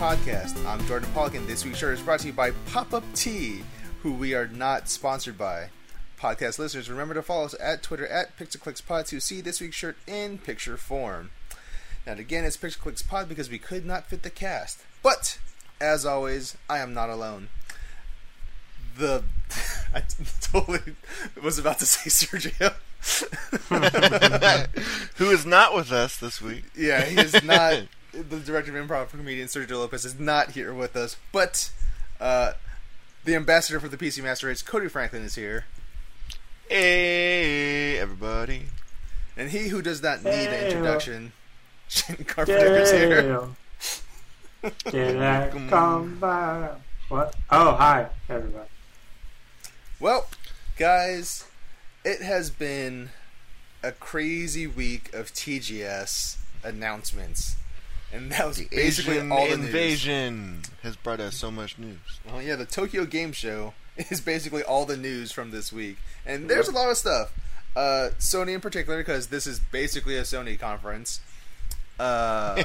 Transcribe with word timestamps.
podcast. 0.00 0.64
I'm 0.64 0.82
Jordan 0.86 1.10
Pollock, 1.12 1.34
and 1.34 1.46
this 1.46 1.62
week's 1.62 1.76
shirt 1.76 1.92
is 1.92 2.00
brought 2.00 2.20
to 2.20 2.28
you 2.28 2.32
by 2.32 2.52
Pop 2.72 2.94
Up 2.94 3.04
Tea, 3.12 3.60
who 4.02 4.14
we 4.14 4.32
are 4.32 4.48
not 4.48 4.88
sponsored 4.88 5.36
by. 5.36 5.68
Podcast 6.18 6.58
listeners, 6.58 6.88
remember 6.88 7.12
to 7.12 7.20
follow 7.20 7.44
us 7.44 7.54
at 7.60 7.82
Twitter 7.82 8.06
at 8.06 8.34
PixelClicksPod 8.38 9.06
to 9.08 9.20
see 9.20 9.42
this 9.42 9.60
week's 9.60 9.76
shirt 9.76 9.98
in 10.06 10.38
picture 10.38 10.78
form. 10.78 11.32
Now, 12.06 12.14
again, 12.14 12.46
it's 12.46 12.56
PixelClicksPod 12.56 13.28
because 13.28 13.50
we 13.50 13.58
could 13.58 13.84
not 13.84 14.06
fit 14.06 14.22
the 14.22 14.30
cast. 14.30 14.80
But, 15.02 15.38
as 15.82 16.06
always, 16.06 16.56
I 16.70 16.78
am 16.78 16.94
not 16.94 17.10
alone. 17.10 17.50
The. 18.96 19.24
I 19.94 20.02
totally 20.40 20.96
was 21.42 21.58
about 21.58 21.78
to 21.80 21.84
say 21.84 22.08
Sergio. 22.08 22.72
Who 25.16 25.30
is 25.30 25.44
not 25.44 25.74
with 25.74 25.92
us 25.92 26.16
this 26.16 26.40
week? 26.40 26.64
Yeah, 26.74 27.04
he 27.04 27.20
is 27.20 27.44
not. 27.44 27.82
the 28.12 28.38
director 28.40 28.76
of 28.76 28.88
improv 28.88 29.10
comedian 29.10 29.46
Sergio 29.48 29.72
Lopez 29.78 30.04
is 30.04 30.18
not 30.18 30.52
here 30.52 30.72
with 30.74 30.96
us, 30.96 31.16
but 31.32 31.70
uh, 32.20 32.52
the 33.24 33.34
ambassador 33.34 33.78
for 33.80 33.88
the 33.88 33.96
PC 33.96 34.22
Master 34.22 34.46
Race, 34.48 34.62
Cody 34.62 34.88
Franklin, 34.88 35.22
is 35.22 35.34
here, 35.36 35.64
Hey, 36.68 37.98
everybody. 37.98 38.66
and 39.36 39.50
he 39.50 39.68
who 39.68 39.82
does 39.82 40.02
not 40.02 40.22
need 40.24 40.30
an 40.32 40.50
Hey. 40.50 40.66
introduction, 40.70 41.32
Shane 41.88 42.24
Carpenter, 42.26 42.76
is 42.76 42.90
here. 42.92 43.22
Damn. 43.22 43.56
Did 44.92 45.20
I 45.22 45.48
come 45.68 46.18
by? 46.20 46.70
What? 47.08 47.34
Oh, 47.50 47.74
hi, 47.74 48.08
everybody. 48.28 48.68
Well, 49.98 50.28
guys, 50.78 51.44
it 52.04 52.22
has 52.22 52.50
been 52.50 53.10
a 53.82 53.92
crazy 53.92 54.66
week 54.66 55.12
of 55.12 55.32
TGS 55.32 56.36
announcements, 56.62 57.56
and 58.12 58.30
that 58.32 58.46
was 58.46 58.56
The 58.58 58.66
basically 58.70 59.16
Asian 59.16 59.32
all 59.32 59.48
the 59.48 59.56
news. 59.56 59.66
invasion 59.66 60.62
has 60.82 60.96
brought 60.96 61.20
us 61.20 61.36
so 61.36 61.50
much 61.50 61.78
news. 61.78 61.98
Oh 62.32 62.38
yeah, 62.38 62.56
the 62.56 62.66
Tokyo 62.66 63.04
Game 63.04 63.32
Show 63.32 63.74
is 63.96 64.20
basically 64.20 64.62
all 64.62 64.84
the 64.86 64.96
news 64.96 65.32
from 65.32 65.50
this 65.50 65.72
week, 65.72 65.96
and 66.26 66.48
there's 66.48 66.68
a 66.68 66.72
lot 66.72 66.90
of 66.90 66.96
stuff. 66.96 67.32
Uh, 67.76 68.10
Sony 68.18 68.54
in 68.54 68.60
particular, 68.60 68.98
because 68.98 69.28
this 69.28 69.46
is 69.46 69.60
basically 69.60 70.16
a 70.16 70.22
Sony 70.22 70.58
conference. 70.58 71.20
Uh, 71.98 72.62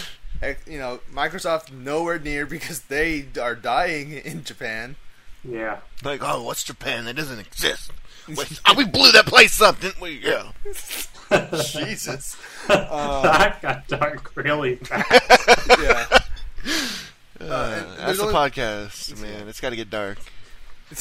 ec- 0.42 0.62
you 0.66 0.78
know, 0.78 1.00
Microsoft 1.12 1.70
nowhere 1.72 2.18
near 2.18 2.44
because 2.46 2.80
they 2.82 3.26
are 3.40 3.54
dying 3.54 4.12
in 4.12 4.42
Japan. 4.44 4.96
Yeah. 5.44 5.78
Like, 6.02 6.20
oh, 6.24 6.42
what's 6.42 6.64
Japan? 6.64 7.04
That 7.04 7.14
doesn't 7.14 7.38
exist. 7.38 7.92
Wait, 8.36 8.60
oh, 8.66 8.74
we 8.76 8.84
blew 8.84 9.10
that 9.12 9.26
place 9.26 9.60
up, 9.60 9.80
didn't 9.80 10.00
we? 10.00 10.20
Yeah. 10.22 10.50
Jesus. 11.70 12.36
Uh, 12.68 13.22
that 13.38 13.60
got 13.62 13.86
dark 13.88 14.34
really 14.36 14.76
fast. 14.76 15.68
yeah. 15.80 16.06
Uh, 17.40 17.44
and 17.44 17.50
that's 17.50 17.96
there's 17.96 18.16
the 18.18 18.22
only- 18.24 18.34
podcast, 18.34 19.20
man. 19.20 19.48
It's 19.48 19.60
got 19.60 19.70
to 19.70 19.76
get 19.76 19.90
dark. 19.90 20.18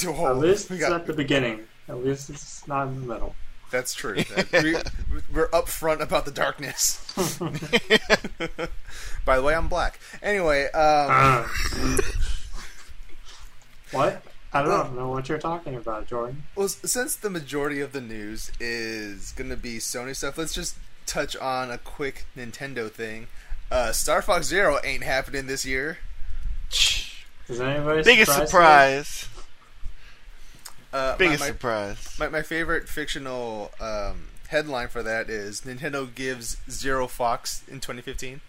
Oh, 0.06 0.28
At 0.28 0.38
least 0.38 0.70
we 0.70 0.76
it's 0.78 0.86
got- 0.88 1.02
at 1.02 1.08
the 1.08 1.14
beginning. 1.14 1.62
At 1.90 2.04
least 2.04 2.30
it's 2.30 2.68
not 2.68 2.88
in 2.88 3.02
the 3.02 3.14
middle. 3.14 3.36
That's 3.72 3.94
true. 3.94 4.16
That- 4.16 4.52
we, 4.64 4.76
we're 5.34 5.50
upfront 5.50 6.02
about 6.02 6.26
the 6.26 6.32
darkness. 6.32 7.02
By 9.26 9.36
the 9.38 9.44
way, 9.44 9.56
I'm 9.56 9.68
black. 9.68 10.00
Anyway, 10.22 10.66
um, 10.72 11.10
Uh. 11.12 11.98
what? 13.92 14.22
I 14.54 14.64
don't 14.64 14.96
know 14.96 15.10
what 15.10 15.28
you're 15.28 15.38
talking 15.38 15.76
about, 15.76 16.08
Jordan. 16.08 16.44
Well, 16.56 16.70
since 16.70 17.16
the 17.16 17.30
majority 17.30 17.82
of 17.82 17.92
the 17.92 18.02
news 18.02 18.52
is 18.60 19.34
going 19.34 19.50
to 19.50 19.58
be 19.58 19.78
Sony 19.78 20.16
stuff, 20.16 20.38
let's 20.38 20.54
just 20.54 20.78
touch 21.06 21.36
on 21.36 21.70
a 21.70 21.78
quick 21.78 22.26
Nintendo 22.36 22.90
thing. 22.90 23.28
Uh, 23.70 23.92
Star 23.92 24.22
Fox 24.22 24.48
Zero 24.48 24.80
ain't 24.84 25.04
happening 25.04 25.48
this 25.48 25.66
year. 25.66 26.00
Is 27.50 27.62
anybody 27.62 28.04
Biggest 28.04 28.34
surprise. 28.34 29.28
Uh, 30.94 31.18
Biggest 31.18 31.42
my, 31.42 31.48
surprise. 31.48 32.16
my, 32.18 32.30
my 32.30 32.42
favorite 32.42 32.88
fictional 32.88 33.72
um, 33.80 34.28
headline 34.48 34.88
for 34.88 35.04
that 35.04 35.30
is 35.30 35.62
Nintendo 35.62 36.14
gives 36.14 36.58
Zero 36.70 37.08
Fox 37.08 37.64
in 37.68 37.82
2015. 37.82 38.42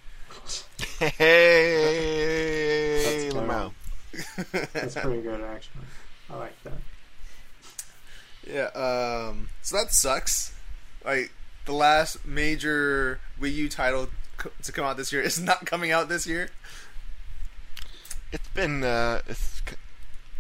Hey, 0.99 1.13
That's 3.23 3.35
Lamau. 3.35 3.73
That's 4.73 4.95
pretty 4.97 5.23
good, 5.23 5.41
actually. 5.41 5.85
I 6.31 6.37
like 6.37 6.63
that. 6.65 6.73
yeah, 8.47 9.29
um, 9.29 9.49
so 9.63 9.77
that 9.77 9.93
sucks. 9.93 10.55
Like 11.05 11.33
the 11.65 11.73
last 11.73 12.27
major 12.27 13.21
Wii 13.41 13.55
U 13.55 13.69
title 13.69 14.09
co- 14.37 14.51
to 14.63 14.73
come 14.73 14.85
out 14.85 14.97
this 14.97 15.13
year 15.13 15.23
is 15.31 15.41
not 15.41 15.65
coming 15.67 15.91
out 15.91 16.09
this 16.09 16.27
year. 16.27 16.51
It's 18.33 18.49
been, 18.49 18.85
uh, 18.85 19.23
it's, 19.27 19.63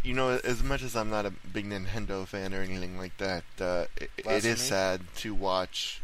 you 0.04 0.12
know, 0.12 0.38
as 0.44 0.62
much 0.62 0.82
as 0.82 0.94
I'm 0.94 1.08
not 1.08 1.24
a 1.24 1.30
big 1.30 1.66
Nintendo 1.68 2.26
fan 2.26 2.52
or 2.52 2.60
anything 2.60 2.98
like 2.98 3.16
that, 3.16 3.44
uh, 3.60 3.86
it, 3.96 4.10
it 4.18 4.24
Blasphemy? 4.24 4.52
is 4.52 4.60
sad 4.60 5.00
to 5.16 5.34
watch 5.34 6.02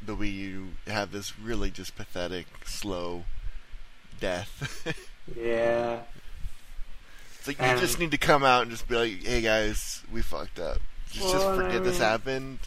the 0.00 0.14
Wii 0.14 0.32
U 0.32 0.68
have 0.86 1.10
this 1.10 1.38
really 1.38 1.70
just 1.70 1.96
pathetic, 1.96 2.46
slow 2.64 3.24
death. 4.20 4.86
Yeah. 5.36 6.00
it's 7.38 7.48
like 7.48 7.60
you 7.60 7.80
just 7.80 7.98
need 7.98 8.10
to 8.10 8.18
come 8.18 8.44
out 8.44 8.62
and 8.62 8.70
just 8.70 8.88
be 8.88 8.96
like, 8.96 9.24
"Hey 9.24 9.40
guys, 9.40 10.02
we 10.12 10.22
fucked 10.22 10.58
up. 10.58 10.78
Just, 11.10 11.32
just 11.32 11.46
Well, 11.46 11.60
I 11.60 11.64
forget 11.64 11.84
this 11.84 11.98
happened." 11.98 12.58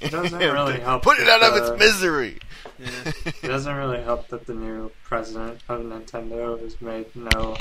it 0.00 0.10
doesn't 0.10 0.38
really 0.38 0.80
help 0.80 1.02
Put 1.02 1.18
it 1.18 1.28
out 1.28 1.42
of 1.42 1.56
its 1.56 1.78
misery. 1.78 2.38
Yeah. 2.78 3.12
It 3.26 3.42
doesn't 3.42 3.74
really 3.74 4.02
help 4.02 4.28
that 4.28 4.46
the 4.46 4.54
new 4.54 4.90
president 5.02 5.60
of 5.68 5.80
Nintendo 5.80 6.60
has 6.60 6.80
made 6.80 7.06
no 7.14 7.56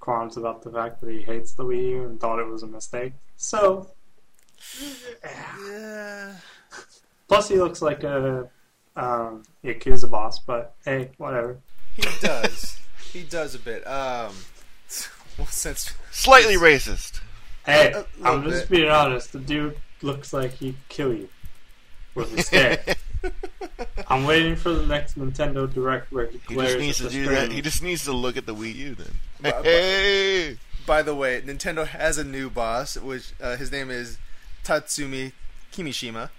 qualms 0.00 0.36
about 0.36 0.62
the 0.62 0.70
fact 0.70 1.00
that 1.00 1.10
he 1.10 1.22
hates 1.22 1.52
the 1.52 1.64
Wii 1.64 1.90
U 1.90 2.04
and 2.04 2.20
thought 2.20 2.38
it 2.38 2.46
was 2.46 2.62
a 2.62 2.66
mistake. 2.66 3.12
So, 3.36 3.90
yeah. 5.24 6.36
plus 7.28 7.48
he 7.48 7.56
looks 7.56 7.82
like 7.82 8.04
a 8.04 8.48
um, 8.96 9.42
Yakuza 9.64 10.10
boss, 10.10 10.38
but 10.38 10.74
hey, 10.84 11.10
whatever. 11.18 11.58
He 11.96 12.02
does. 12.20 12.78
he 13.18 13.22
does 13.24 13.54
a 13.54 13.58
bit. 13.58 13.86
Um, 13.86 14.34
well, 15.38 15.46
since 15.48 15.92
Slightly 16.12 16.56
racist. 16.56 17.20
Hey, 17.64 17.92
A- 17.92 18.00
a 18.00 18.06
I'm 18.24 18.36
little 18.36 18.50
just 18.50 18.68
bit. 18.70 18.76
being 18.78 18.90
honest. 18.90 19.32
The 19.32 19.38
dude 19.40 19.76
looks 20.02 20.32
like 20.32 20.52
he'd 20.54 20.76
kill 20.88 21.12
you 21.14 21.28
with 22.14 22.36
a 22.38 22.42
stare. 22.42 22.84
I'm 24.08 24.24
waiting 24.24 24.54
for 24.56 24.70
the 24.72 24.86
next 24.86 25.18
Nintendo 25.18 25.72
Direct 25.72 26.12
where 26.12 26.26
he 26.26 26.40
He 26.48 26.54
glares 26.54 26.72
just 26.74 26.80
needs 26.80 27.00
at 27.00 27.10
to 27.10 27.12
do 27.12 27.24
screen. 27.24 27.38
that. 27.40 27.52
He 27.52 27.60
just 27.60 27.82
needs 27.82 28.04
to 28.04 28.12
look 28.12 28.36
at 28.36 28.46
the 28.46 28.54
Wii 28.54 28.74
U 28.74 28.94
then. 28.94 29.14
But- 29.40 29.54
but- 29.56 29.64
Hey. 29.64 30.58
by 30.86 31.02
the 31.02 31.14
way, 31.14 31.40
Nintendo 31.42 31.86
has 31.86 32.18
a 32.18 32.24
new 32.24 32.48
boss, 32.48 32.96
which 32.96 33.32
uh, 33.40 33.56
his 33.56 33.72
name 33.72 33.90
is 33.90 34.18
Tatsumi 34.64 35.32
Kimishima. 35.72 36.30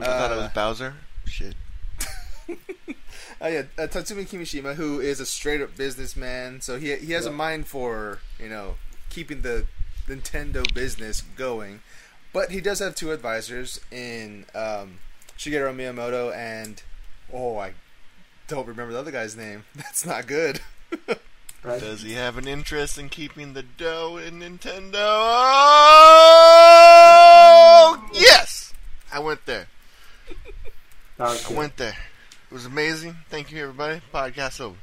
I 0.00 0.04
thought 0.04 0.30
it 0.30 0.38
Uh, 0.38 0.42
was 0.42 0.52
Bowser. 0.52 0.94
Shit. 1.26 1.54
Uh, 3.42 3.48
yeah, 3.48 3.62
uh, 3.78 3.86
Tatsumi 3.86 4.28
Kimishima, 4.28 4.74
who 4.74 5.00
is 5.00 5.18
a 5.18 5.24
straight 5.24 5.62
up 5.62 5.74
businessman, 5.76 6.60
so 6.60 6.78
he 6.78 6.94
he 6.96 7.12
has 7.12 7.24
a 7.24 7.32
mind 7.32 7.66
for 7.66 8.18
you 8.38 8.48
know 8.48 8.74
keeping 9.08 9.40
the 9.40 9.66
Nintendo 10.06 10.62
business 10.74 11.22
going. 11.36 11.80
But 12.32 12.50
he 12.50 12.60
does 12.60 12.78
have 12.80 12.94
two 12.94 13.12
advisors 13.12 13.80
in 13.90 14.44
um, 14.54 14.98
Shigeru 15.38 15.74
Miyamoto 15.74 16.36
and 16.36 16.82
oh, 17.32 17.56
I 17.58 17.72
don't 18.46 18.68
remember 18.68 18.92
the 18.92 18.98
other 18.98 19.10
guy's 19.10 19.36
name. 19.36 19.64
That's 19.74 20.04
not 20.04 20.26
good. 20.26 20.60
right? 21.62 21.80
Does 21.80 22.02
he 22.02 22.12
have 22.12 22.36
an 22.36 22.46
interest 22.46 22.98
in 22.98 23.08
keeping 23.08 23.54
the 23.54 23.62
dough 23.62 24.18
in 24.18 24.40
Nintendo? 24.40 24.92
Oh, 26.92 28.08
yes! 28.12 28.74
I 29.12 29.18
went 29.18 29.46
there. 29.46 29.68
That 31.16 31.46
I 31.50 31.54
went 31.54 31.76
there. 31.78 31.96
It 32.50 32.54
was 32.54 32.66
amazing. 32.66 33.16
Thank 33.28 33.52
you, 33.52 33.62
everybody. 33.62 34.00
Podcast 34.12 34.60
over. 34.60 34.76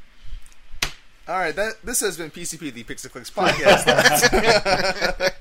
All 1.28 1.38
right, 1.38 1.54
that 1.56 1.74
this 1.84 2.00
has 2.00 2.18
been 2.18 2.32
PCP, 2.32 2.74
the 2.74 2.84
Pixel 2.86 3.12
Clicks 3.12 3.30
podcast. 3.30 3.84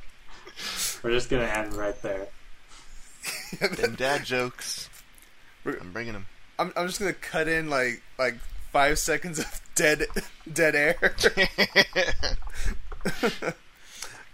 We're 1.04 1.12
just 1.12 1.30
gonna 1.30 1.44
end 1.44 1.74
right 1.74 2.00
there. 2.02 2.26
Them 3.60 3.94
dad 3.94 4.24
jokes. 4.24 4.88
We're- 5.62 5.78
I'm 5.80 5.92
bringing 5.92 6.14
them. 6.14 6.26
I'm 6.58 6.72
I'm 6.76 6.88
just 6.88 6.98
gonna 6.98 7.12
cut 7.12 7.46
in 7.46 7.70
like 7.70 8.02
like 8.18 8.34
five 8.72 8.98
seconds 8.98 9.38
of 9.38 9.60
dead 9.76 10.06
dead 10.52 10.74
air. 10.74 10.96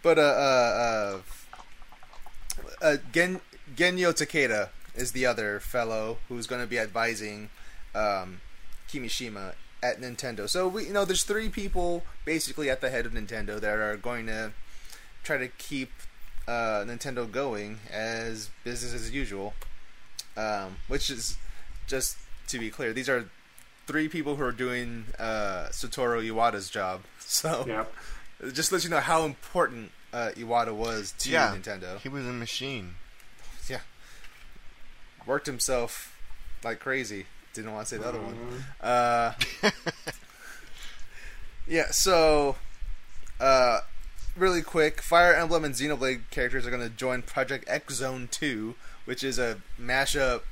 but 0.02 0.18
uh 0.18 0.22
uh 0.22 1.20
uh, 2.80 2.80
uh 2.80 2.96
Gen 3.12 3.42
Genyo 3.76 4.12
Takeda 4.14 4.70
is 4.94 5.12
the 5.12 5.26
other 5.26 5.60
fellow 5.60 6.16
who's 6.28 6.46
going 6.46 6.60
to 6.60 6.66
be 6.66 6.78
advising 6.78 7.50
um, 7.94 8.40
Kimishima 8.90 9.54
at 9.82 10.00
Nintendo. 10.00 10.48
So 10.48 10.68
we 10.68 10.86
you 10.86 10.92
know 10.92 11.04
there's 11.04 11.24
three 11.24 11.48
people 11.48 12.04
basically 12.24 12.70
at 12.70 12.80
the 12.80 12.90
head 12.90 13.06
of 13.06 13.12
Nintendo 13.12 13.60
that 13.60 13.74
are 13.78 13.96
going 13.96 14.26
to 14.26 14.52
try 15.24 15.38
to 15.38 15.48
keep 15.48 15.90
uh, 16.48 16.84
Nintendo 16.86 17.30
going 17.30 17.78
as 17.90 18.50
business 18.64 18.94
as 18.94 19.10
usual. 19.10 19.54
Um, 20.36 20.76
which 20.88 21.10
is 21.10 21.36
just 21.86 22.16
to 22.48 22.58
be 22.58 22.70
clear, 22.70 22.94
these 22.94 23.08
are 23.08 23.28
three 23.86 24.08
people 24.08 24.36
who 24.36 24.42
are 24.44 24.52
doing 24.52 25.04
uh, 25.18 25.66
Satoru 25.70 26.22
Iwata's 26.26 26.70
job. 26.70 27.02
So 27.20 27.64
Yep. 27.66 27.92
it 28.44 28.52
just 28.52 28.72
lets 28.72 28.84
you 28.84 28.90
know 28.90 29.00
how 29.00 29.24
important 29.24 29.90
uh, 30.12 30.30
Iwata 30.36 30.74
was 30.74 31.12
to 31.20 31.30
Yeah. 31.30 31.54
Nintendo. 31.54 31.98
He 31.98 32.08
was 32.08 32.26
a 32.26 32.32
machine. 32.32 32.94
Yeah, 33.68 33.80
worked 35.26 35.46
himself 35.46 36.18
like 36.64 36.80
crazy. 36.80 37.26
Didn't 37.54 37.72
want 37.72 37.86
to 37.86 37.94
say 37.94 38.00
the 38.02 38.08
other 38.08 38.20
one. 38.20 38.34
Mhm. 38.34 38.62
Uh, 38.80 39.70
yeah, 41.68 41.90
so 41.90 42.56
uh, 43.40 43.80
really 44.36 44.62
quick, 44.62 45.00
Fire 45.02 45.34
Emblem 45.34 45.64
and 45.64 45.74
Xenoblade 45.74 46.22
characters 46.30 46.66
are 46.66 46.70
going 46.70 46.82
to 46.82 46.94
join 46.94 47.22
Project 47.22 47.64
X 47.68 47.94
Zone 47.94 48.28
2, 48.30 48.74
which 49.04 49.22
is 49.22 49.38
a 49.38 49.58
mashup 49.80 50.42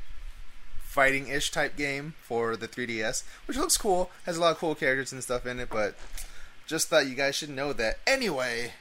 fighting-ish 0.83 1.51
type 1.53 1.77
game 1.77 2.15
for 2.23 2.57
the 2.57 2.67
3DS, 2.69 3.23
which 3.47 3.57
looks 3.57 3.77
cool. 3.77 4.11
Has 4.27 4.37
a 4.37 4.41
lot 4.41 4.53
of 4.53 4.59
cool 4.59 4.75
characters 4.75 5.13
and 5.13 5.23
stuff 5.23 5.47
in 5.47 5.61
it, 5.61 5.69
but 5.71 5.95
just 6.67 6.89
thought 6.89 7.07
you 7.07 7.15
guys 7.15 7.35
should 7.37 7.51
know 7.51 7.73
that. 7.73 7.99
Anyway, 8.07 8.73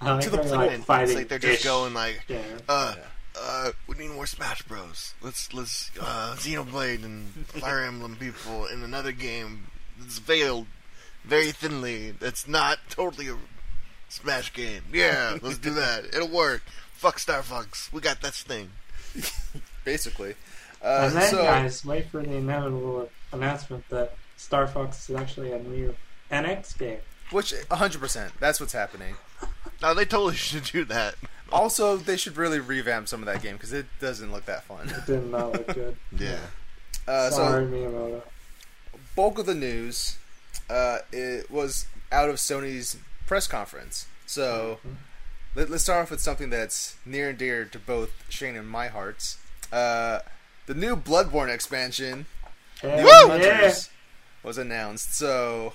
I 0.00 0.20
To 0.20 0.30
the 0.30 0.38
point. 0.38 0.88
like, 0.88 1.02
It's 1.02 1.14
like 1.14 1.28
they're 1.28 1.38
just 1.38 1.64
going 1.64 1.94
like, 1.94 2.24
Yeah. 2.28 2.40
uh, 2.68 2.94
uh, 3.40 3.70
we 3.86 3.96
need 3.96 4.10
more 4.10 4.26
Smash 4.26 4.62
Bros. 4.62 5.14
Let's 5.22 5.52
let's 5.54 5.90
uh, 6.00 6.34
Xenoblade 6.36 7.04
and 7.04 7.28
Fire 7.46 7.84
Emblem 7.84 8.16
people 8.16 8.66
in 8.66 8.82
another 8.82 9.12
game 9.12 9.68
that's 9.98 10.18
veiled 10.18 10.66
very 11.24 11.52
thinly. 11.52 12.10
That's 12.12 12.46
not 12.48 12.78
totally 12.88 13.28
a 13.28 13.36
Smash 14.08 14.52
game. 14.52 14.82
Yeah, 14.92 15.38
let's 15.42 15.58
do 15.58 15.74
that. 15.74 16.06
It'll 16.06 16.28
work. 16.28 16.62
Fuck 16.94 17.18
Star 17.18 17.42
Fox. 17.42 17.92
We 17.92 18.00
got 18.00 18.20
this 18.20 18.42
thing. 18.42 18.70
basically. 19.84 20.34
Uh, 20.82 21.04
and 21.06 21.16
then, 21.16 21.30
so, 21.30 21.42
guys, 21.42 21.84
wait 21.84 22.08
for 22.10 22.22
the 22.22 22.34
inevitable 22.34 23.08
announcement 23.32 23.88
that 23.90 24.14
Star 24.36 24.66
Fox 24.66 25.08
is 25.08 25.16
actually 25.16 25.52
a 25.52 25.58
new 25.58 25.94
NX 26.30 26.78
game. 26.78 26.98
which 27.30 27.52
100%, 27.52 28.30
that's 28.40 28.60
what's 28.60 28.72
happening. 28.72 29.14
No, 29.82 29.94
they 29.94 30.04
totally 30.04 30.34
should 30.36 30.64
do 30.64 30.84
that. 30.86 31.16
Also, 31.52 31.96
they 31.98 32.16
should 32.16 32.36
really 32.38 32.60
revamp 32.60 33.08
some 33.08 33.20
of 33.20 33.26
that 33.26 33.42
game 33.42 33.54
because 33.56 33.72
it 33.72 33.86
doesn't 34.00 34.32
look 34.32 34.46
that 34.46 34.64
fun. 34.64 34.88
It 34.88 35.04
did 35.06 35.30
not 35.30 35.52
look 35.52 35.66
good. 35.74 35.96
Yeah. 36.18 36.38
Uh, 37.06 37.30
so 37.30 37.36
Sorry, 37.36 37.66
Miyamoto. 37.66 38.22
bulk 39.16 39.38
of 39.38 39.46
the 39.46 39.54
news 39.54 40.16
uh, 40.70 40.98
it 41.12 41.50
was 41.50 41.86
out 42.10 42.28
of 42.30 42.36
Sony's 42.36 42.96
press 43.26 43.46
conference. 43.46 44.06
So 44.26 44.78
let, 45.54 45.70
us 45.70 45.82
start 45.82 46.04
off 46.04 46.10
with 46.10 46.20
something 46.20 46.50
that's 46.50 46.96
near 47.04 47.30
and 47.30 47.38
dear 47.38 47.64
to 47.66 47.78
both 47.78 48.10
Shane 48.28 48.56
and 48.56 48.68
my 48.68 48.88
hearts. 48.88 49.38
Uh, 49.72 50.20
the 50.66 50.74
new 50.74 50.96
Bloodborne 50.96 51.52
expansion, 51.52 52.26
Hell 52.80 52.96
The 52.96 53.02
yeah. 53.04 53.26
Hunters, 53.60 53.90
was 54.42 54.58
announced. 54.58 55.14
So 55.14 55.72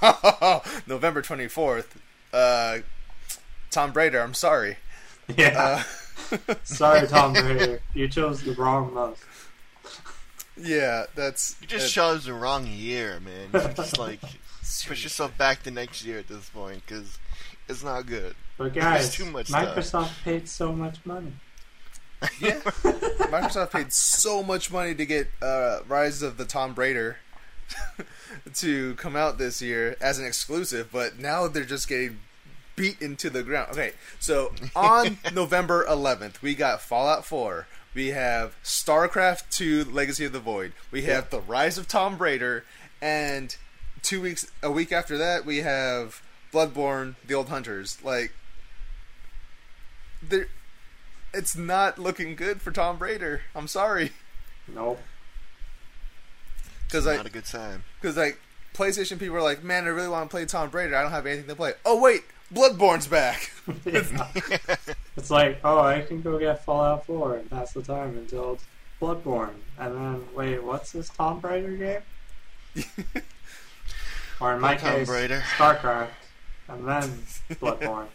November 0.86 1.22
twenty 1.22 1.48
fourth. 1.48 2.00
Tomb 3.70 3.92
Raider, 3.92 4.20
I'm 4.20 4.34
sorry. 4.34 4.76
Yeah. 5.36 5.82
Uh, 6.30 6.34
Sorry, 6.64 7.06
Tomb 7.08 7.32
Raider. 7.34 7.80
You 7.94 8.08
chose 8.08 8.42
the 8.42 8.52
wrong 8.52 8.92
month. 8.94 9.24
yeah, 10.56 11.06
that's 11.14 11.56
You 11.60 11.66
just 11.66 11.96
uh, 11.96 12.02
chose 12.02 12.24
the 12.24 12.34
wrong 12.34 12.66
year, 12.66 13.20
man. 13.20 13.48
You 13.52 13.74
just 13.74 13.98
like 14.06 14.20
push 14.86 15.02
yourself 15.02 15.36
back 15.38 15.62
to 15.64 15.70
next 15.70 16.04
year 16.04 16.18
at 16.18 16.28
this 16.28 16.48
point 16.50 16.82
because 16.86 17.18
it's 17.68 17.82
not 17.82 18.06
good. 18.06 18.34
But 18.58 18.74
guys, 18.74 19.12
too 19.14 19.24
much 19.24 19.46
stuff. 19.48 19.74
Microsoft 19.76 20.24
paid 20.24 20.48
so 20.48 20.72
much 20.72 20.98
money. 21.04 21.32
Yeah, 22.38 22.60
Microsoft 22.60 23.72
paid 23.72 23.92
so 23.92 24.42
much 24.42 24.70
money 24.70 24.94
to 24.94 25.06
get 25.06 25.28
uh, 25.40 25.80
Rise 25.88 26.22
of 26.22 26.36
the 26.36 26.44
Tomb 26.44 26.74
Raider 26.74 27.16
to 28.54 28.94
come 28.96 29.16
out 29.16 29.38
this 29.38 29.62
year 29.62 29.96
as 30.00 30.18
an 30.18 30.26
exclusive, 30.26 30.90
but 30.92 31.18
now 31.18 31.48
they're 31.48 31.64
just 31.64 31.88
getting 31.88 32.18
beat 32.80 33.02
into 33.02 33.28
the 33.30 33.42
ground. 33.42 33.70
Okay, 33.72 33.92
so 34.18 34.52
on 34.74 35.18
November 35.34 35.84
11th, 35.86 36.40
we 36.40 36.54
got 36.54 36.80
Fallout 36.80 37.24
4. 37.26 37.66
We 37.94 38.08
have 38.08 38.54
StarCraft 38.64 39.50
2: 39.50 39.84
Legacy 39.84 40.24
of 40.24 40.32
the 40.32 40.40
Void. 40.40 40.72
We 40.90 41.02
have 41.02 41.28
The 41.30 41.40
Rise 41.40 41.76
of 41.76 41.86
Tomb 41.88 42.16
Raider, 42.18 42.64
and 43.02 43.54
two 44.02 44.20
weeks, 44.22 44.50
a 44.62 44.70
week 44.70 44.92
after 44.92 45.18
that, 45.18 45.44
we 45.44 45.58
have 45.58 46.22
Bloodborne: 46.52 47.16
The 47.26 47.34
Old 47.34 47.48
Hunters. 47.48 47.98
Like, 48.02 48.32
there 50.22 50.48
it's 51.34 51.56
not 51.56 51.98
looking 51.98 52.34
good 52.34 52.60
for 52.62 52.70
Tomb 52.72 52.98
Raider. 52.98 53.42
I'm 53.54 53.68
sorry, 53.68 54.12
Nope. 54.66 55.00
because 56.86 57.06
Not 57.06 57.18
like, 57.18 57.26
a 57.26 57.30
good 57.30 57.46
sign. 57.46 57.82
because 58.00 58.16
like 58.16 58.40
PlayStation 58.74 59.18
people 59.18 59.36
are 59.36 59.42
like, 59.42 59.62
man, 59.64 59.84
I 59.84 59.88
really 59.88 60.08
want 60.08 60.30
to 60.30 60.32
play 60.34 60.44
Tomb 60.46 60.70
Raider. 60.70 60.94
I 60.96 61.02
don't 61.02 61.10
have 61.10 61.26
anything 61.26 61.48
to 61.48 61.54
play. 61.56 61.72
Oh 61.84 62.00
wait, 62.00 62.22
Bloodborne's 62.52 63.06
back. 63.06 63.52
It's 65.16 65.30
like, 65.30 65.60
oh, 65.64 65.80
I 65.80 66.00
can 66.00 66.22
go 66.22 66.38
get 66.38 66.64
Fallout 66.64 67.04
4 67.04 67.36
and 67.36 67.50
pass 67.50 67.72
the 67.72 67.82
time 67.82 68.16
until 68.16 68.58
Bloodborne. 69.02 69.54
And 69.78 69.94
then, 69.96 70.24
wait, 70.34 70.62
what's 70.62 70.92
this 70.92 71.10
Tomb 71.10 71.40
Raider 71.40 72.02
game? 72.74 72.84
Or 74.40 74.54
in 74.54 74.60
my 74.60 74.74
Tomb 74.76 74.90
case, 74.90 75.08
Raider. 75.08 75.42
StarCraft. 75.56 76.08
And 76.68 76.88
then 76.88 77.22
Bloodborne. 77.60 78.06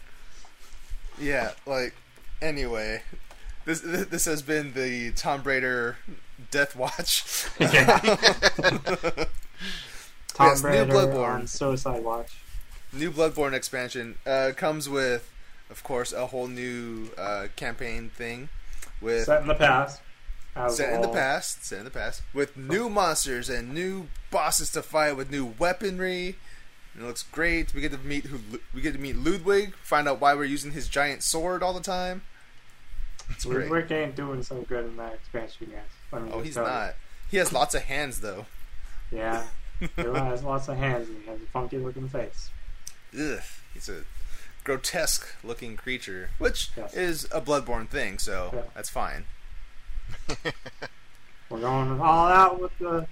yeah, 1.20 1.52
like 1.66 1.94
anyway, 2.42 3.02
this 3.64 3.80
this 3.80 4.24
has 4.24 4.42
been 4.42 4.72
the 4.72 5.12
Tomb 5.12 5.44
Raider 5.44 5.98
Death 6.50 6.74
Watch. 6.74 7.44
Tomb 7.58 7.68
Yes, 10.40 10.62
new 10.62 10.68
Raider 10.68 10.92
Bloodborne. 10.92 11.48
Suicide 11.48 12.02
Watch. 12.02 12.32
New 12.96 13.10
Bloodborne 13.10 13.52
expansion 13.52 14.16
uh, 14.26 14.52
comes 14.56 14.88
with, 14.88 15.30
of 15.70 15.82
course, 15.84 16.12
a 16.12 16.26
whole 16.26 16.48
new 16.48 17.10
uh, 17.16 17.48
campaign 17.56 18.10
thing 18.10 18.48
with 19.00 19.24
Set 19.24 19.42
in 19.42 19.48
the 19.48 19.54
past. 19.54 20.00
As 20.54 20.78
set 20.78 20.94
in 20.94 21.02
the 21.02 21.08
past, 21.08 21.66
set 21.66 21.80
in 21.80 21.84
the 21.84 21.90
past, 21.90 22.22
with 22.32 22.56
new 22.56 22.88
monsters 22.88 23.50
and 23.50 23.74
new 23.74 24.06
bosses 24.30 24.70
to 24.72 24.82
fight 24.82 25.14
with 25.14 25.30
new 25.30 25.52
weaponry. 25.58 26.36
And 26.94 27.04
it 27.04 27.06
looks 27.06 27.24
great. 27.24 27.74
We 27.74 27.82
get 27.82 27.92
to 27.92 27.98
meet 27.98 28.24
who 28.24 28.38
we 28.72 28.80
get 28.80 28.94
to 28.94 28.98
meet 28.98 29.16
Ludwig, 29.16 29.74
find 29.76 30.08
out 30.08 30.18
why 30.18 30.34
we're 30.34 30.44
using 30.44 30.70
his 30.70 30.88
giant 30.88 31.22
sword 31.22 31.62
all 31.62 31.74
the 31.74 31.82
time. 31.82 32.22
It's 33.28 33.44
great. 33.44 33.70
Ludwig 33.70 33.92
ain't 33.92 34.16
doing 34.16 34.42
so 34.42 34.62
good 34.62 34.86
in 34.86 34.96
that 34.96 35.12
expansion, 35.12 35.72
guys. 35.72 36.22
Oh, 36.32 36.40
he's 36.40 36.54
tell 36.54 36.64
you. 36.64 36.70
not. 36.70 36.94
He 37.30 37.36
has 37.36 37.52
lots 37.52 37.74
of 37.74 37.82
hands 37.82 38.20
though. 38.20 38.46
Yeah. 39.10 39.44
He 39.78 40.02
has 40.02 40.42
lots 40.42 40.68
of 40.68 40.78
hands 40.78 41.06
and 41.10 41.20
he 41.22 41.28
has 41.28 41.38
a 41.38 41.44
funky 41.52 41.76
looking 41.76 42.08
face. 42.08 42.48
Ugh, 43.18 43.40
he's 43.72 43.88
a 43.88 44.02
grotesque 44.64 45.26
looking 45.44 45.76
creature, 45.76 46.30
which 46.38 46.70
Yes. 46.76 46.94
is 46.94 47.24
a 47.32 47.40
Bloodborne 47.40 47.88
thing, 47.88 48.18
so 48.18 48.50
Yeah. 48.54 48.62
that's 48.74 48.90
fine. 48.90 49.24
We're 51.48 51.60
going 51.60 52.00
all 52.00 52.28
out 52.28 52.60
with 52.60 52.76
the. 52.78 53.06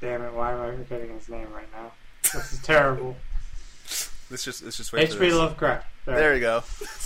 Damn 0.00 0.22
it! 0.22 0.32
Why 0.32 0.52
am 0.52 0.60
I 0.60 0.76
forgetting 0.84 1.14
his 1.14 1.28
name 1.28 1.52
right 1.52 1.70
now? 1.72 1.92
This 2.22 2.52
is 2.54 2.58
terrible. 2.62 3.16
Let's 4.30 4.44
just 4.44 4.62
let's 4.62 4.76
just 4.76 4.92
wait 4.92 5.08
for 5.12 5.24
H.P. 5.24 5.32
Lovecraft. 5.34 5.86
There. 6.06 6.16
There 6.16 6.34
you 6.34 6.40
go. 6.40 6.62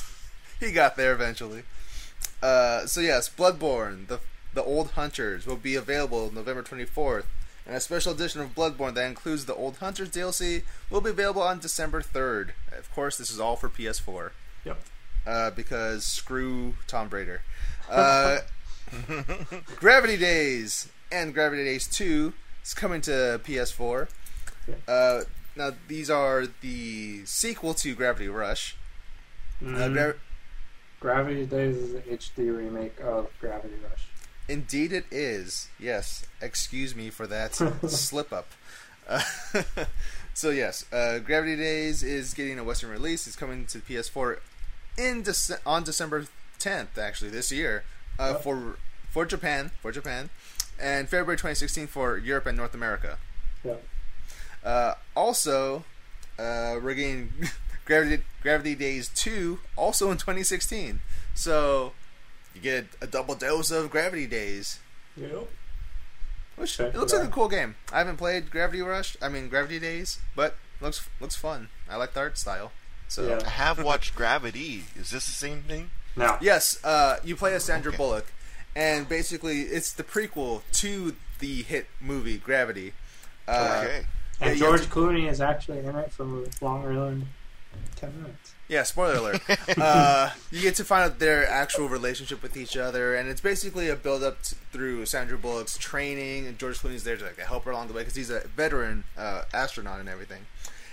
he 0.60 0.72
got 0.72 0.96
there 0.96 1.12
eventually. 1.14 1.62
Uh, 2.42 2.86
so 2.86 3.00
yes, 3.00 3.30
Bloodborne, 3.30 4.06
the 4.08 4.20
the 4.52 4.62
Old 4.62 4.90
Hunters, 4.90 5.46
will 5.46 5.56
be 5.56 5.74
available 5.74 6.30
November 6.32 6.62
twenty 6.62 6.84
fourth, 6.84 7.26
and 7.66 7.74
a 7.76 7.80
special 7.80 8.12
edition 8.12 8.40
of 8.40 8.54
Bloodborne 8.54 8.94
that 8.94 9.06
includes 9.06 9.44
the 9.46 9.54
Old 9.54 9.76
Hunters 9.78 10.10
DLC 10.10 10.62
will 10.90 11.00
be 11.00 11.10
available 11.10 11.42
on 11.42 11.58
December 11.60 12.02
third. 12.02 12.54
Of 12.76 12.92
course, 12.94 13.16
this 13.16 13.30
is 13.30 13.40
all 13.40 13.56
for 13.56 13.68
PS4. 13.68 14.30
Yep. 14.64 14.80
Uh, 15.26 15.50
because 15.50 16.04
screw 16.04 16.74
Tomb 16.86 17.08
Raider. 17.10 17.42
Uh, 17.90 18.38
Gravity 19.76 20.16
Daze 20.16 20.88
and 21.10 21.32
Gravity 21.34 21.64
Daze 21.64 21.86
Two 21.86 22.32
is 22.62 22.74
coming 22.74 23.00
to 23.02 23.40
PS4. 23.44 24.08
Yeah. 24.68 24.74
Uh, 24.92 25.24
now 25.56 25.70
these 25.88 26.10
are 26.10 26.46
the 26.60 27.24
sequel 27.24 27.74
to 27.74 27.94
Gravity 27.94 28.28
Rush. 28.28 28.76
Uh, 29.62 29.66
Mm, 29.66 29.92
Gra- 29.94 30.14
Gravity 31.00 31.46
Daze 31.46 31.76
is 31.76 31.94
an 31.94 32.02
HD 32.02 32.54
remake 32.56 32.98
of 33.00 33.28
Gravity 33.40 33.74
Rush. 33.88 34.06
Indeed, 34.48 34.92
it 34.92 35.06
is. 35.10 35.68
Yes. 35.78 36.26
Excuse 36.40 36.94
me 36.94 37.10
for 37.10 37.26
that 37.26 37.54
slip 37.88 38.32
up. 38.32 38.48
Uh, 39.08 39.22
so 40.34 40.50
yes, 40.50 40.84
uh, 40.92 41.18
Gravity 41.18 41.56
Daze 41.56 42.02
is 42.02 42.34
getting 42.34 42.58
a 42.58 42.64
Western 42.64 42.90
release. 42.90 43.26
It's 43.26 43.36
coming 43.36 43.66
to 43.66 43.78
PS4 43.78 44.38
in 44.96 45.22
Dece- 45.22 45.58
on 45.66 45.84
December 45.84 46.26
10th, 46.58 46.98
actually 46.98 47.30
this 47.30 47.50
year, 47.52 47.84
uh, 48.18 48.34
for 48.34 48.76
for 49.10 49.24
Japan, 49.26 49.70
for 49.80 49.92
Japan, 49.92 50.30
and 50.80 51.08
February 51.08 51.36
2016 51.36 51.86
for 51.86 52.16
Europe 52.16 52.46
and 52.46 52.56
North 52.56 52.74
America. 52.74 53.18
Yeah. 53.62 53.76
Uh, 54.64 54.94
also, 55.14 55.84
uh, 56.38 56.76
we're 56.82 56.94
getting 56.94 57.32
Gravity 57.84 58.22
Gravity 58.42 58.74
Daze 58.74 59.08
2 59.14 59.58
also 59.76 60.10
in 60.10 60.16
2016. 60.16 61.00
So 61.34 61.92
you 62.54 62.60
get 62.60 62.86
a 63.00 63.06
double 63.06 63.34
dose 63.34 63.70
of 63.70 63.90
Gravity 63.90 64.26
Daze. 64.26 64.78
Yep. 65.16 65.48
Which 66.56 66.76
Check 66.76 66.94
it 66.94 66.98
looks 66.98 67.12
it 67.12 67.18
like 67.18 67.28
a 67.28 67.32
cool 67.32 67.48
game. 67.48 67.74
I 67.92 67.98
haven't 67.98 68.16
played 68.16 68.50
Gravity 68.50 68.80
Rush. 68.80 69.16
I 69.20 69.28
mean 69.28 69.48
Gravity 69.48 69.78
Daze, 69.80 70.18
but 70.36 70.56
looks 70.80 71.08
looks 71.20 71.36
fun. 71.36 71.68
I 71.90 71.96
like 71.96 72.14
the 72.14 72.20
art 72.20 72.38
style. 72.38 72.72
So 73.08 73.26
Yeah. 73.28 73.40
I 73.44 73.50
have 73.50 73.82
watched 73.82 74.14
Gravity. 74.14 74.84
Is 74.96 75.10
this 75.10 75.26
the 75.26 75.32
same 75.32 75.62
thing? 75.62 75.90
No. 76.16 76.36
yes, 76.40 76.78
uh, 76.84 77.16
you 77.24 77.34
play 77.34 77.54
as 77.54 77.64
Sandra 77.64 77.88
Okay. 77.90 77.96
Bullock, 77.96 78.32
and 78.76 79.08
basically 79.08 79.62
it's 79.62 79.92
the 79.92 80.04
prequel 80.04 80.62
to 80.74 81.16
the 81.40 81.62
hit 81.62 81.86
movie 82.00 82.38
Gravity. 82.38 82.92
Uh, 83.48 83.82
okay. 83.84 84.06
And 84.40 84.50
Yeah, 84.58 84.66
George 84.66 84.82
you 84.82 84.86
Clooney 84.86 85.28
is 85.28 85.40
actually 85.40 85.80
in 85.80 85.94
it 85.96 86.12
for 86.12 86.24
longer 86.60 86.94
than 86.94 87.28
ten 87.96 88.22
minutes. 88.22 88.53
Yeah, 88.68 88.82
spoiler 88.84 89.16
alert. 89.16 89.42
uh, 89.78 90.30
you 90.50 90.62
get 90.62 90.76
to 90.76 90.84
find 90.84 91.04
out 91.04 91.18
their 91.18 91.46
actual 91.46 91.88
relationship 91.88 92.42
with 92.42 92.56
each 92.56 92.76
other, 92.76 93.14
and 93.14 93.28
it's 93.28 93.40
basically 93.40 93.88
a 93.90 93.96
build 93.96 94.22
up 94.22 94.42
t- 94.42 94.56
through 94.72 95.04
Sandra 95.06 95.36
Bullock's 95.36 95.76
training, 95.76 96.46
and 96.46 96.58
George 96.58 96.78
Clooney's 96.78 97.04
there 97.04 97.16
to 97.16 97.24
like, 97.24 97.38
help 97.38 97.64
her 97.64 97.70
along 97.72 97.88
the 97.88 97.92
way 97.94 98.00
because 98.00 98.14
he's 98.14 98.30
a 98.30 98.40
veteran 98.56 99.04
uh, 99.18 99.42
astronaut 99.52 100.00
and 100.00 100.08
everything. 100.08 100.46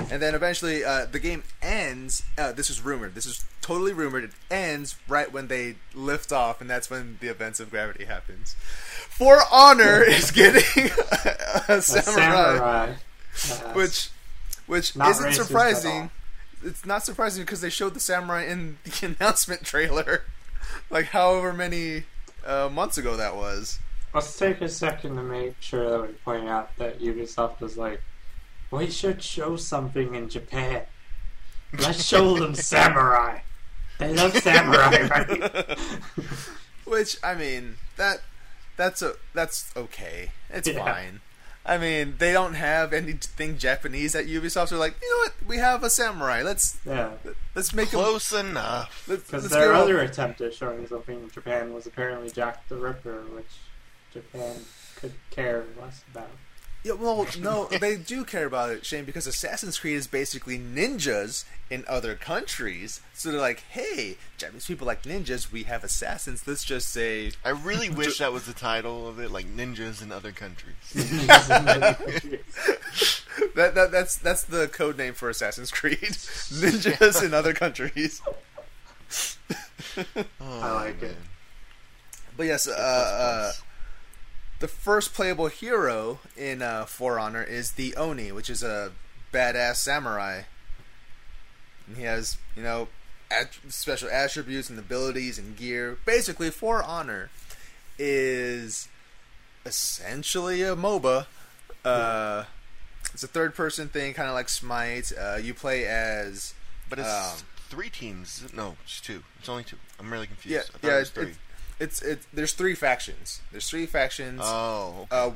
And 0.09 0.21
then 0.21 0.33
eventually, 0.35 0.83
uh, 0.83 1.05
the 1.05 1.19
game 1.19 1.43
ends. 1.61 2.23
Uh, 2.37 2.51
this 2.51 2.69
is 2.69 2.81
rumored. 2.81 3.13
This 3.13 3.25
is 3.25 3.45
totally 3.61 3.93
rumored. 3.93 4.23
It 4.25 4.31
ends 4.49 4.95
right 5.07 5.31
when 5.31 5.47
they 5.47 5.75
lift 5.93 6.31
off, 6.31 6.59
and 6.59 6.69
that's 6.69 6.89
when 6.89 7.19
the 7.21 7.27
events 7.27 7.59
of 7.59 7.69
gravity 7.69 8.05
happens. 8.05 8.55
For 9.09 9.39
Honor 9.51 10.01
is 10.07 10.31
getting 10.31 10.89
a, 11.67 11.75
A 11.75 11.81
samurai, 11.81 12.01
samurai. 12.01 12.93
Yes. 13.33 13.61
which 13.75 14.09
which 14.65 14.95
Not 14.95 15.11
isn't 15.11 15.33
surprising. 15.33 16.09
It's 16.63 16.85
not 16.85 17.03
surprising 17.03 17.43
because 17.43 17.61
they 17.61 17.69
showed 17.69 17.93
the 17.93 17.99
samurai 17.99 18.43
in 18.45 18.77
the 18.83 19.15
announcement 19.19 19.63
trailer, 19.63 20.23
like 20.89 21.07
however 21.07 21.53
many 21.53 22.03
uh, 22.45 22.69
months 22.71 22.97
ago 22.97 23.15
that 23.17 23.35
was. 23.35 23.79
Let's 24.13 24.37
take 24.37 24.59
a 24.61 24.67
second 24.69 25.15
to 25.15 25.23
make 25.23 25.55
sure 25.61 25.89
that 25.89 26.01
we 26.01 26.13
point 26.15 26.47
out 26.49 26.75
that 26.77 26.99
Ubisoft 26.99 27.61
was 27.61 27.77
like, 27.77 28.01
we 28.69 28.89
should 28.89 29.23
show 29.23 29.55
something 29.55 30.15
in 30.15 30.27
Japan. 30.29 30.83
Let's 31.79 32.05
show 32.05 32.37
them 32.37 32.53
samurai. 32.55 33.39
They 33.99 34.13
love 34.13 34.35
samurai, 34.37 35.07
right? 35.07 35.77
Which 36.85 37.17
I 37.23 37.35
mean 37.35 37.75
that 37.97 38.21
that's 38.75 39.01
a 39.01 39.13
that's 39.33 39.71
okay. 39.77 40.31
It's 40.49 40.67
Yeah. 40.67 40.83
fine. 40.83 41.21
I 41.65 41.77
mean 41.77 42.15
they 42.17 42.33
don't 42.33 42.55
have 42.55 42.91
anything 42.93 43.57
Japanese 43.57 44.15
at 44.15 44.25
Ubisoft. 44.25 44.69
They're 44.69 44.79
like, 44.79 44.95
you 45.01 45.09
know 45.09 45.17
what? 45.17 45.33
We 45.47 45.57
have 45.57 45.83
a 45.83 45.89
samurai. 45.89 46.41
Let's 46.41 46.79
yeah. 46.85 47.11
let's 47.55 47.73
make 47.73 47.89
him. 47.89 47.99
Close 47.99 48.33
enough. 48.33 49.05
Because 49.07 49.49
their 49.49 49.73
go- 49.73 49.83
other 49.83 49.99
attempt 49.99 50.41
at 50.41 50.53
showing 50.53 50.87
something 50.87 51.19
in 51.19 51.29
Japan 51.29 51.73
was 51.73 51.85
apparently 51.85 52.29
Jack 52.29 52.67
the 52.67 52.77
Ripper, 52.77 53.21
which 53.33 53.51
Japan 54.13 54.57
could 54.95 55.13
care 55.29 55.65
less 55.79 56.03
about. 56.11 56.29
Yeah, 56.83 56.93
well, 56.93 57.27
no, 57.39 57.65
they 57.65 57.95
do 57.95 58.25
care 58.25 58.47
about 58.47 58.71
it, 58.71 58.85
Shane, 58.85 59.05
because 59.05 59.27
Assassin's 59.27 59.77
Creed 59.77 59.97
is 59.97 60.07
basically 60.07 60.57
ninjas 60.57 61.45
in 61.69 61.85
other 61.87 62.15
countries. 62.15 63.01
So 63.13 63.31
they're 63.31 63.39
like, 63.39 63.63
hey, 63.69 64.17
Japanese 64.37 64.65
people 64.65 64.87
like 64.87 65.03
ninjas, 65.03 65.51
we 65.51 65.63
have 65.63 65.83
assassins. 65.83 66.47
Let's 66.47 66.63
just 66.63 66.89
say. 66.89 67.33
I 67.45 67.49
really 67.49 67.89
wish 67.91 68.17
that 68.17 68.33
was 68.33 68.45
the 68.45 68.53
title 68.53 69.07
of 69.07 69.19
it, 69.19 69.29
like 69.29 69.45
ninjas 69.55 70.01
in 70.01 70.11
other 70.11 70.31
countries. 70.31 70.73
That, 73.55 73.75
that 73.75 73.91
that's 73.91 74.15
that's 74.17 74.43
the 74.43 74.67
code 74.67 74.97
name 74.97 75.13
for 75.13 75.29
Assassin's 75.29 75.71
Creed. 75.71 75.97
ninjas 75.99 77.23
in 77.23 77.33
other 77.33 77.53
countries. 77.53 78.21
Oh, 80.39 80.61
I 80.61 80.71
like 80.73 81.01
it. 81.03 81.15
But 82.37 82.47
yes, 82.47 82.67
uh, 82.67 82.71
uh, 82.71 83.51
the 84.61 84.67
first 84.67 85.13
playable 85.13 85.47
hero 85.47 86.19
in 86.37 86.61
uh, 86.61 86.85
For 86.85 87.19
Honor 87.19 87.43
is 87.43 87.73
the 87.73 87.95
Oni, 87.95 88.31
which 88.31 88.49
is 88.49 88.63
a 88.63 88.91
badass 89.33 89.75
samurai. 89.77 90.43
And 91.87 91.97
he 91.97 92.03
has, 92.03 92.37
you 92.55 92.63
know, 92.63 92.87
at- 93.29 93.57
special 93.69 94.09
attributes 94.09 94.69
and 94.69 94.79
abilities 94.79 95.37
and 95.37 95.57
gear. 95.57 95.97
Basically, 96.05 96.49
For 96.49 96.81
Honor 96.81 97.29
is 97.97 98.87
essentially 99.65 100.61
a 100.61 100.75
MOBA. 100.75 101.25
Uh, 101.83 102.45
it's 103.13 103.23
a 103.23 103.27
third-person 103.27 103.89
thing, 103.89 104.13
kind 104.13 104.29
of 104.29 104.35
like 104.35 104.47
Smite. 104.49 105.11
Uh, 105.19 105.35
you 105.41 105.53
play 105.53 105.85
as 105.85 106.53
But 106.89 106.99
it's 106.99 107.07
Um, 107.09 107.45
three 107.69 107.89
teams. 107.89 108.43
No, 108.53 108.77
it's 108.83 109.01
two. 109.01 109.23
It's 109.39 109.49
only 109.49 109.63
two. 109.63 109.77
I'm 109.99 110.11
really 110.11 110.27
confused. 110.27 110.53
Yeah, 110.53 110.59
I 110.59 110.77
thought 110.77 110.87
yeah, 110.87 110.95
it 110.95 110.99
was 110.99 111.09
three. 111.09 111.35
It's 111.81 112.01
it's 112.01 112.27
there's 112.31 112.53
three 112.53 112.75
factions. 112.75 113.41
There's 113.51 113.67
three 113.67 113.87
factions. 113.87 114.41
oh, 114.43 115.07
okay. 115.11 115.17
uh, 115.17 115.31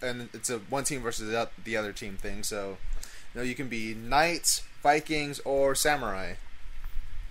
and 0.00 0.28
it's 0.32 0.48
a 0.48 0.58
one 0.58 0.84
team 0.84 1.02
versus 1.02 1.28
the 1.64 1.76
other 1.76 1.92
team 1.92 2.16
thing. 2.16 2.44
So, 2.44 2.78
you 3.34 3.40
know, 3.40 3.42
you 3.42 3.56
can 3.56 3.68
be 3.68 3.94
knights, 3.94 4.62
Vikings, 4.82 5.40
or 5.40 5.74
samurai. 5.74 6.34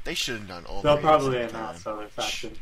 they 0.03 0.13
should 0.13 0.39
have 0.39 0.47
done 0.50 0.65
all. 0.65 0.81
They'll 0.81 0.97
three 0.97 1.00
at 1.00 1.01
the 1.01 1.07
probably 1.07 1.41
announce 1.41 1.83
time. 1.83 1.93
other 1.93 2.07
factions. 2.07 2.57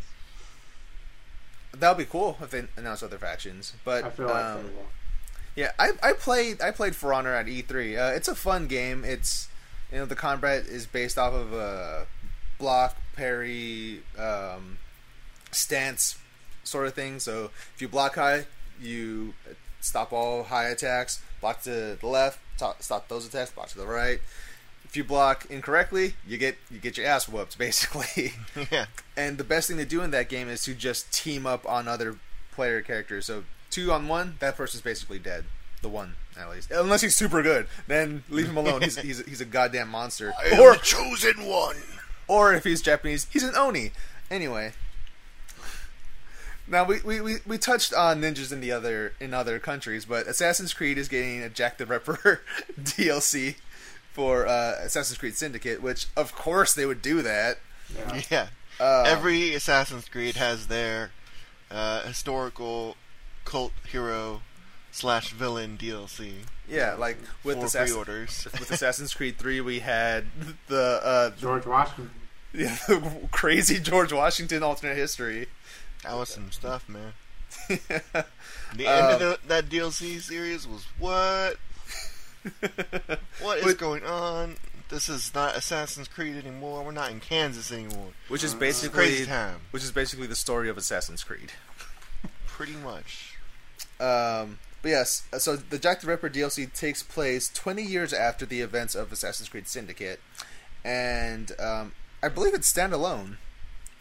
That 1.73 1.89
would 1.89 1.97
be 2.05 2.09
cool 2.09 2.37
if 2.39 2.51
they 2.51 2.63
announce 2.77 3.01
other 3.01 3.17
factions. 3.17 3.73
But 3.83 4.03
I 4.05 4.09
feel 4.11 4.27
like 4.27 4.45
um, 4.45 4.63
they 4.63 5.61
yeah, 5.61 5.71
I, 5.79 5.91
I 6.03 6.13
played 6.13 6.61
I 6.61 6.69
played 6.69 6.95
For 6.95 7.13
Honor 7.13 7.33
at 7.33 7.47
E3. 7.47 7.97
Uh, 7.97 8.15
it's 8.15 8.27
a 8.27 8.35
fun 8.35 8.67
game. 8.67 9.03
It's 9.03 9.47
you 9.91 9.97
know 9.97 10.05
the 10.05 10.15
combat 10.15 10.67
is 10.67 10.85
based 10.85 11.17
off 11.17 11.33
of 11.33 11.51
a 11.51 12.05
block 12.59 12.95
parry 13.15 14.01
um, 14.17 14.77
stance 15.55 16.17
sort 16.63 16.87
of 16.87 16.93
thing. 16.93 17.19
So 17.19 17.51
if 17.75 17.81
you 17.81 17.87
block 17.87 18.15
high, 18.15 18.45
you 18.81 19.33
stop 19.81 20.11
all 20.13 20.43
high 20.43 20.65
attacks. 20.69 21.21
Block 21.41 21.61
to 21.63 21.97
the 21.99 22.07
left, 22.07 22.39
to- 22.59 22.75
stop 22.79 23.07
those 23.07 23.27
attacks. 23.27 23.51
Block 23.51 23.69
to 23.69 23.77
the 23.77 23.85
right. 23.87 24.19
If 24.83 24.95
you 24.95 25.03
block 25.03 25.45
incorrectly, 25.49 26.13
you 26.27 26.37
get 26.37 26.57
you 26.71 26.79
get 26.79 26.97
your 26.97 27.05
ass 27.07 27.27
whooped 27.27 27.57
basically. 27.57 28.33
yeah, 28.71 28.85
and 29.17 29.37
the 29.37 29.43
best 29.43 29.67
thing 29.67 29.77
to 29.77 29.85
do 29.85 30.01
in 30.01 30.11
that 30.11 30.29
game 30.29 30.47
is 30.47 30.63
to 30.63 30.73
just 30.73 31.11
team 31.11 31.45
up 31.45 31.67
on 31.69 31.87
other 31.87 32.17
player 32.53 32.81
characters. 32.81 33.25
So 33.25 33.43
two 33.69 33.91
on 33.91 34.07
one, 34.07 34.35
that 34.39 34.55
person's 34.55 34.81
basically 34.81 35.19
dead. 35.19 35.45
The 35.81 35.89
one, 35.89 36.15
at 36.39 36.49
least, 36.49 36.71
unless 36.71 37.01
he's 37.01 37.15
super 37.15 37.43
good, 37.43 37.67
then 37.87 38.23
leave 38.29 38.47
him 38.47 38.57
alone. 38.57 38.81
He's 38.81 38.97
he's, 38.97 39.23
he's 39.25 39.41
a 39.41 39.45
goddamn 39.45 39.89
monster. 39.89 40.33
I 40.39 40.55
am 40.55 40.59
Or 40.61 40.73
the 40.73 40.79
chosen 40.79 41.45
one. 41.45 41.75
or 42.27 42.53
if 42.53 42.63
he's 42.63 42.81
Japanese, 42.81 43.27
he's 43.31 43.43
an 43.43 43.55
oni. 43.55 43.91
Anyway. 44.31 44.73
Now 46.67 46.83
we, 46.83 47.01
we, 47.01 47.21
we, 47.21 47.35
we 47.45 47.57
touched 47.57 47.93
on 47.93 48.21
ninjas 48.21 48.51
in 48.51 48.59
the 48.59 48.71
other 48.71 49.13
in 49.19 49.33
other 49.33 49.59
countries, 49.59 50.05
but 50.05 50.27
Assassin's 50.27 50.73
Creed 50.73 50.97
is 50.97 51.07
getting 51.07 51.41
a 51.41 51.49
Jack 51.49 51.77
the 51.77 51.85
Ripper 51.85 52.41
DLC 52.81 53.55
for 54.11 54.47
uh, 54.47 54.75
Assassin's 54.81 55.17
Creed 55.17 55.35
Syndicate, 55.35 55.81
which 55.81 56.07
of 56.15 56.33
course 56.33 56.73
they 56.73 56.85
would 56.85 57.01
do 57.01 57.21
that. 57.21 57.59
Yeah. 57.95 58.21
Yeah, 58.31 58.47
Uh, 58.79 59.03
every 59.05 59.53
Assassin's 59.53 60.09
Creed 60.09 60.35
has 60.37 60.67
their 60.67 61.11
uh, 61.69 62.01
historical 62.03 62.95
cult 63.43 63.73
hero 63.87 64.41
slash 64.91 65.31
villain 65.31 65.77
DLC 65.77 66.45
yeah, 66.67 66.95
like 66.95 67.17
with 67.43 67.59
for 67.59 67.65
Assassin, 67.65 67.93
pre-orders. 67.93 68.47
with 68.59 68.71
Assassin's 68.71 69.13
Creed 69.13 69.37
3 69.37 69.61
we 69.61 69.79
had 69.79 70.25
the 70.67 70.99
uh 71.03 71.29
George 71.39 71.65
Washington. 71.65 72.11
yeah, 72.53 72.77
the 72.87 73.27
crazy 73.31 73.79
George 73.79 74.13
Washington 74.13 74.63
alternate 74.63 74.95
history. 74.95 75.47
That 76.05 76.15
was 76.15 76.29
some 76.29 76.51
stuff, 76.51 76.87
man. 76.87 77.13
The 78.75 78.87
Um, 78.87 79.03
end 79.13 79.13
of 79.13 79.19
the, 79.19 79.39
that 79.47 79.69
DLC 79.69 80.19
series 80.19 80.67
was 80.67 80.85
what? 80.99 81.57
What 83.41 83.59
is 83.59 83.65
But- 83.65 83.77
going 83.77 84.03
on? 84.05 84.57
This 84.89 85.09
is 85.09 85.33
not 85.33 85.55
Assassin's 85.55 86.07
Creed 86.07 86.35
anymore. 86.37 86.83
We're 86.83 86.91
not 86.91 87.09
in 87.09 87.19
Kansas 87.19 87.71
anymore. 87.71 88.09
which 88.27 88.43
is 88.43 88.51
It's 88.53 88.59
basically 88.59 88.89
crazy 88.99 89.25
time. 89.25 89.61
which 89.71 89.83
is 89.83 89.91
basically 89.91 90.27
the 90.27 90.35
story 90.35 90.69
of 90.69 90.77
Assassin's 90.77 91.23
Creed. 91.23 91.51
Pretty 92.45 92.73
much. 92.73 93.35
Um, 93.99 94.59
but 94.83 94.89
yes, 94.89 95.23
so 95.39 95.55
the 95.55 95.79
Jack 95.79 96.01
the 96.01 96.07
Ripper 96.07 96.29
DLC 96.29 96.71
takes 96.71 97.01
place 97.01 97.49
20 97.51 97.81
years 97.81 98.13
after 98.13 98.45
the 98.45 98.61
events 98.61 98.93
of 98.93 99.11
Assassin's 99.11 99.49
Creed 99.49 99.67
Syndicate, 99.67 100.19
and 100.83 101.51
um, 101.59 101.93
I 102.21 102.27
believe 102.29 102.53
it's 102.53 102.71
standalone. 102.71 103.37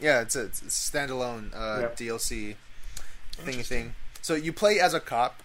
Yeah, 0.05 0.21
it's 0.21 0.37
a, 0.37 0.45
it's 0.45 0.61
a 0.61 0.67
standalone 0.67 1.51
uh, 1.57 1.81
Yep. 1.81 1.97
DLC 1.97 2.57
thingy 3.39 3.65
thing. 3.65 3.95
So 4.21 4.35
you 4.35 4.53
play 4.53 4.79
as 4.79 4.93
a 4.93 5.01
cop, 5.01 5.43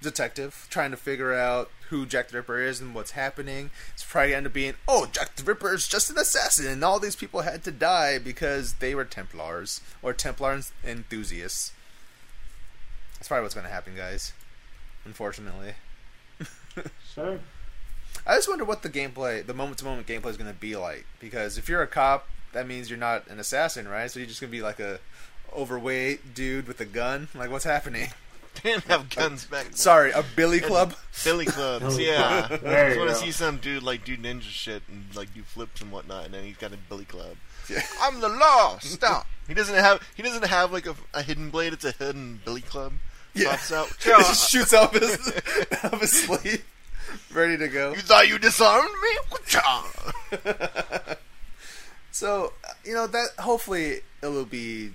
detective, 0.00 0.68
trying 0.70 0.92
to 0.92 0.96
figure 0.96 1.34
out 1.34 1.70
who 1.88 2.06
Jack 2.06 2.28
the 2.28 2.36
Ripper 2.36 2.60
is 2.60 2.80
and 2.80 2.94
what's 2.94 3.12
happening. 3.12 3.70
It's 3.94 4.04
probably 4.04 4.34
end 4.34 4.46
up 4.46 4.52
being, 4.52 4.74
oh, 4.86 5.06
Jack 5.10 5.34
the 5.34 5.42
Ripper 5.42 5.74
is 5.74 5.88
just 5.88 6.10
an 6.10 6.18
assassin, 6.18 6.66
and 6.68 6.84
all 6.84 7.00
these 7.00 7.16
people 7.16 7.40
had 7.40 7.64
to 7.64 7.72
die 7.72 8.18
because 8.18 8.74
they 8.74 8.94
were 8.94 9.04
Templars 9.04 9.80
or 10.00 10.12
Templar 10.12 10.60
enthusiasts. 10.86 11.72
That's 13.14 13.26
probably 13.26 13.42
what's 13.42 13.54
going 13.54 13.66
to 13.66 13.72
happen, 13.72 13.96
guys. 13.96 14.32
Unfortunately, 15.04 15.72
Sure. 17.14 17.40
I 18.26 18.36
just 18.36 18.48
wonder 18.48 18.64
what 18.64 18.82
the 18.82 18.90
gameplay, 18.90 19.44
the 19.44 19.54
moment-to-moment 19.54 20.06
gameplay, 20.06 20.28
is 20.30 20.36
going 20.36 20.52
to 20.52 20.58
be 20.58 20.76
like. 20.76 21.04
Because 21.18 21.58
if 21.58 21.68
you're 21.68 21.82
a 21.82 21.86
cop, 21.88 22.28
that 22.52 22.66
means 22.66 22.90
you're 22.90 22.98
not 22.98 23.26
an 23.28 23.38
assassin, 23.38 23.88
right? 23.88 24.10
So 24.10 24.18
you're 24.18 24.28
just 24.28 24.40
going 24.40 24.50
to 24.50 24.56
be 24.56 24.62
like 24.62 24.80
a 24.80 25.00
overweight 25.54 26.34
dude 26.34 26.66
with 26.66 26.80
a 26.80 26.84
gun. 26.84 27.28
Like, 27.34 27.50
what's 27.50 27.64
happening? 27.64 28.10
They 28.62 28.70
didn't 28.70 28.84
have 28.86 29.08
guns 29.10 29.44
back 29.44 29.66
then. 29.66 29.74
Sorry, 29.74 30.10
a 30.10 30.24
billy 30.34 30.58
club. 30.58 30.92
Billy 31.22 31.44
clubs, 31.44 31.96
yeah. 32.00 32.42
club. 32.48 32.60
I 32.64 32.88
just 32.88 32.98
want 32.98 33.10
to 33.10 33.14
see 33.14 33.30
some 33.30 33.58
dude 33.58 33.84
like 33.84 34.04
do 34.04 34.16
ninja 34.16 34.42
shit 34.42 34.82
and 34.88 35.04
like 35.14 35.32
do 35.32 35.42
flips 35.42 35.80
and 35.80 35.92
whatnot, 35.92 36.24
and 36.24 36.34
then 36.34 36.42
he's 36.42 36.56
got 36.56 36.72
a 36.72 36.76
billy 36.76 37.04
club. 37.04 37.36
Yeah. 37.70 37.82
I'm 38.00 38.20
the 38.20 38.28
law. 38.28 38.78
Stop. 38.80 39.28
he 39.46 39.54
doesn't 39.54 39.76
have. 39.76 40.02
He 40.16 40.24
doesn't 40.24 40.44
have 40.44 40.72
like 40.72 40.86
a, 40.86 40.96
a 41.14 41.22
hidden 41.22 41.50
blade. 41.50 41.72
It's 41.72 41.84
a 41.84 41.92
hidden 41.92 42.40
billy 42.44 42.62
club. 42.62 42.94
Yeah. 43.32 43.50
Pops 43.50 43.70
out. 43.70 43.90
It 43.90 44.02
just 44.02 44.50
shoots 44.50 44.74
out 44.74 44.92
of 44.92 45.02
his, 45.02 45.32
out 45.84 45.92
of 45.92 46.00
his 46.00 46.10
sleeve, 46.10 46.64
ready 47.32 47.56
to 47.58 47.68
go. 47.68 47.92
You 47.92 48.00
thought 48.00 48.26
you 48.26 48.40
disarmed 48.40 48.90
me? 49.00 49.18
So 52.18 52.52
you 52.84 52.94
know 52.94 53.06
that 53.06 53.28
hopefully 53.38 54.00
it'll 54.24 54.44
be 54.44 54.90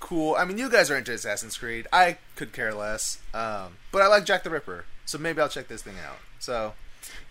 cool. 0.00 0.34
I 0.34 0.44
mean, 0.44 0.58
you 0.58 0.68
guys 0.68 0.90
are 0.90 0.96
into 0.96 1.12
Assassin's 1.12 1.56
Creed. 1.56 1.86
I 1.92 2.16
could 2.34 2.52
care 2.52 2.74
less, 2.74 3.18
um, 3.32 3.76
but 3.92 4.02
I 4.02 4.08
like 4.08 4.24
Jack 4.24 4.42
the 4.42 4.50
Ripper, 4.50 4.84
so 5.04 5.16
maybe 5.16 5.40
I'll 5.40 5.48
check 5.48 5.68
this 5.68 5.82
thing 5.82 5.94
out. 6.04 6.16
So 6.40 6.72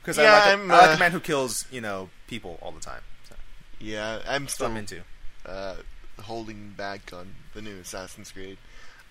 because 0.01 0.17
Yeah, 0.17 0.31
I, 0.31 0.31
like 0.31 0.45
a, 0.45 0.51
I'm, 0.53 0.71
I 0.71 0.77
like 0.77 0.89
uh, 0.91 0.95
a 0.95 0.99
man 0.99 1.11
who 1.11 1.19
kills 1.19 1.65
you 1.69 1.81
know 1.81 2.09
people 2.27 2.59
all 2.61 2.71
the 2.71 2.79
time. 2.79 3.01
So 3.27 3.35
Yeah, 3.81 4.21
I'm 4.25 4.47
still 4.47 4.67
I'm 4.67 4.77
into. 4.77 5.01
uh, 5.45 5.75
holding 6.21 6.69
back 6.77 7.11
on 7.11 7.35
the 7.53 7.61
new 7.61 7.77
Assassin's 7.79 8.31
Creed. 8.31 8.57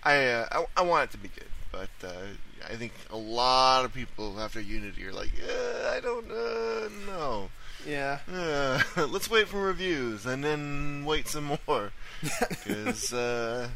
I, 0.01 0.25
uh, 0.25 0.47
I 0.51 0.65
I 0.77 0.81
want 0.81 1.03
it 1.03 1.11
to 1.11 1.17
be 1.19 1.27
good, 1.27 1.51
but 1.71 1.89
uh, 2.03 2.33
I 2.67 2.77
think 2.77 2.93
a 3.11 3.17
lot 3.17 3.85
of 3.85 3.93
people 3.93 4.39
after 4.39 4.59
Unity 4.59 5.05
are 5.05 5.13
like, 5.13 5.33
uh, 5.39 5.89
I 5.95 5.99
don't 5.99 6.31
uh, 6.31 6.89
know. 7.05 7.49
Yeah, 7.87 8.19
Uh, 8.31 8.81
let's 9.07 9.29
wait 9.29 9.47
for 9.47 9.61
reviews 9.61 10.25
and 10.25 10.43
then 10.43 11.03
wait 11.05 11.27
some 11.27 11.57
more 11.67 11.91
because 12.21 13.13
uh, 13.13 13.69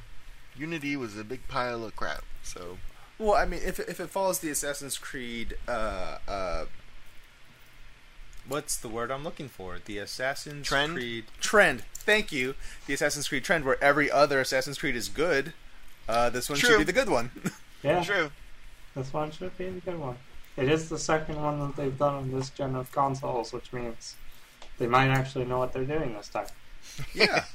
Unity 0.57 0.95
was 0.95 1.17
a 1.17 1.23
big 1.23 1.47
pile 1.47 1.83
of 1.85 1.95
crap. 1.95 2.23
So 2.43 2.77
Well, 3.17 3.33
I 3.35 3.45
mean, 3.45 3.61
if 3.63 3.79
it- 3.79 3.87
if 3.89 3.99
it 3.99 4.09
follows 4.09 4.39
the 4.39 4.49
Assassin's 4.49 4.97
Creed, 4.97 5.57
uh, 5.67 6.17
uh, 6.27 6.65
what's 8.47 8.75
the 8.77 8.89
word 8.89 9.09
I'm 9.11 9.23
looking 9.23 9.47
for? 9.49 9.79
The 9.83 9.97
Assassin's 9.99 10.67
Trend? 10.67 10.93
Creed 10.95 11.25
trend. 11.39 11.83
Thank 11.93 12.31
you. 12.31 12.55
The 12.87 12.93
Assassin's 12.93 13.27
Creed 13.29 13.43
trend, 13.45 13.63
where 13.63 13.81
every 13.81 14.11
other 14.11 14.41
Assassin's 14.41 14.77
Creed 14.77 14.95
is 14.95 15.07
good. 15.07 15.53
Uh, 16.09 16.29
this 16.29 16.49
one 16.49 16.59
should 16.59 16.77
be 16.77 16.83
the 16.83 16.93
good 16.93 17.09
one. 17.09 17.31
Yeah, 17.83 18.01
true. 18.01 18.31
this 18.95 19.11
one 19.11 19.29
should 19.31 19.57
be 19.57 19.65
a 19.65 19.71
good 19.71 19.99
one. 19.99 20.15
It 20.55 20.69
is 20.69 20.89
the 20.89 20.99
second 20.99 21.41
one 21.41 21.59
that 21.59 21.75
they've 21.75 21.97
done 21.97 22.13
on 22.15 22.31
this 22.31 22.49
gen 22.51 22.75
of 22.75 22.91
consoles, 22.91 23.51
which 23.53 23.73
means 23.73 24.15
they 24.77 24.87
might 24.87 25.07
actually 25.09 25.45
know 25.45 25.57
what 25.57 25.73
they're 25.73 25.83
doing 25.85 26.13
this 26.13 26.27
time. 26.29 26.45
yeah, 27.13 27.45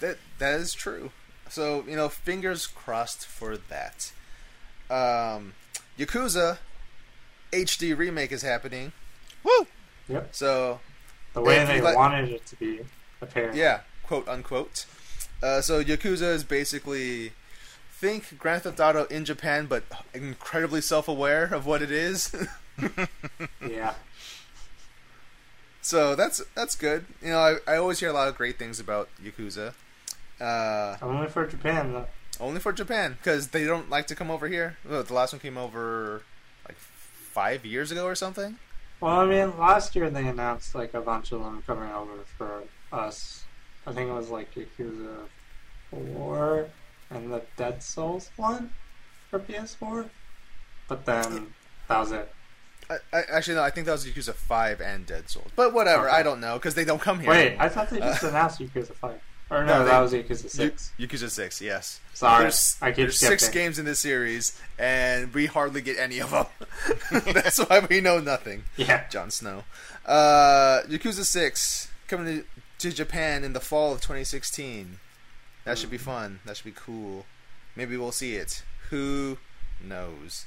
that 0.00 0.18
that 0.38 0.60
is 0.60 0.72
true. 0.74 1.10
So 1.48 1.84
you 1.86 1.96
know, 1.96 2.08
fingers 2.08 2.66
crossed 2.66 3.26
for 3.26 3.56
that. 3.56 4.12
Um, 4.90 5.54
Yakuza 5.98 6.58
HD 7.52 7.96
remake 7.96 8.32
is 8.32 8.42
happening. 8.42 8.92
Woo! 9.44 9.66
Yep, 10.08 10.28
So 10.34 10.80
the 11.32 11.40
way 11.40 11.64
they 11.64 11.80
let- 11.80 11.94
wanted 11.96 12.28
it 12.30 12.44
to 12.46 12.56
be, 12.56 12.80
apparently. 13.20 13.60
Yeah, 13.60 13.80
quote 14.02 14.28
unquote. 14.28 14.86
Uh, 15.42 15.60
so 15.60 15.82
Yakuza 15.82 16.34
is 16.34 16.42
basically 16.44 17.32
think 18.00 18.38
Grand 18.38 18.62
Theft 18.62 18.80
Auto 18.80 19.04
in 19.04 19.24
Japan, 19.24 19.66
but 19.66 19.84
incredibly 20.14 20.80
self-aware 20.80 21.44
of 21.52 21.66
what 21.66 21.82
it 21.82 21.90
is. 21.90 22.34
Yeah. 23.68 23.92
so 25.82 26.14
that's 26.14 26.42
that's 26.54 26.74
good. 26.74 27.04
You 27.22 27.30
know, 27.30 27.38
I, 27.38 27.56
I 27.74 27.76
always 27.76 28.00
hear 28.00 28.08
a 28.08 28.12
lot 28.12 28.28
of 28.28 28.36
great 28.36 28.58
things 28.58 28.80
about 28.80 29.08
Yakuza. 29.22 29.74
Uh, 30.40 30.96
Only 31.02 31.26
for 31.28 31.46
Japan, 31.46 31.92
though. 31.92 32.06
only 32.40 32.58
for 32.60 32.72
Japan 32.72 33.18
because 33.20 33.48
they 33.48 33.64
don't 33.66 33.90
like 33.90 34.06
to 34.06 34.14
come 34.14 34.30
over 34.30 34.48
here. 34.48 34.78
The 34.84 35.02
last 35.12 35.32
one 35.34 35.40
came 35.40 35.58
over 35.58 36.22
like 36.66 36.78
five 36.78 37.66
years 37.66 37.90
ago 37.90 38.06
or 38.06 38.14
something. 38.14 38.56
Well, 39.00 39.20
I 39.20 39.26
mean, 39.26 39.58
last 39.58 39.94
year 39.94 40.08
they 40.08 40.26
announced 40.26 40.74
like 40.74 40.94
a 40.94 41.00
bunch 41.02 41.32
of 41.32 41.40
them 41.42 41.62
coming 41.66 41.90
over 41.90 42.12
for 42.38 42.62
us. 42.92 43.44
I 43.86 43.92
think 43.92 44.08
it 44.10 44.14
was 44.14 44.30
like 44.30 44.54
Yakuza 44.54 45.16
4 45.90 46.66
and 47.10 47.32
the 47.32 47.42
Dead 47.56 47.82
Souls 47.82 48.30
one 48.36 48.70
for 49.30 49.38
PS4. 49.38 50.08
But 50.88 51.04
then 51.06 51.48
that 51.88 51.98
was 52.00 52.12
it. 52.12 52.32
I, 52.88 52.96
I, 53.12 53.22
actually, 53.30 53.54
no. 53.54 53.62
I 53.62 53.70
think 53.70 53.86
that 53.86 53.92
was 53.92 54.04
Yakuza 54.04 54.34
Five 54.34 54.80
and 54.80 55.06
Dead 55.06 55.28
Souls, 55.30 55.50
but 55.54 55.72
whatever. 55.72 56.08
Okay. 56.08 56.16
I 56.16 56.22
don't 56.24 56.40
know 56.40 56.54
because 56.54 56.74
they 56.74 56.84
don't 56.84 57.00
come 57.00 57.20
here. 57.20 57.30
Wait, 57.30 57.46
anymore. 57.48 57.62
I 57.64 57.68
thought 57.68 57.90
they 57.90 57.98
just 57.98 58.24
Uh, 58.24 58.28
announced 58.28 58.58
Yakuza 58.60 58.94
5. 58.94 59.20
Or 59.52 59.64
no, 59.64 59.78
No, 59.78 59.84
they- 59.84 59.90
that 59.90 59.98
was 60.00 60.12
Yakuza 60.12 60.48
6. 60.50 60.92
Y- 60.98 61.06
Yakuza 61.06 61.30
Six, 61.30 61.60
yes. 61.60 62.00
Sorry, 62.14 62.42
There's, 62.44 62.76
I 62.82 62.90
keep 62.90 62.96
there's 62.96 63.18
six 63.18 63.48
games 63.48 63.78
in 63.78 63.84
this 63.84 63.98
series, 64.00 64.60
and 64.78 65.32
we 65.32 65.46
hardly 65.46 65.80
get 65.82 65.98
any 65.98 66.18
of 66.20 66.30
them. 66.32 66.46
That's 67.32 67.58
why 67.58 67.80
we 67.88 68.00
know 68.00 68.18
nothing. 68.20 68.64
Yeah. 68.76 69.06
Jon 69.08 69.30
Snow. 69.30 69.64
Uh, 70.06 70.82
Yakuza 70.88 71.24
Six 71.24 71.88
coming 72.08 72.26
to, 72.42 72.44
to 72.90 72.94
Japan 72.94 73.42
in 73.44 73.52
the 73.52 73.60
fall 73.60 73.92
of 73.92 74.00
2016. 74.00 74.98
That 75.70 75.78
should 75.78 75.90
be 75.90 75.98
fun. 75.98 76.40
That 76.46 76.56
should 76.56 76.64
be 76.64 76.72
cool. 76.72 77.26
Maybe 77.76 77.96
we'll 77.96 78.10
see 78.10 78.34
it. 78.34 78.64
Who 78.88 79.38
knows? 79.80 80.46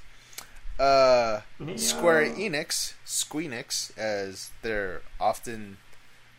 Uh, 0.78 1.40
Nioh. 1.62 1.80
Square 1.80 2.32
Enix, 2.32 2.96
Squeenix, 3.06 3.98
as 3.98 4.52
they're 4.64 5.02
often 5.22 5.78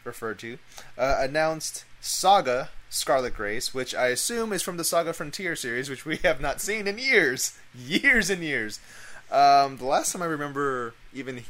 referred 0.05 0.39
to, 0.41 0.59
uh, 0.99 1.17
announced 1.19 1.87
Saga 2.03 2.69
Scarlet 2.91 3.33
Grace, 3.33 3.73
which 3.73 3.95
I 3.95 4.09
assume 4.09 4.53
is 4.53 4.61
from 4.61 4.77
the 4.77 4.85
Saga 4.85 5.15
Frontier 5.15 5.57
series, 5.57 5.89
which 5.89 6.05
we 6.05 6.19
have 6.19 6.43
not 6.43 6.61
seen 6.61 6.87
in 6.87 6.99
years, 6.99 7.57
years 7.75 8.29
and 8.29 8.43
years. 8.43 8.81
Um, 9.33 9.79
the 9.79 9.87
last 9.87 10.13
time 10.13 10.21
I 10.21 10.27
remember 10.27 10.93
even 11.15 11.43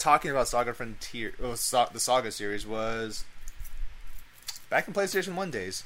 talking 0.00 0.32
about 0.32 0.48
Saga 0.48 0.74
Frontier, 0.74 1.32
oh, 1.40 1.54
Sa- 1.54 1.90
the 1.90 2.00
Saga 2.00 2.32
series 2.32 2.66
was 2.66 3.24
back 4.68 4.88
in 4.88 4.94
PlayStation 4.94 5.36
One 5.36 5.52
days, 5.52 5.84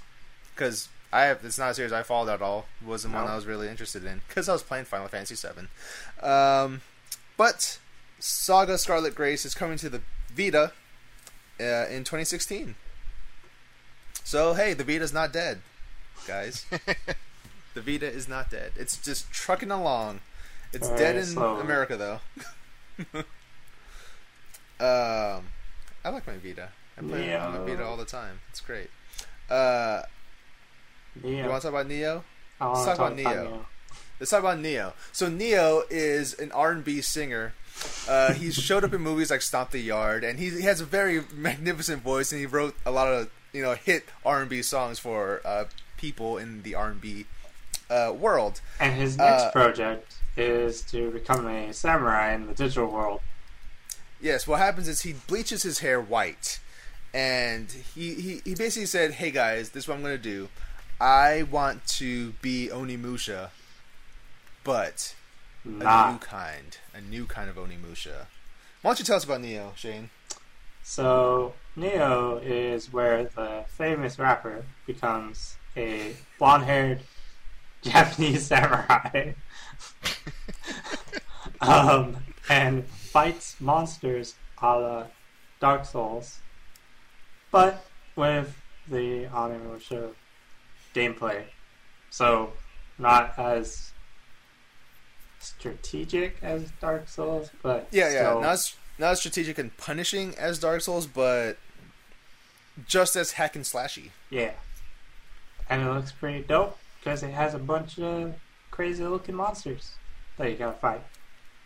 because 0.55 0.89
I 1.13 1.23
have 1.27 1.45
it's 1.45 1.59
not 1.59 1.71
a 1.71 1.75
series 1.75 1.93
I 1.93 2.03
followed 2.03 2.33
at 2.33 2.43
all. 2.43 2.67
It 2.83 2.89
wasn't 2.89 3.15
one 3.15 3.27
I 3.27 3.37
was 3.37 3.47
really 3.47 3.69
interested 3.69 4.05
in 4.05 4.23
because 4.27 4.49
I 4.49 4.53
was 4.53 4.63
playing 4.63 4.85
Final 4.87 5.09
Fantasy 5.09 5.37
VII. 5.37 5.69
Um, 6.27 6.81
but 7.37 7.79
Saga 8.19 8.79
Scarlet 8.79 9.15
Grace 9.15 9.45
is 9.45 9.55
coming 9.55 9.79
to 9.79 9.89
the 9.89 10.01
Vita 10.33 10.73
uh, 11.61 11.87
in 11.89 12.05
2016. 12.05 12.75
So 14.25 14.55
hey, 14.55 14.73
the 14.75 14.85
Vita's 14.85 15.13
not 15.13 15.33
dead, 15.33 15.61
guys. 16.27 16.67
the 17.75 17.81
Vita 17.81 18.11
is 18.11 18.29
not 18.29 18.51
dead. 18.51 18.73
It's 18.77 18.97
just 18.97 19.31
trucking 19.31 19.71
along. 19.71 20.21
It's 20.73 20.89
dead 20.89 21.17
in. 21.17 21.39
America 21.39 21.97
though. 21.97 22.21
um, 24.81 25.45
I 26.05 26.09
like 26.09 26.27
my 26.27 26.39
Vita. 26.39 26.71
I 26.99 27.03
play 27.03 27.37
on 27.37 27.53
my 27.53 27.71
Vita 27.71 27.85
all 27.85 27.97
the 27.97 28.05
time. 28.05 28.41
It's 28.51 28.61
great. 28.61 28.91
Uh, 29.49 30.03
Nioh. 31.23 31.45
you 31.45 31.49
want 31.49 31.63
to 31.63 31.71
talk 31.71 31.81
about 31.81 31.89
Nioh? 31.89 32.23
Let's 32.61 32.85
talk 32.85 32.97
about 32.97 33.13
about 33.13 33.17
Neo. 33.17 33.67
Let's 34.21 34.31
talk 34.31 34.41
about 34.41 34.59
Neo. 34.61 34.95
So 35.13 35.29
Ne-Yo 35.29 35.83
is 35.91 36.35
an 36.35 36.53
R 36.53 36.71
and 36.71 36.85
B 36.85 37.01
singer. 37.01 37.53
Uh, 38.09 38.33
he's 38.33 38.55
showed 38.69 38.85
up 38.85 38.93
in 38.95 39.01
movies 39.01 39.31
like 39.31 39.43
Stomp 39.43 39.71
the 39.71 39.81
Yard, 39.81 40.23
and 40.25 40.39
he, 40.39 40.51
he 40.51 40.63
has 40.63 40.81
a 40.81 40.85
very 40.85 41.23
magnificent 41.35 42.03
voice, 42.03 42.31
and 42.33 42.41
he 42.41 42.47
wrote 42.47 42.75
a 42.87 42.91
lot 42.91 43.09
of 43.09 43.31
you 43.53 43.63
know 43.63 43.75
hit 43.75 44.05
R 44.25 44.41
and 44.41 44.49
B 44.49 44.63
songs 44.63 44.99
for 44.99 45.41
uh, 45.45 45.65
people 45.97 46.39
in 46.39 46.63
the 46.63 46.75
R 46.77 46.91
and 46.91 47.01
B 47.01 47.27
uh, 47.91 48.13
world. 48.17 48.61
And 48.81 48.95
his 48.95 49.19
next 49.19 49.43
Uh, 49.45 49.51
project 49.51 50.15
is 50.37 50.83
to 50.83 51.11
become 51.11 51.47
a 51.47 51.73
samurai 51.73 52.35
in 52.35 52.47
the 52.47 52.55
digital 52.55 52.87
world. 52.91 53.21
Yes, 54.21 54.47
what 54.47 54.59
happens 54.61 54.89
is 54.89 55.03
he 55.03 55.13
bleaches 55.13 55.65
his 55.65 55.81
hair 55.81 56.01
white, 56.01 56.61
and 57.13 57.71
he, 57.95 58.15
he, 58.15 58.41
he 58.45 58.55
basically 58.55 58.87
said, 58.87 59.13
"Hey 59.15 59.31
guys, 59.33 59.71
this 59.71 59.85
is 59.85 59.89
what 59.89 59.97
I'm 59.97 60.03
gonna 60.03 60.17
do. 60.19 60.49
I 61.05 61.43
want 61.43 61.87
to 61.99 62.31
be 62.41 62.71
Onimusha, 62.73 63.51
but 64.65 65.15
a 65.63 65.69
new 65.69 66.19
kind, 66.19 66.79
a 66.95 67.01
new 67.03 67.27
kind 67.27 67.51
of 67.51 67.57
Onimusha." 67.57 68.25
Why 68.81 68.89
don't 68.89 69.01
you 69.01 69.05
tell 69.05 69.17
us 69.17 69.25
about 69.25 69.43
Nioh, 69.43 69.77
Shane? 69.77 70.09
So, 70.83 71.53
Neo 71.77 72.39
is 72.43 72.91
where 72.91 73.25
the 73.25 73.67
famous 73.69 74.19
rapper 74.19 74.65
becomes 74.87 75.59
a 75.77 76.17
blonde 76.39 76.65
haired 76.65 77.01
Japanese 77.83 78.47
samurai. 78.47 79.35
um, 81.61 82.17
and 82.49 82.87
fights 82.87 83.61
monsters 83.61 84.37
a 84.63 84.79
la 84.79 85.05
Dark 85.61 85.85
Souls, 85.85 86.39
but 87.51 87.85
with 88.17 88.57
the 88.89 89.27
Onimusha 89.27 90.15
gameplay. 90.95 91.45
So, 92.11 92.53
not 92.99 93.39
as 93.39 93.93
strategic 95.41 96.37
as 96.43 96.71
Dark 96.81 97.09
Souls, 97.09 97.51
but 97.63 97.89
Yeah, 97.91 98.13
yeah, 98.13 98.35
not 98.35 98.45
as, 98.45 98.77
not 98.99 99.13
as 99.13 99.19
strategic 99.21 99.59
and 99.59 99.77
punishing 99.77 100.35
as 100.37 100.59
Dark 100.59 100.81
Souls, 100.81 101.07
but 101.07 101.59
just 102.87 103.17
as 103.17 103.33
hack 103.33 103.57
and 103.57 103.65
slashy. 103.65 104.11
Yeah. 104.31 104.53
And 105.69 105.83
it 105.83 105.93
looks 105.93 106.13
pretty 106.13 106.43
dope 106.43 106.79
because 107.01 107.23
it 107.23 107.33
has 107.33 107.55
a 107.55 107.59
bunch 107.59 107.99
of 107.99 108.35
crazy 108.71 109.05
looking 109.05 109.35
monsters 109.35 109.93
that 110.37 110.51
you 110.51 110.57
gotta 110.57 110.79
fight. 110.79 111.03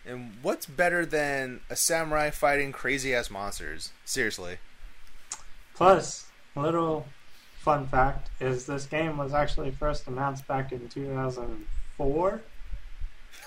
And 0.04 0.32
what's 0.42 0.66
better 0.66 1.04
than 1.04 1.60
a 1.68 1.76
samurai 1.76 2.30
fighting 2.30 2.72
crazy 2.72 3.14
ass 3.14 3.30
monsters? 3.30 3.92
Seriously. 4.04 4.58
Plus, 5.74 6.26
a 6.56 6.60
little 6.60 7.06
fun 7.68 7.86
fact 7.86 8.30
is 8.40 8.64
this 8.64 8.86
game 8.86 9.18
was 9.18 9.34
actually 9.34 9.70
first 9.70 10.06
announced 10.06 10.48
back 10.48 10.72
in 10.72 10.88
2004. 10.88 12.40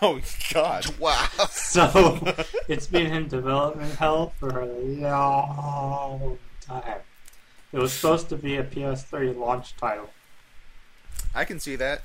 Oh 0.04 0.20
God! 0.54 0.86
Wow. 1.00 1.28
So 1.50 2.22
it's 2.68 2.88
been 2.88 3.12
in 3.12 3.28
development 3.28 3.96
hell 3.96 4.34
for 4.40 4.62
a 4.62 4.66
long 4.66 6.38
time. 6.62 7.02
It 7.72 7.80
was 7.80 7.94
supposed 7.94 8.30
to 8.30 8.36
be 8.36 8.58
a 8.58 8.64
PS3 8.64 9.36
launch 9.38 9.76
title. 9.78 10.10
I 11.36 11.46
can 11.46 11.60
see 11.60 11.76
that. 11.78 12.02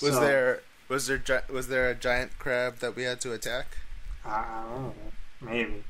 Was 0.00 0.14
So, 0.14 0.20
there 0.20 0.62
was 0.88 1.06
there 1.06 1.18
gi- 1.18 1.52
was 1.52 1.68
there 1.68 1.88
a 1.90 1.94
giant 1.94 2.38
crab 2.38 2.78
that 2.78 2.94
we 2.96 3.02
had 3.04 3.20
to 3.22 3.32
attack? 3.32 3.78
I 4.24 4.62
don't 4.68 4.82
know, 4.82 4.94
maybe. 5.40 5.84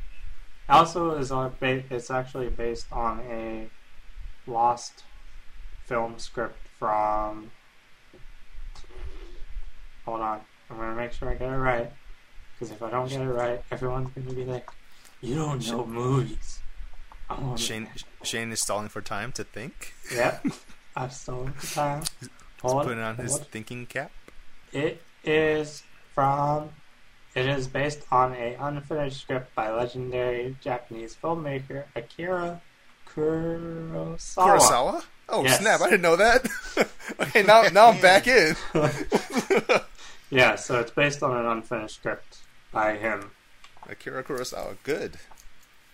Also, 0.68 1.14
is 1.16 1.30
on 1.30 1.54
ba- 1.60 1.84
it's 1.90 2.10
actually 2.10 2.48
based 2.48 2.86
on 2.92 3.20
a 3.20 3.68
lost 4.46 5.04
film 5.92 6.18
script 6.18 6.56
from. 6.78 7.50
Hold 10.06 10.22
on, 10.22 10.40
I'm 10.70 10.76
gonna 10.78 10.94
make 10.94 11.12
sure 11.12 11.28
I 11.28 11.34
get 11.34 11.52
it 11.52 11.56
right. 11.56 11.92
Because 12.54 12.70
if 12.74 12.82
I 12.82 12.88
don't 12.90 13.08
get 13.10 13.20
it 13.20 13.26
right, 13.28 13.62
everyone's 13.70 14.08
gonna 14.14 14.32
be 14.32 14.46
like, 14.46 14.70
"You 15.20 15.34
don't 15.34 15.64
know 15.68 15.84
movies." 15.84 16.60
Wanna- 17.28 17.58
Shane 17.58 17.88
Shane 18.22 18.50
is 18.52 18.60
stalling 18.62 18.88
for 18.88 19.02
time 19.02 19.32
to 19.32 19.44
think. 19.44 19.92
Yep, 20.14 20.46
I'm 20.96 21.10
stalling 21.10 21.52
for 21.52 21.66
time. 21.74 22.02
He's 22.20 22.28
putting 22.72 23.00
on 23.00 23.16
his 23.16 23.32
hold. 23.32 23.48
thinking 23.48 23.84
cap. 23.84 24.10
It 24.72 25.02
is 25.24 25.82
from. 26.14 26.70
It 27.34 27.46
is 27.46 27.68
based 27.68 28.00
on 28.10 28.32
a 28.34 28.54
unfinished 28.60 29.20
script 29.22 29.54
by 29.54 29.70
legendary 29.70 30.56
Japanese 30.62 31.14
filmmaker 31.22 31.84
Akira 31.94 32.60
Kurosawa. 33.08 34.58
Kurosawa? 34.58 35.04
Oh 35.34 35.42
Yes. 35.44 35.60
snap! 35.60 35.80
I 35.80 35.86
didn't 35.90 36.02
know 36.02 36.16
that. 36.16 36.46
okay, 37.20 37.42
now 37.42 37.62
now 37.72 37.88
I'm 37.88 38.00
back 38.00 38.26
in. 38.26 38.54
yeah, 40.30 40.56
so 40.56 40.78
it's 40.78 40.90
based 40.90 41.22
on 41.22 41.36
an 41.36 41.46
unfinished 41.46 41.96
script 41.96 42.38
by 42.70 42.96
him. 42.96 43.30
Akira 43.88 44.22
Kurosawa, 44.22 44.76
good. 44.84 45.16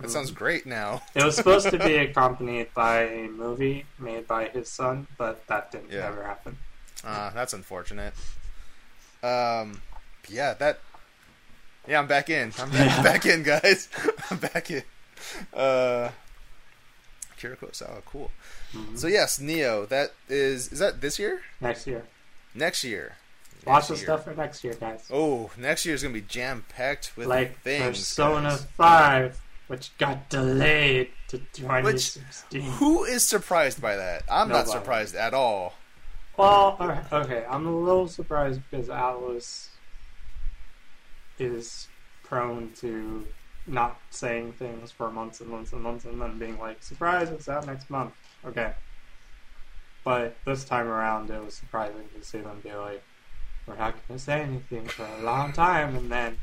That 0.01 0.11
sounds 0.11 0.31
great. 0.31 0.65
Now, 0.67 1.03
It 1.15 1.25
was 1.25 1.35
supposed 1.35 1.71
to 1.71 1.79
be 1.79 1.97
accompanied 1.97 2.73
by 2.75 3.03
a 3.03 3.29
movie 3.29 3.85
made 3.99 4.29
by 4.29 4.49
his 4.49 4.69
son, 4.69 5.07
but 5.17 5.45
that 5.49 5.73
didn't 5.73 5.91
Yeah. 5.91 6.07
ever 6.07 6.23
happen. 6.25 6.59
uh, 7.05 7.31
that's 7.31 7.53
unfortunate. 7.53 8.15
Um, 9.23 9.81
yeah, 10.29 10.55
that. 10.55 10.81
Yeah, 11.89 11.99
I'm 12.01 12.07
back 12.07 12.29
in. 12.29 12.53
I'm 12.59 12.71
back, 12.71 12.87
Yeah. 12.87 13.03
back 13.03 13.27
in, 13.27 13.43
guys. 13.43 13.89
I'm 14.31 14.37
back 14.39 14.71
in. 14.71 14.83
Uh, 15.55 16.11
Akira 17.33 17.57
Kurosawa, 17.57 18.03
cool. 18.05 18.31
Mhm. 18.73 18.99
So 18.99 19.07
yes, 19.07 19.39
Nioh. 19.39 19.89
That 19.89 20.13
is 20.29 20.69
is 20.73 20.79
that 20.79 21.01
this 21.01 21.19
year? 21.19 21.43
Next 21.61 21.87
year. 21.87 22.05
Next 22.55 22.85
year. 22.85 23.17
Lots 23.67 23.91
of 23.91 23.99
stuff 23.99 24.25
for 24.25 24.35
next 24.35 24.65
year, 24.65 24.75
guys. 24.75 25.09
Oh, 25.13 25.51
next 25.57 25.85
year 25.85 25.95
is 25.95 26.03
gonna 26.03 26.15
be 26.15 26.23
jam 26.23 26.65
packed 26.69 27.17
with 27.17 27.27
like 27.27 27.61
things. 27.63 27.99
Persona 27.99 28.51
guys. 28.51 28.67
5, 28.77 29.41
which 29.67 29.97
got 29.99 30.29
delayed 30.31 31.11
to 31.29 31.39
2016. 31.39 32.63
Who 32.63 33.05
is 33.05 33.27
surprised 33.27 33.81
by 33.83 33.97
that? 33.97 34.23
I'm 34.31 34.49
not 34.49 34.69
surprised 34.69 35.15
at 35.15 35.35
all. 35.35 35.75
Well, 36.37 36.77
okay, 37.13 37.45
I'm 37.51 37.67
a 37.67 37.77
little 37.77 38.07
surprised 38.07 38.61
because 38.71 38.89
Atlus 38.89 39.69
is 41.39 41.89
prone 42.23 42.73
to 42.77 43.27
not 43.67 43.99
saying 44.11 44.53
things 44.53 44.91
for 44.91 45.11
months 45.11 45.41
and 45.41 45.51
months 45.51 45.73
and 45.73 45.83
months 45.83 46.05
and 46.05 46.21
then 46.21 46.39
being 46.39 46.59
like, 46.59 46.83
surprise, 46.83 47.29
it's 47.31 47.49
out 47.49 47.67
next 47.67 47.91
month. 47.91 48.15
Okay. 48.45 48.73
But 50.05 50.37
this 50.47 50.65
time 50.65 50.87
around, 50.89 51.31
it 51.31 51.45
was 51.45 51.55
surprising 51.55 52.09
to 52.19 52.25
see 52.25 52.39
them 52.39 52.61
be 52.63 52.73
like, 52.73 53.03
we're 53.67 53.77
not 53.77 53.95
going 54.09 54.19
to 54.19 54.25
say 54.25 54.41
anything 54.41 54.87
for 54.87 55.05
a 55.05 55.23
long 55.23 55.53
time, 55.53 55.95
and 55.97 56.11
then, 56.11 56.39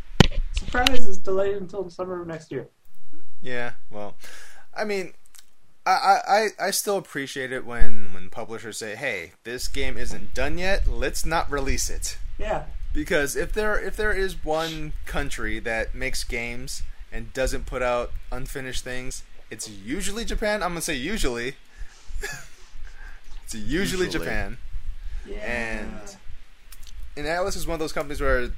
surprise, 0.51 1.07
it's 1.07 1.17
delayed 1.17 1.55
until 1.57 1.83
the 1.83 1.89
summer 1.89 2.21
of 2.21 2.27
next 2.27 2.51
year. 2.51 2.67
Yeah, 3.41 3.71
well, 3.89 4.15
I 4.75 4.85
mean, 4.85 5.13
I, 5.85 5.91
I, 5.91 6.19
I- 6.61 6.67
I 6.67 6.71
still 6.71 6.97
appreciate 6.97 7.51
it 7.51 7.65
when, 7.65 8.09
when 8.13 8.29
publishers 8.29 8.77
say, 8.77 8.95
"Hey, 8.95 9.31
this 9.43 9.67
game 9.67 9.97
isn't 9.97 10.33
done 10.35 10.57
yet. 10.59 10.87
Let's 10.87 11.25
not 11.25 11.49
release 11.49 11.89
it." 11.89 12.17
Yeah, 12.37 12.65
Because 12.93 13.35
if 13.35 13.53
there 13.53 13.79
if 13.79 13.95
there 13.95 14.11
is 14.13 14.43
one 14.43 14.93
country 15.05 15.59
that 15.59 15.95
makes 15.95 16.23
games 16.23 16.83
and 17.11 17.31
doesn't 17.33 17.65
put 17.65 17.81
out 17.81 18.11
unfinished 18.31 18.83
things, 18.83 19.23
it's 19.49 19.69
usually 19.69 20.25
Japan. 20.25 20.61
I'm 20.61 20.71
gonna 20.71 20.81
say 20.81 20.95
usually. 20.95 21.55
It's 23.43 23.53
usually, 23.53 24.05
Usually. 24.05 24.09
Japan. 24.09 24.57
yeah. 25.25 25.35
And 25.37 26.15
and 27.17 27.25
Atlus 27.25 27.55
is 27.55 27.67
one 27.67 27.75
of 27.75 27.79
those 27.79 27.93
companies 27.93 28.19
where 28.21 28.49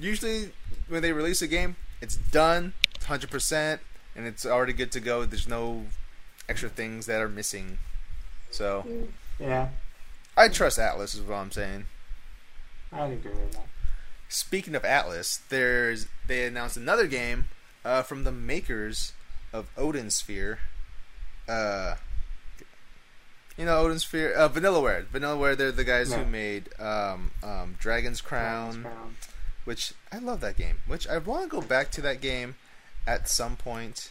usually 0.00 0.52
when 0.88 1.02
they 1.02 1.12
release 1.12 1.40
a 1.42 1.46
game, 1.46 1.76
it's 2.00 2.16
done, 2.16 2.74
hundred 3.06 3.30
percent, 3.30 3.80
and 4.14 4.26
it's 4.26 4.44
already 4.44 4.72
good 4.72 4.92
to 4.92 5.00
go. 5.00 5.24
There's 5.24 5.48
no 5.48 5.86
extra 6.48 6.68
things 6.68 7.06
that 7.06 7.20
are 7.20 7.28
missing. 7.28 7.78
So 8.50 8.86
yeah, 9.40 9.68
I 10.36 10.48
trust 10.48 10.78
Atlus, 10.78 11.14
is 11.14 11.22
what 11.22 11.36
I'm 11.36 11.50
saying. 11.50 11.86
I'd 12.92 13.12
agree 13.12 13.32
with 13.32 13.52
that. 13.52 13.66
Speaking 14.28 14.74
of 14.74 14.82
Atlus, 14.82 15.40
there's 15.48 16.06
they 16.26 16.44
announced 16.44 16.76
another 16.76 17.06
game 17.06 17.46
uh, 17.84 18.02
from 18.02 18.24
the 18.24 18.32
makers 18.32 19.12
of 19.52 19.68
Odin 19.76 20.10
Sphere. 20.10 20.58
Uh, 21.48 21.96
you 23.56 23.64
know 23.64 23.78
Odin 23.78 23.98
Sphere, 23.98 24.34
uh, 24.36 24.48
Vanillaware. 24.48 25.06
Vanillaware, 25.06 25.56
they're 25.56 25.72
the 25.72 25.84
guys 25.84 26.10
Yeah. 26.10 26.24
who 26.24 26.30
made 26.30 26.68
um, 26.80 27.30
um, 27.42 27.76
Dragon's 27.78 28.20
Crown. 28.20 28.72
Dragon's 28.82 28.84
Crown. 28.94 29.16
which 29.64 29.92
I 30.12 30.18
love 30.18 30.40
that 30.40 30.56
game. 30.56 30.80
Which 30.86 31.06
I 31.08 31.18
want 31.18 31.42
to 31.44 31.48
go 31.48 31.60
back 31.60 31.90
to 31.92 32.00
that 32.02 32.20
game 32.20 32.56
at 33.06 33.28
some 33.28 33.56
point, 33.56 34.10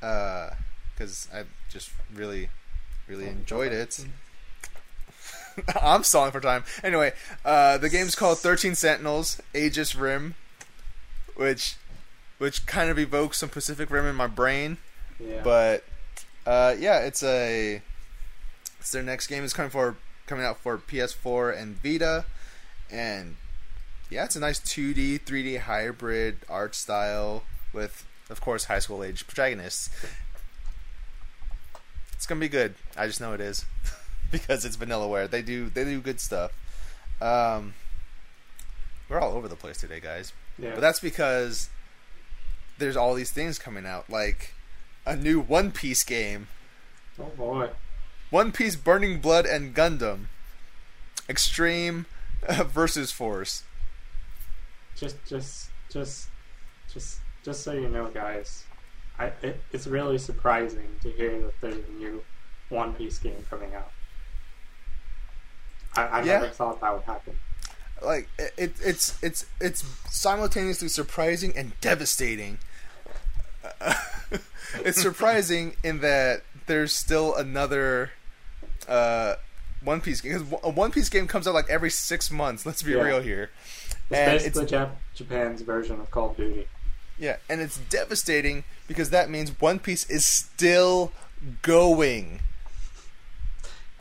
because 0.00 1.28
I 1.34 1.44
just 1.70 1.90
really, 2.14 2.48
really 3.08 3.26
enjoyed 3.28 3.72
it. 3.72 4.04
I'm 5.80 6.02
stalling 6.04 6.32
for 6.32 6.40
time. 6.40 6.64
Anyway, 6.82 7.12
uh, 7.44 7.78
the 7.78 7.88
game's 7.88 8.14
called 8.14 8.38
Thirteen 8.38 8.74
Sentinels: 8.74 9.40
Aegis 9.54 9.94
Rim, 9.94 10.34
which, 11.34 11.76
which 12.38 12.66
kind 12.66 12.90
of 12.90 12.98
evokes 12.98 13.38
some 13.38 13.48
Pacific 13.48 13.90
Rim 13.90 14.04
in 14.06 14.14
my 14.14 14.26
brain. 14.26 14.76
Yeah. 15.18 15.40
But 15.42 15.84
uh, 16.46 16.74
yeah, 16.78 16.98
it's 17.00 17.22
a 17.22 17.80
their 18.90 19.02
next 19.02 19.26
game 19.26 19.44
is 19.44 19.52
coming 19.52 19.70
for 19.70 19.96
coming 20.26 20.44
out 20.44 20.58
for 20.58 20.76
PS4 20.78 21.56
and 21.60 21.76
Vita, 21.82 22.24
and 22.90 23.36
yeah, 24.10 24.24
it's 24.24 24.36
a 24.36 24.40
nice 24.40 24.60
2D, 24.60 25.20
3D 25.20 25.60
hybrid 25.60 26.38
art 26.48 26.74
style 26.74 27.42
with, 27.72 28.06
of 28.30 28.40
course, 28.40 28.64
high 28.64 28.78
school 28.78 29.02
age 29.02 29.26
protagonists. 29.26 29.90
It's 32.14 32.26
gonna 32.26 32.40
be 32.40 32.48
good. 32.48 32.74
I 32.96 33.06
just 33.06 33.20
know 33.20 33.32
it 33.34 33.40
is 33.40 33.64
because 34.30 34.64
it's 34.64 34.76
Vanillaware. 34.76 35.28
They 35.28 35.42
do 35.42 35.68
they 35.70 35.84
do 35.84 36.00
good 36.00 36.20
stuff. 36.20 36.52
Um, 37.20 37.74
we're 39.08 39.20
all 39.20 39.32
over 39.32 39.48
the 39.48 39.56
place 39.56 39.78
today, 39.78 40.00
guys. 40.00 40.32
yeah. 40.58 40.70
But 40.72 40.80
that's 40.80 41.00
because 41.00 41.68
there's 42.78 42.96
all 42.96 43.14
these 43.14 43.30
things 43.30 43.58
coming 43.58 43.86
out, 43.86 44.10
like 44.10 44.54
a 45.04 45.14
new 45.16 45.40
One 45.40 45.72
Piece 45.72 46.04
game, 46.04 46.48
oh 47.18 47.24
boy. 47.36 47.68
One 48.30 48.52
Piece 48.52 48.76
Burning 48.76 49.20
Blood 49.20 49.46
and 49.46 49.74
Gundam, 49.74 50.26
Extreme 51.28 52.06
uh, 52.48 52.64
versus 52.64 53.12
Force. 53.12 53.62
Just, 54.96 55.16
just, 55.26 55.70
just, 55.90 56.28
just, 56.92 57.20
just 57.44 57.62
so 57.62 57.72
you 57.72 57.88
know, 57.88 58.08
guys, 58.08 58.64
I 59.18 59.26
it, 59.42 59.60
it's 59.72 59.86
really 59.86 60.18
surprising 60.18 60.88
to 61.02 61.10
hear 61.10 61.40
that 61.40 61.52
there's 61.60 61.76
a 61.76 61.92
new 61.92 62.22
One 62.68 62.92
Piece 62.94 63.18
game 63.18 63.44
coming 63.48 63.74
out. 63.74 63.90
I, 65.94 66.02
I 66.04 66.18
Yeah. 66.22 66.40
never 66.40 66.48
thought 66.48 66.80
that 66.80 66.92
would 66.92 67.02
happen. 67.04 67.36
Like 68.02 68.28
it, 68.38 68.52
it, 68.58 68.72
it's 68.84 69.18
it's 69.22 69.46
it's 69.60 69.82
simultaneously 70.10 70.88
surprising 70.88 71.56
and 71.56 71.72
devastating. 71.80 72.58
it's 74.84 75.00
surprising 75.00 75.76
in 75.82 76.00
that 76.00 76.42
there's 76.66 76.92
still 76.92 77.34
another 77.34 78.10
uh, 78.88 79.34
One 79.82 80.00
Piece 80.00 80.20
game 80.20 80.32
because 80.38 80.60
a 80.62 80.70
One 80.70 80.90
Piece 80.90 81.08
game 81.08 81.26
comes 81.26 81.46
out 81.46 81.54
like 81.54 81.68
every 81.70 81.90
six 81.90 82.30
months. 82.30 82.64
Let's 82.66 82.82
be 82.82 82.92
Yeah. 82.92 83.02
real 83.02 83.20
here. 83.22 83.50
It's 84.10 84.18
And 84.18 84.32
basically 84.38 84.66
Jap- 84.66 84.90
Japan's 85.14 85.62
version 85.62 86.00
of 86.00 86.10
Call 86.10 86.30
of 86.30 86.36
Duty. 86.36 86.68
Yeah, 87.18 87.36
and 87.48 87.60
it's 87.60 87.78
devastating 87.78 88.64
because 88.86 89.10
that 89.10 89.30
means 89.30 89.58
One 89.60 89.78
Piece 89.78 90.08
is 90.10 90.24
still 90.24 91.12
going. 91.62 92.40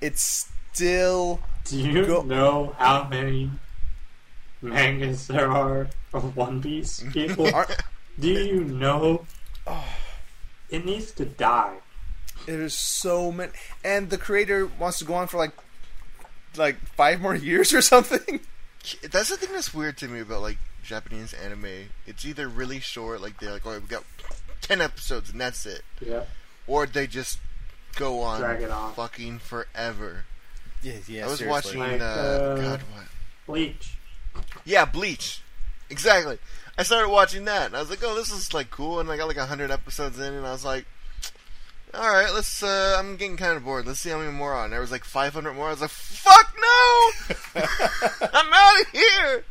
It's 0.02 0.50
still 0.74 1.40
Do 1.64 1.80
you 1.80 2.06
Go- 2.06 2.22
know 2.24 2.76
how 2.78 3.08
many 3.08 3.50
mangas 4.62 5.28
there 5.28 5.50
are 5.52 5.88
of 6.14 6.36
One 6.36 6.62
Piece 6.62 7.04
people. 7.14 7.50
Do 8.20 8.28
you 8.30 8.64
know? 8.66 9.26
Oh. 9.66 9.86
It 10.70 10.86
needs 10.86 11.12
to 11.14 11.26
die. 11.26 11.78
There's 12.46 12.74
so 12.76 13.32
many, 13.32 13.52
and 13.84 14.10
the 14.10 14.18
creator 14.18 14.66
wants 14.66 15.00
to 15.00 15.06
go 15.06 15.14
on 15.16 15.28
for 15.28 15.38
like, 15.38 15.52
like 16.58 16.78
five 16.96 17.20
more 17.22 17.36
years 17.36 17.74
or 17.74 17.82
something. 17.82 18.40
That's 19.12 19.30
the 19.30 19.38
thing 19.38 19.52
that's 19.52 19.74
weird 19.74 19.98
to 19.98 20.08
me 20.08 20.20
about 20.20 20.42
like 20.44 20.58
Japanese 20.84 21.34
anime. 21.34 21.90
It's 22.06 22.24
either 22.24 22.48
really 22.48 22.80
short, 22.80 23.20
like 23.20 23.40
they're 23.40 23.52
like, 23.52 23.66
"Oh, 23.66 23.80
we 23.80 23.88
got 23.88 24.04
ten 24.62 24.80
episodes 24.80 25.32
and 25.32 25.42
that's 25.42 25.66
it," 25.66 25.82
Yeah. 26.00 26.26
or 26.68 26.86
they 26.86 27.08
just 27.08 27.40
go 27.96 28.22
on, 28.22 28.42
Drag 28.42 28.62
it 28.62 28.70
on. 28.70 28.94
fucking 28.94 29.40
forever. 29.40 30.26
Yeah, 30.84 30.94
yeah. 31.08 31.26
I 31.26 31.30
was 31.30 31.40
seriously. 31.40 31.78
watching, 31.80 31.94
Like, 31.94 32.02
uh, 32.02 32.04
uh, 32.04 32.56
God, 32.58 32.82
what? 32.94 33.06
Bleach. 33.48 33.98
Yeah, 34.66 34.86
Bleach. 34.86 35.42
Exactly. 35.90 36.38
I 36.78 36.84
started 36.84 37.10
watching 37.10 37.46
that, 37.46 37.66
and 37.68 37.76
I 37.76 37.80
was 37.80 37.90
like, 37.90 38.04
"Oh, 38.04 38.14
this 38.14 38.32
is 38.32 38.54
like 38.54 38.70
cool." 38.70 39.00
And 39.00 39.10
I 39.10 39.18
got 39.18 39.28
like 39.28 39.38
hundred 39.38 39.72
episodes 39.72 40.20
in, 40.20 40.32
and 40.36 40.46
I 40.46 40.52
was 40.52 40.64
like, 40.64 40.86
"All 41.96 42.10
right, 42.10 42.32
let's." 42.34 42.62
Uh, 42.64 42.96
I'm 43.00 43.16
getting 43.18 43.38
kind 43.38 43.58
of 43.58 43.64
bored. 43.64 43.86
Let's 43.86 44.00
see 44.00 44.10
how 44.10 44.20
many 44.20 44.32
more 44.32 44.54
on. 44.54 44.70
There 44.70 44.82
was 44.82 44.92
like 44.92 45.04
500 45.04 45.54
more. 45.54 45.68
I 45.68 45.72
was 45.72 45.82
like, 45.82 45.90
"Fuck 45.90 46.56
no! 46.60 47.12
I'm 48.34 48.54
out 48.54 48.82
of 48.82 48.88
here." 48.92 49.46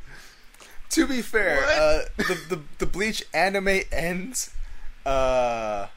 To 0.90 1.06
be 1.08 1.22
fair, 1.22 1.58
uh, 1.64 2.04
the, 2.16 2.38
the 2.48 2.60
the 2.78 2.86
Bleach 2.86 3.24
anime 3.34 3.80
ends. 3.90 4.54
Uh, 5.04 5.88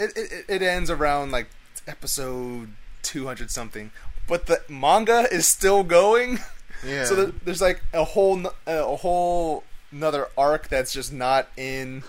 it, 0.00 0.12
it 0.16 0.44
it 0.48 0.62
ends 0.62 0.90
around 0.90 1.30
like 1.30 1.48
episode 1.86 2.70
two 3.02 3.26
hundred 3.26 3.50
something, 3.50 3.92
but 4.26 4.46
the 4.46 4.62
manga 4.68 5.26
is 5.30 5.46
still 5.46 5.84
going. 5.84 6.40
Yeah. 6.84 7.04
So 7.04 7.26
there's 7.26 7.60
like 7.60 7.82
a 7.92 8.02
whole 8.02 8.50
a 8.66 8.96
whole 8.96 9.62
another 9.92 10.28
arc 10.36 10.68
that's 10.68 10.92
just 10.92 11.12
not 11.12 11.48
in 11.56 12.02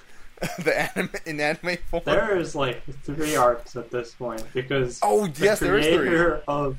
the 0.63 0.91
anime 0.95 1.09
in 1.25 1.39
anime 1.39 1.77
form. 1.89 2.03
There 2.05 2.37
is 2.37 2.55
like 2.55 2.83
three 3.03 3.35
arcs 3.35 3.75
at 3.75 3.91
this 3.91 4.13
point 4.13 4.43
because 4.53 4.99
oh 5.01 5.27
the 5.27 5.45
yes, 5.45 5.59
there 5.59 5.77
is 5.77 5.85
three. 5.85 5.97
creator 5.97 6.41
of 6.47 6.77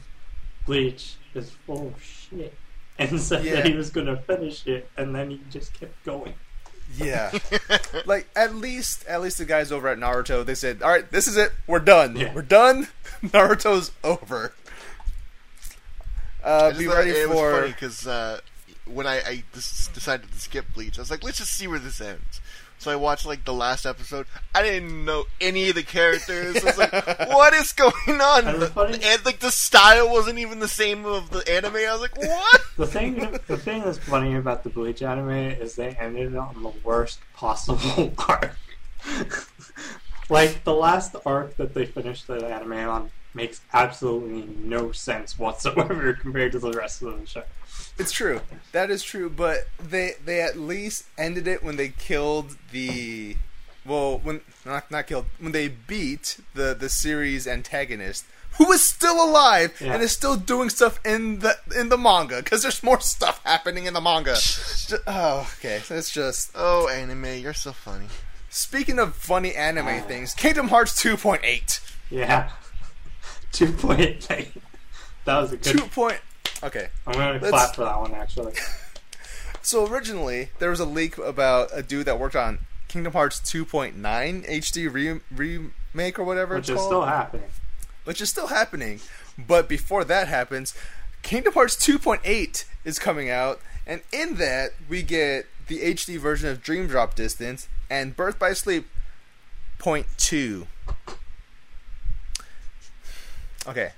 Bleach 0.67 1.17
is 1.35 1.51
full 1.67 1.89
of 1.89 2.03
shit 2.03 2.55
and 2.99 3.21
said 3.21 3.45
Yeah. 3.45 3.57
that 3.57 3.67
he 3.67 3.75
was 3.75 3.91
going 3.91 4.07
to 4.07 4.17
finish 4.19 4.67
it, 4.67 4.89
and 4.97 5.15
then 5.15 5.31
he 5.31 5.41
just 5.51 5.73
kept 5.75 6.05
going. 6.05 6.35
Yeah, 6.97 7.33
like 8.07 8.29
at 8.37 8.55
least 8.55 9.07
at 9.07 9.23
least 9.23 9.39
the 9.39 9.45
guys 9.47 9.73
over 9.73 9.89
at 9.89 9.99
Naruto 9.99 10.45
they 10.45 10.55
said, 10.55 10.83
all 10.83 10.91
right, 10.91 11.11
this 11.11 11.27
is 11.27 11.37
it, 11.37 11.51
we're 11.67 11.79
done, 11.81 12.15
Yeah. 12.17 12.33
we're 12.35 12.43
done. 12.43 12.89
Naruto's 13.23 13.91
over. 14.05 14.53
Uh, 16.43 16.77
be 16.77 16.85
thought 16.85 16.97
ready 16.97 17.11
it 17.11 17.29
was 17.29 17.39
for 17.39 17.53
funny 17.61 17.69
because 17.73 18.07
uh, 18.07 18.39
when 18.87 19.07
I, 19.07 19.17
I 19.21 19.43
dis- 19.55 19.89
decided 19.95 20.31
to 20.31 20.39
skip 20.39 20.67
Bleach, 20.75 20.99
I 20.99 21.03
was 21.03 21.11
like, 21.11 21.25
let's 21.25 21.39
just 21.39 21.53
see 21.55 21.67
where 21.67 21.79
this 21.79 22.01
ends. 22.03 22.41
So 22.85 22.91
I 22.91 22.97
watched 22.97 23.25
like 23.25 23.47
the 23.47 23.55
last 23.55 23.87
episode. 23.87 24.27
I 24.55 24.63
didn't 24.63 25.07
know 25.07 25.25
any 25.41 25.71
of 25.71 25.75
the 25.75 25.83
characters. 25.83 26.57
I 26.63 26.65
was 26.67 26.77
like, 26.77 26.93
what 27.31 27.55
is 27.55 27.73
going 27.73 27.95
on? 28.21 28.47
And 28.47 28.61
The- 28.61 29.21
like 29.25 29.39
the 29.39 29.51
style 29.51 30.11
wasn't 30.13 30.39
even 30.39 30.59
the 30.59 30.69
same 30.69 31.07
of 31.07 31.31
the 31.31 31.39
anime. 31.51 31.77
I 31.77 31.93
was 31.93 32.03
like, 32.03 32.19
what? 32.19 32.61
The 32.77 32.87
thing, 32.87 33.15
the 33.47 33.57
thing 33.57 33.83
that's 33.85 33.97
funny 33.99 34.35
about 34.35 34.65
the 34.65 34.69
Bleach 34.69 35.01
anime 35.01 35.31
is 35.31 35.77
they 35.77 35.91
ended 35.99 36.33
it 36.35 36.37
on 36.37 36.63
the 36.63 36.73
worst 36.85 37.21
possible 37.35 38.13
arc. 38.29 38.55
like 40.29 40.63
the 40.65 40.75
last 40.75 41.17
arc 41.25 41.57
that 41.57 41.73
they 41.73 41.87
finished 41.87 42.27
the 42.27 42.45
anime 42.47 42.73
on 42.75 43.11
makes 43.33 43.61
absolutely 43.73 44.43
no 44.59 44.93
sense 44.93 45.39
whatsoever 45.39 46.13
compared 46.21 46.53
to 46.53 46.59
the 46.59 46.73
rest 46.73 47.01
of 47.03 47.19
the 47.19 47.27
show. 47.27 47.45
It's 47.99 48.13
true. 48.13 48.41
That 48.73 48.91
is 48.91 49.03
true. 49.03 49.31
But 49.31 49.69
they 49.79 50.15
they 50.25 50.41
at 50.43 50.59
least 50.59 51.05
ended 51.17 51.47
it 51.47 51.63
when 51.63 51.77
they 51.77 51.91
killed 51.91 52.57
the 52.73 53.37
well 53.87 54.19
when 54.19 54.41
not 54.65 54.91
not 54.91 55.07
killed 55.07 55.27
when 55.39 55.53
they 55.53 55.69
beat 55.69 56.39
the 56.55 56.75
the 56.75 56.89
series 56.89 57.47
antagonist 57.47 58.25
who 58.59 58.71
is 58.73 58.83
still 58.83 59.23
alive 59.25 59.77
Yeah. 59.81 59.95
and 59.95 60.03
is 60.03 60.13
still 60.13 60.37
doing 60.37 60.71
stuff 60.71 60.99
in 61.05 61.41
the 61.41 61.57
in 61.77 61.89
the 61.89 61.99
manga 61.99 62.43
because 62.43 62.63
there's 62.63 62.83
more 62.83 63.01
stuff 63.15 63.41
happening 63.45 63.87
in 63.87 63.95
the 63.95 64.01
manga. 64.01 64.37
Ju- 64.89 64.99
oh, 65.07 65.49
okay. 65.59 65.81
So 65.85 65.95
it's 65.97 66.11
just 66.11 66.51
Oh, 66.55 66.89
anime, 66.89 67.39
you're 67.39 67.53
so 67.55 67.73
funny. 67.73 68.07
speaking 68.51 68.99
of 68.99 69.15
funny 69.15 69.55
anime 69.55 70.03
things. 70.05 70.35
Kingdom 70.35 70.69
Hearts 70.69 71.01
2.8. 71.03 71.81
Yeah, 72.11 72.51
two 73.53 73.73
point 73.73 74.27
eight. 74.31 74.53
That 75.25 75.39
was 75.41 75.53
a 75.53 75.57
good. 75.57 75.79
Two 75.79 75.87
point. 75.87 76.21
Okay. 76.63 76.89
I'm 77.07 77.13
gonna 77.15 77.33
Let's- 77.35 77.51
clap 77.51 77.75
for 77.75 77.85
that 77.85 77.99
one 78.01 78.13
actually. 78.15 78.55
So 79.63 79.87
originally 79.87 80.51
there 80.59 80.69
was 80.69 80.79
a 80.79 80.85
leak 80.85 81.17
about 81.17 81.71
a 81.73 81.83
dude 81.83 82.05
that 82.05 82.19
worked 82.19 82.37
on 82.37 82.59
Kingdom 82.87 83.15
Hearts 83.15 83.41
2.9 83.41 83.95
HD 84.47 84.93
re- 84.93 85.21
remake 85.35 86.19
or 86.19 86.25
whatever 86.25 86.57
Which 86.57 86.65
it's 86.65 86.69
is 86.69 86.77
called, 86.77 86.89
still 86.91 87.05
happening. 87.07 87.49
which 88.05 88.21
is 88.21 88.29
still 88.29 88.49
happening. 88.49 89.01
But 89.39 89.67
before 89.67 90.05
that 90.05 90.29
happens, 90.29 90.75
Kingdom 91.23 91.55
Hearts 91.55 91.77
2.8 91.77 92.65
is 92.85 92.99
coming 92.99 93.31
out, 93.31 93.59
and 93.87 94.03
in 94.13 94.35
that 94.35 94.73
we 94.87 95.03
get 95.03 95.47
the 95.67 95.81
HD 95.81 96.19
version 96.19 96.51
of 96.51 96.63
Dream 96.63 96.87
Drop 96.87 97.15
Distance 97.15 97.67
and 97.89 98.15
Birth 98.15 98.39
by 98.39 98.53
Sleep 98.53 98.87
Point 99.79 100.09
0.2. 100.19 100.67
Okay, 103.67 103.93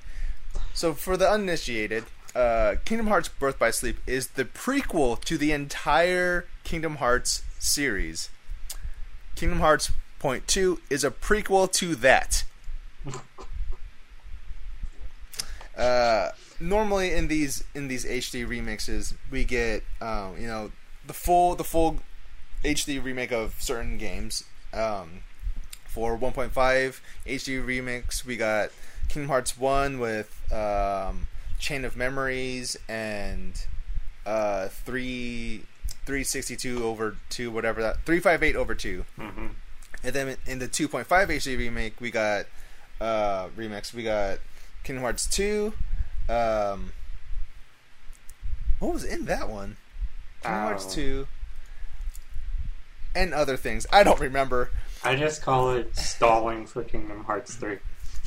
so 0.74 0.92
for 0.94 1.16
the 1.16 1.28
uninitiated, 1.28 2.04
uh, 2.36 2.76
Kingdom 2.84 3.06
Hearts 3.06 3.28
Birth 3.28 3.58
by 3.58 3.70
Sleep 3.70 3.98
is 4.06 4.28
the 4.28 4.44
prequel 4.44 5.18
to 5.24 5.38
the 5.38 5.52
entire 5.52 6.46
Kingdom 6.64 6.96
Hearts 6.96 7.42
series. 7.58 8.28
Kingdom 9.34 9.60
Hearts 9.60 9.90
Point 10.18 10.46
Two 10.46 10.80
is 10.90 11.02
a 11.02 11.10
prequel 11.10 11.72
to 11.72 11.94
that. 11.96 12.44
Uh, 15.76 16.30
normally 16.60 17.12
in 17.12 17.28
these 17.28 17.64
in 17.74 17.88
these 17.88 18.04
HD 18.04 18.46
remixes, 18.46 19.14
we 19.30 19.44
get 19.44 19.82
um, 20.00 20.36
you 20.38 20.46
know 20.46 20.72
the 21.06 21.12
full 21.14 21.54
the 21.54 21.64
full 21.64 22.00
HD 22.64 23.02
remake 23.02 23.32
of 23.32 23.54
certain 23.60 23.96
games. 23.96 24.44
Um, 24.74 25.20
for 25.86 26.18
1.5 26.18 26.50
HD 27.26 27.64
remix, 27.64 28.22
we 28.22 28.36
got 28.36 28.68
Kingdom 29.08 29.30
Hearts 29.30 29.56
1 29.56 29.98
with 29.98 30.52
um, 30.52 31.26
Chain 31.58 31.84
of 31.84 31.96
Memories 31.96 32.76
and 32.88 33.66
uh, 34.24 34.68
3 34.68 35.62
362 36.04 36.84
over 36.84 37.16
2 37.30 37.50
whatever 37.50 37.82
that 37.82 37.96
358 38.04 38.56
over 38.56 38.74
2. 38.74 39.04
hmm 39.16 39.46
And 40.04 40.14
then 40.14 40.36
in 40.46 40.58
the 40.58 40.68
2.5 40.68 41.04
HD 41.06 41.58
remake, 41.58 42.00
we 42.00 42.10
got 42.10 42.46
uh, 43.00 43.48
remix. 43.56 43.92
We 43.92 44.02
got 44.02 44.38
Kingdom 44.84 45.02
Hearts 45.02 45.26
2. 45.28 45.72
Um, 46.28 46.92
what 48.78 48.92
was 48.92 49.04
in 49.04 49.24
that 49.26 49.48
one? 49.48 49.76
Kingdom 50.42 50.60
Hearts 50.62 50.86
Oh. 50.88 50.94
2. 50.94 51.26
And 53.14 53.32
other 53.32 53.56
things. 53.56 53.86
I 53.92 54.02
don't 54.02 54.20
remember. 54.20 54.70
I 55.02 55.16
just 55.16 55.40
call 55.42 55.70
it 55.72 55.96
stalling 55.96 56.66
for 56.66 56.82
Kingdom 56.84 57.24
Hearts 57.24 57.54
three. 57.54 57.78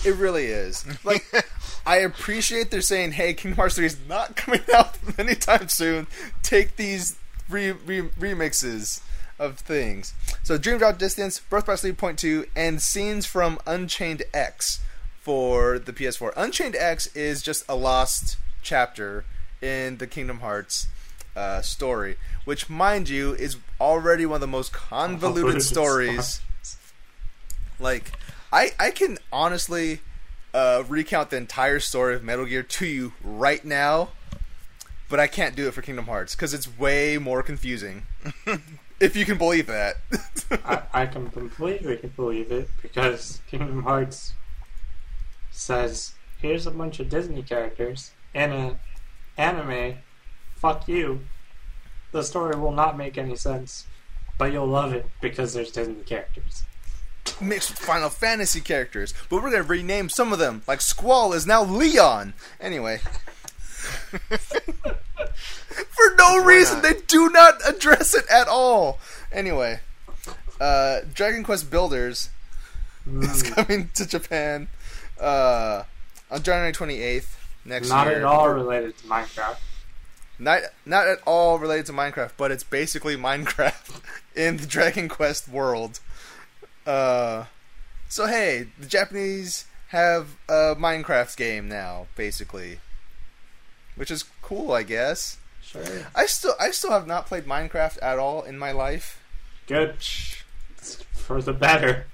It 0.06 0.16
really 0.16 0.46
is. 0.46 0.86
Like, 1.04 1.26
I 1.86 1.98
appreciate 1.98 2.72
they're 2.72 2.82
saying, 2.82 3.14
hey, 3.14 3.34
Kingdom 3.34 3.58
Hearts 3.58 3.76
3 3.76 3.86
is 3.86 3.98
not 4.08 4.36
coming 4.36 4.62
out 4.74 4.98
anytime 5.18 5.70
soon. 5.70 6.08
Take 6.44 6.76
these 6.76 7.18
re- 7.50 7.72
re- 7.72 8.10
remixes 8.20 9.02
of 9.38 9.60
things. 9.60 10.14
So, 10.44 10.58
Dream 10.58 10.78
Drop 10.78 10.98
Distance, 10.98 11.40
Birth 11.40 11.66
by 11.66 11.76
Sleep 11.76 11.98
Point 11.98 12.20
2, 12.20 12.46
and 12.56 12.82
scenes 12.82 13.26
from 13.26 13.60
Unchained 13.66 14.24
X 14.34 14.82
for 15.22 15.80
the 15.80 15.94
PS4. 15.94 16.34
Unchained 16.36 16.76
X 16.76 17.08
is 17.16 17.42
just 17.42 17.64
a 17.68 17.76
lost 17.76 18.38
chapter 18.62 19.26
in 19.62 19.98
the 19.98 20.08
Kingdom 20.08 20.40
Hearts 20.40 20.88
uh, 21.36 21.62
story, 21.62 22.18
which, 22.46 22.70
mind 22.70 23.10
you, 23.10 23.34
is 23.34 23.58
already 23.80 24.26
one 24.26 24.36
of 24.36 24.42
the 24.42 24.48
most 24.48 24.74
Convoluted 24.74 25.62
stories. 25.62 26.42
Like, 27.80 28.12
I 28.52 28.72
I 28.80 28.92
can 28.92 29.18
honestly 29.32 30.02
uh, 30.54 30.84
recount 30.88 31.30
the 31.30 31.38
entire 31.38 31.80
story 31.80 32.16
of 32.16 32.24
Metal 32.24 32.46
Gear 32.46 32.64
to 32.64 32.86
you 32.86 33.14
right 33.24 33.64
now, 33.64 34.10
but 35.08 35.20
I 35.20 35.28
can't 35.28 35.56
do 35.56 35.68
it 35.68 35.74
for 35.74 35.82
Kingdom 35.82 36.06
Hearts 36.06 36.36
because 36.36 36.54
it's 36.54 36.78
way 36.78 37.18
more 37.18 37.44
confusing. 37.44 38.04
if 39.00 39.16
you 39.16 39.26
can 39.26 39.38
believe 39.38 39.68
that. 39.68 39.98
I, 40.66 40.82
I 41.04 41.06
can 41.06 41.30
completely 41.30 41.98
believe 42.16 42.52
it 42.52 42.70
because 42.82 43.42
Kingdom 43.48 43.84
Hearts 43.84 44.34
says, 45.52 46.14
"Here's 46.40 46.66
a 46.66 46.72
bunch 46.72 47.00
of 47.00 47.10
Disney 47.10 47.44
characters 47.44 48.12
in 48.34 48.52
a 48.52 48.80
anime. 49.38 49.96
Fuck 50.56 50.88
you." 50.88 51.22
The 52.12 52.24
story 52.24 52.58
will 52.60 52.72
not 52.72 52.98
make 52.98 53.20
any 53.20 53.36
sense, 53.36 53.86
but 54.40 54.52
you'll 54.52 54.66
love 54.66 54.94
it 54.94 55.06
because 55.22 55.54
there's 55.54 55.72
Disney 55.72 56.02
characters. 56.04 56.64
Mixed 57.42 57.70
with 57.70 57.80
Final 57.80 58.10
Fantasy 58.10 58.60
characters, 58.62 59.14
but 59.30 59.42
we're 59.42 59.52
gonna 59.52 59.64
rename 59.64 60.10
some 60.10 60.34
of 60.34 60.40
them. 60.40 60.62
Like 60.68 60.82
Squall 60.82 61.34
is 61.34 61.46
now 61.48 61.64
Leon. 61.64 62.34
Anyway. 62.60 63.00
For 64.10 66.16
no 66.18 66.42
Why 66.42 66.44
reason. 66.46 66.82
not? 66.82 66.84
They 66.84 67.00
do 67.08 67.30
not 67.30 67.56
address 67.68 68.14
it 68.14 68.26
at 68.30 68.48
all. 68.48 69.00
Anyway, 69.32 69.80
uh, 70.60 71.00
Dragon 71.14 71.44
Quest 71.44 71.70
Builders 71.72 72.30
is 73.08 73.44
Mm, 73.44 73.56
coming 73.56 73.90
to 73.96 74.06
Japan 74.06 74.68
uh, 75.20 75.84
on 76.30 76.44
January 76.44 76.74
28th 76.74 77.36
next 77.66 77.90
not 77.90 78.08
year. 78.08 78.18
at 78.18 78.24
all 78.24 78.50
related 78.50 78.98
to 79.00 79.04
Minecraft. 79.06 79.58
Not 80.38 80.62
not 80.86 81.08
at 81.08 81.20
all 81.26 81.58
related 81.60 81.86
to 81.88 81.94
Minecraft, 81.94 82.32
but 82.38 82.52
it's 82.52 82.64
basically 82.64 83.16
Minecraft 83.16 84.02
in 84.36 84.58
the 84.58 84.68
Dragon 84.68 85.08
Quest 85.10 85.48
world. 85.50 86.00
Uh, 86.90 87.46
so 88.08 88.26
hey, 88.26 88.68
the 88.80 88.88
Japanese 88.88 89.66
have 89.90 90.36
a 90.48 90.76
Minecraft 90.76 91.36
game 91.38 91.68
now, 91.70 92.08
basically, 92.16 92.80
which 93.96 94.10
is 94.10 94.24
cool, 94.42 94.72
I 94.72 94.82
guess. 94.84 95.38
Sure. 95.62 95.84
I 96.16 96.26
still 96.26 96.54
I 96.60 96.72
still 96.72 96.90
have 96.92 97.06
not 97.06 97.28
played 97.28 97.46
Minecraft 97.46 98.00
at 98.02 98.18
all 98.18 98.42
in 98.42 98.58
my 98.58 98.72
life. 98.72 99.22
Good. 99.68 99.98
For 101.14 101.42
the 101.44 101.54
better. 101.54 102.08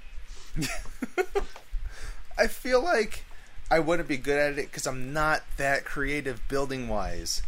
I 2.38 2.48
feel 2.48 2.82
like 2.82 3.24
I 3.70 3.78
wouldn't 3.78 4.08
be 4.08 4.18
good 4.18 4.38
at 4.38 4.58
it 4.58 4.66
because 4.70 4.86
I'm 4.86 5.14
not 5.14 5.42
that 5.56 5.86
creative 5.86 6.46
building 6.48 6.88
wise. 6.88 7.42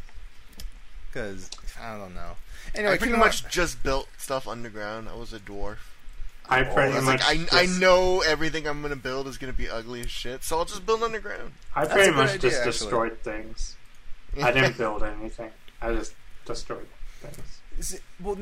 Because 1.13 1.51
I 1.79 1.99
don't 1.99 2.15
know. 2.15 2.37
Anyway, 2.75 2.95
I 2.95 2.97
pretty 2.97 3.13
much 3.13 3.43
Hearts- 3.43 3.55
just 3.55 3.83
built 3.83 4.09
stuff 4.17 4.49
underground. 4.49 5.11
I 5.11 5.15
was 5.15 5.35
a 5.35 5.39
dwarf. 5.39 5.77
I 6.49 6.63
pretty 6.63 6.93
I 6.93 6.97
was 6.97 7.05
much. 7.05 7.21
like, 7.21 7.53
I, 7.53 7.63
I 7.63 7.67
know 7.67 8.21
everything 8.21 8.67
I'm 8.67 8.81
gonna 8.83 8.97
build 8.97 9.27
is 9.29 9.37
gonna 9.39 9.53
be 9.53 9.69
ugly 9.69 10.01
as 10.01 10.11
shit, 10.11 10.43
so 10.45 10.59
I'll 10.59 10.65
just 10.65 10.87
build 10.87 11.03
underground. 11.03 11.53
I 11.75 11.83
That's 11.83 11.93
pretty 11.95 12.13
much 12.13 12.31
idea, 12.31 12.39
just 12.41 12.57
actually. 12.59 12.71
destroyed 12.73 13.19
things. 13.21 13.77
I 14.43 14.53
didn't 14.53 14.77
build 14.79 15.03
anything. 15.03 15.51
I 15.83 15.93
just 15.95 16.15
destroyed 16.47 16.87
things. 17.21 17.61
See, 17.81 17.99
well, 18.21 18.39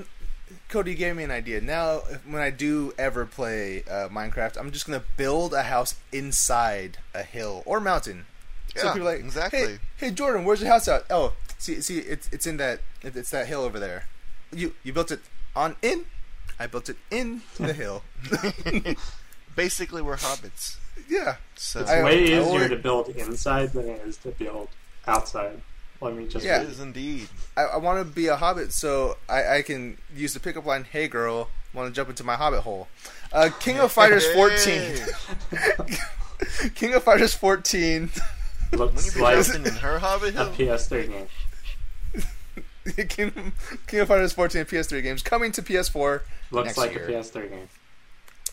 Cody 0.68 0.94
gave 0.94 1.16
me 1.16 1.24
an 1.24 1.30
idea. 1.32 1.60
Now, 1.60 1.98
when 2.28 2.40
I 2.40 2.50
do 2.50 2.92
ever 2.98 3.26
play 3.26 3.82
uh, 3.90 4.08
Minecraft, 4.08 4.56
I'm 4.58 4.70
just 4.70 4.86
gonna 4.86 5.02
build 5.16 5.52
a 5.52 5.64
house 5.64 5.96
inside 6.12 6.98
a 7.14 7.22
hill 7.24 7.62
or 7.66 7.80
mountain. 7.80 8.26
so 8.74 8.86
Yeah, 8.86 8.92
people 8.92 9.08
are 9.08 9.12
like, 9.12 9.20
exactly. 9.24 9.58
Hey, 9.58 9.78
hey, 9.96 10.10
Jordan, 10.12 10.44
where's 10.44 10.60
your 10.60 10.70
house 10.70 10.86
at? 10.86 11.04
Oh, 11.10 11.32
see, 11.58 11.80
see, 11.80 11.98
it's 11.98 12.28
it's 12.32 12.46
in 12.46 12.56
that 12.58 12.80
it's 13.02 13.30
that 13.30 13.48
hill 13.48 13.62
over 13.62 13.80
there. 13.80 14.04
You 14.52 14.74
you 14.84 14.92
built 14.92 15.10
it 15.10 15.20
on 15.56 15.74
in. 15.82 16.04
I 16.58 16.66
built 16.66 16.88
it 16.88 16.96
in 17.10 17.42
the 17.58 17.72
hill. 17.72 18.02
Basically, 19.56 20.02
we're 20.02 20.16
hobbits. 20.16 20.76
yeah. 21.08 21.36
So 21.54 21.80
It's 21.80 21.90
I- 21.90 22.02
way 22.02 22.18
I 22.18 22.22
easier 22.22 22.40
always- 22.42 22.68
to 22.70 22.76
build 22.76 23.08
inside 23.10 23.72
than 23.72 23.88
it 23.88 24.02
is 24.06 24.16
to 24.18 24.28
build 24.30 24.68
outside. 25.06 25.60
Let 26.00 26.14
me 26.14 26.26
just. 26.28 26.44
Yeah. 26.44 26.60
it 26.60 26.68
is 26.68 26.78
indeed. 26.80 27.28
I, 27.56 27.62
I 27.62 27.76
want 27.78 27.98
to 27.98 28.04
be 28.04 28.26
a 28.26 28.36
hobbit 28.36 28.72
so 28.74 29.16
I, 29.30 29.56
I 29.58 29.62
can 29.62 29.96
use 30.14 30.34
the 30.34 30.40
pickup 30.40 30.66
line, 30.66 30.84
"Hey 30.84 31.08
girl, 31.08 31.48
want 31.72 31.88
to 31.88 31.94
jump 31.94 32.10
into 32.10 32.22
my 32.22 32.34
hobbit 32.36 32.60
hole?" 32.60 32.88
Uh, 33.32 33.48
King 33.60 33.78
of 33.78 33.90
Fighters 33.92 34.26
14. 34.34 34.96
Hey, 35.50 35.96
King 36.74 36.92
of 36.94 37.02
Fighters 37.02 37.32
14. 37.32 38.10
When 38.70 38.78
you 38.80 38.84
Looks 38.86 39.16
like 39.16 39.54
in 39.54 39.64
her 39.76 39.98
hobbit 39.98 40.34
a? 40.36 40.44
PS3 40.46 41.08
game. 41.08 41.28
King, 43.09 43.53
King 43.87 44.01
of 44.01 44.09
Fighters 44.09 44.33
14 44.33 44.64
PS3 44.64 45.03
games 45.03 45.22
coming 45.22 45.53
to 45.53 45.62
PS4. 45.62 46.22
Looks 46.51 46.66
Next 46.66 46.79
like 46.79 46.92
year. 46.94 47.09
a 47.09 47.12
PS3 47.12 47.51
game. 47.51 47.68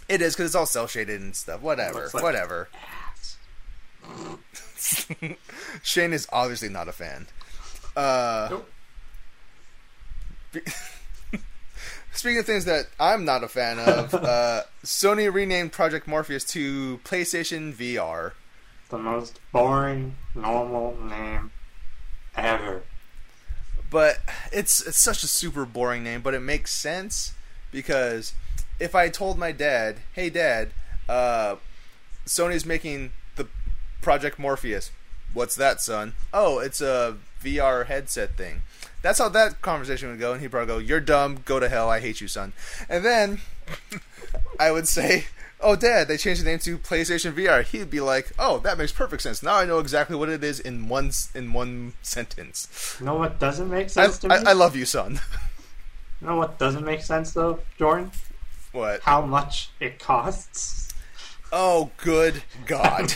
It 0.10 0.22
is 0.22 0.34
because 0.34 0.48
it's 0.48 0.56
all 0.56 0.66
cel 0.66 0.88
shaded 0.88 1.22
and 1.22 1.36
stuff. 1.36 1.62
Whatever, 1.62 2.10
like- 2.14 2.24
whatever. 2.24 2.70
Shane 5.82 6.14
is 6.14 6.28
obviously 6.32 6.70
not 6.70 6.88
a 6.88 6.92
fan. 6.92 7.28
Uh, 7.96 8.48
Nope. 8.52 8.70
Speaking 12.14 12.40
of 12.40 12.46
things 12.46 12.66
that 12.66 12.88
I'm 13.00 13.26
not 13.26 13.44
a 13.44 13.48
fan 13.48 13.80
of, 13.80 14.14
uh, 14.14 14.64
Sony 14.84 15.34
renamed 15.34 15.72
Project 15.72 16.08
Morpheus 16.08 16.44
to 16.46 17.00
PlayStation 17.04 17.74
VR. 17.74 18.34
The 18.90 18.98
most 19.00 19.40
boring, 19.52 20.16
normal 20.36 20.96
name 21.02 21.52
ever. 22.36 22.84
But 23.94 24.18
it's 24.52 24.82
it's 24.82 24.98
such 24.98 25.22
a 25.24 25.28
super 25.28 25.66
boring 25.66 26.04
name, 26.04 26.22
but 26.22 26.34
it 26.34 26.40
makes 26.40 26.74
sense 26.74 27.32
because 27.72 28.34
if 28.80 28.96
I 28.96 29.08
told 29.08 29.38
my 29.38 29.52
dad, 29.52 29.98
"Hey, 30.14 30.32
Dad, 30.32 30.72
uh, 31.08 31.58
Sony's 32.26 32.66
making 32.66 33.12
the 33.36 33.48
Project 34.02 34.40
Morpheus," 34.40 34.90
what's 35.32 35.54
that, 35.56 35.80
son? 35.80 36.14
Oh, 36.34 36.58
it's 36.58 36.82
a 36.82 37.18
VR 37.42 37.86
headset 37.86 38.36
thing. 38.36 38.64
That's 39.04 39.20
how 39.20 39.30
that 39.30 39.62
conversation 39.62 40.10
would 40.10 40.20
go, 40.20 40.34
and 40.34 40.42
he'd 40.42 40.50
probably 40.50 40.74
go, 40.74 40.80
"You're 40.80 41.00
dumb. 41.00 41.44
Go 41.46 41.60
to 41.60 41.70
hell. 41.70 41.88
I 41.88 42.00
hate 42.00 42.20
you, 42.20 42.28
son." 42.28 42.54
And 42.90 43.06
then 43.06 43.42
I 44.60 44.72
would 44.72 44.88
say. 44.88 45.26
Oh, 45.64 45.78
Dad! 45.78 46.10
They 46.10 46.18
changed 46.18 46.42
the 46.42 46.46
name 46.46 46.60
to 46.60 46.78
PlayStation 46.78 47.34
VR. 47.34 47.64
He'd 47.64 47.90
be 47.90 48.02
like, 48.02 48.34
"Oh, 48.38 48.60
that 48.60 48.78
makes 48.78 48.92
perfect 48.92 49.24
sense. 49.24 49.42
Now 49.42 49.56
I 49.56 49.66
know 49.66 49.80
exactly 49.80 50.16
what 50.16 50.28
it 50.30 50.44
is 50.44 50.60
in 50.60 50.90
one 50.90 51.12
in 51.34 51.54
one 51.54 51.94
sentence." 52.02 52.98
You 53.00 53.06
know 53.06 53.16
what 53.16 53.40
doesn't 53.40 53.70
make 53.70 53.86
I, 53.86 53.88
sense 53.88 54.20
to 54.20 54.32
I, 54.32 54.40
me? 54.40 54.46
I 54.48 54.54
love 54.54 54.76
you, 54.76 54.86
son. 54.86 55.22
you 56.22 56.28
know 56.28 56.36
what 56.36 56.60
doesn't 56.60 56.84
make 56.84 57.02
sense 57.02 57.32
though, 57.32 57.60
Jordan? 57.78 58.12
What? 58.74 59.02
How 59.02 59.22
much 59.22 59.70
it 59.80 60.00
costs. 60.00 60.90
Oh, 61.52 61.92
good 61.98 62.44
God. 62.66 63.10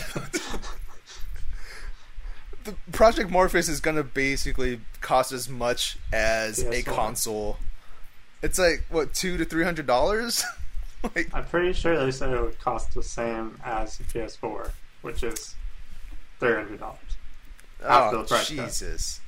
the 2.64 2.74
Project 2.92 3.30
Morpheus 3.30 3.68
is 3.68 3.80
going 3.80 3.96
to 3.96 4.04
basically 4.04 4.80
cost 5.00 5.32
as 5.32 5.48
much 5.48 5.98
as 6.12 6.60
a 6.60 6.82
PS4. 6.82 6.86
console. 6.86 7.58
It's 8.40 8.58
like, 8.58 8.84
what, 8.88 9.12
two 9.12 9.36
to 9.36 9.44
three 9.44 9.64
hundred 9.64 9.86
dollars? 9.86 10.44
like, 11.02 11.30
I'm 11.34 11.44
pretty 11.44 11.72
sure 11.72 11.98
they 11.98 12.10
said 12.10 12.32
it 12.32 12.40
would 12.40 12.58
cost 12.58 12.94
the 12.94 13.02
same 13.02 13.58
as 13.64 13.98
the 13.98 14.04
PS4, 14.04 14.70
which 15.02 15.22
is 15.22 15.54
three 16.40 16.54
hundred 16.54 16.80
dollars. 16.80 16.98
After 17.84 18.16
oh, 18.16 18.22
the 18.22 18.28
price 18.28 18.48
cut. 18.48 18.64
Jesus. 18.66 19.20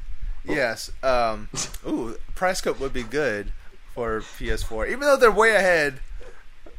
Yes. 0.44 0.90
Um, 1.02 1.48
ooh, 1.86 2.16
price 2.34 2.60
cut 2.60 2.80
would 2.80 2.92
be 2.92 3.02
good 3.02 3.52
for 3.94 4.20
PS4, 4.20 4.88
even 4.88 5.00
though 5.00 5.16
they're 5.16 5.30
way 5.30 5.54
ahead 5.54 6.00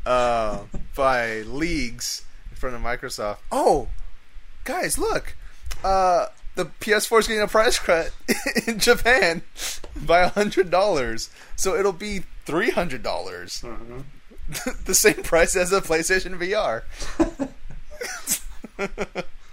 uh, 0.05 0.61
by 0.95 1.41
leagues 1.41 2.25
in 2.49 2.57
front 2.57 2.75
of 2.75 2.81
Microsoft. 2.81 3.37
Oh, 3.51 3.89
guys, 4.63 4.97
look. 4.97 5.35
Uh, 5.83 6.27
the 6.55 6.65
PS4 6.65 7.19
is 7.19 7.27
getting 7.27 7.41
a 7.41 7.47
price 7.47 7.79
cut 7.79 8.11
in 8.67 8.79
Japan 8.79 9.41
by 9.95 10.27
hundred 10.27 10.69
dollars, 10.69 11.29
so 11.55 11.75
it'll 11.75 11.93
be 11.93 12.23
three 12.45 12.71
hundred 12.71 13.03
dollars, 13.03 13.61
hmm 13.61 14.01
the 14.85 14.95
same 14.95 15.23
price 15.23 15.55
as 15.55 15.71
a 15.71 15.81
PlayStation 15.81 16.37
VR. 16.37 16.83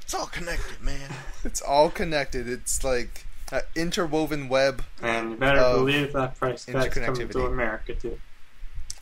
It's 0.03 0.15
all 0.15 0.27
connected, 0.27 0.81
man. 0.83 1.11
it's 1.45 1.61
all 1.61 1.91
connected. 1.91 2.49
It's 2.49 2.83
like 2.83 3.27
an 3.53 3.61
interwoven 3.77 4.49
web 4.49 4.85
And 5.03 5.33
you 5.33 5.37
better 5.37 5.59
Of 5.61 5.81
believe 5.81 6.13
that 6.15 6.35
price 6.39 6.65
cut's 6.65 6.95
coming 6.95 7.11
interconnectivity. 7.19 7.33
to 7.33 7.47
America 7.47 7.95
too. 7.95 8.19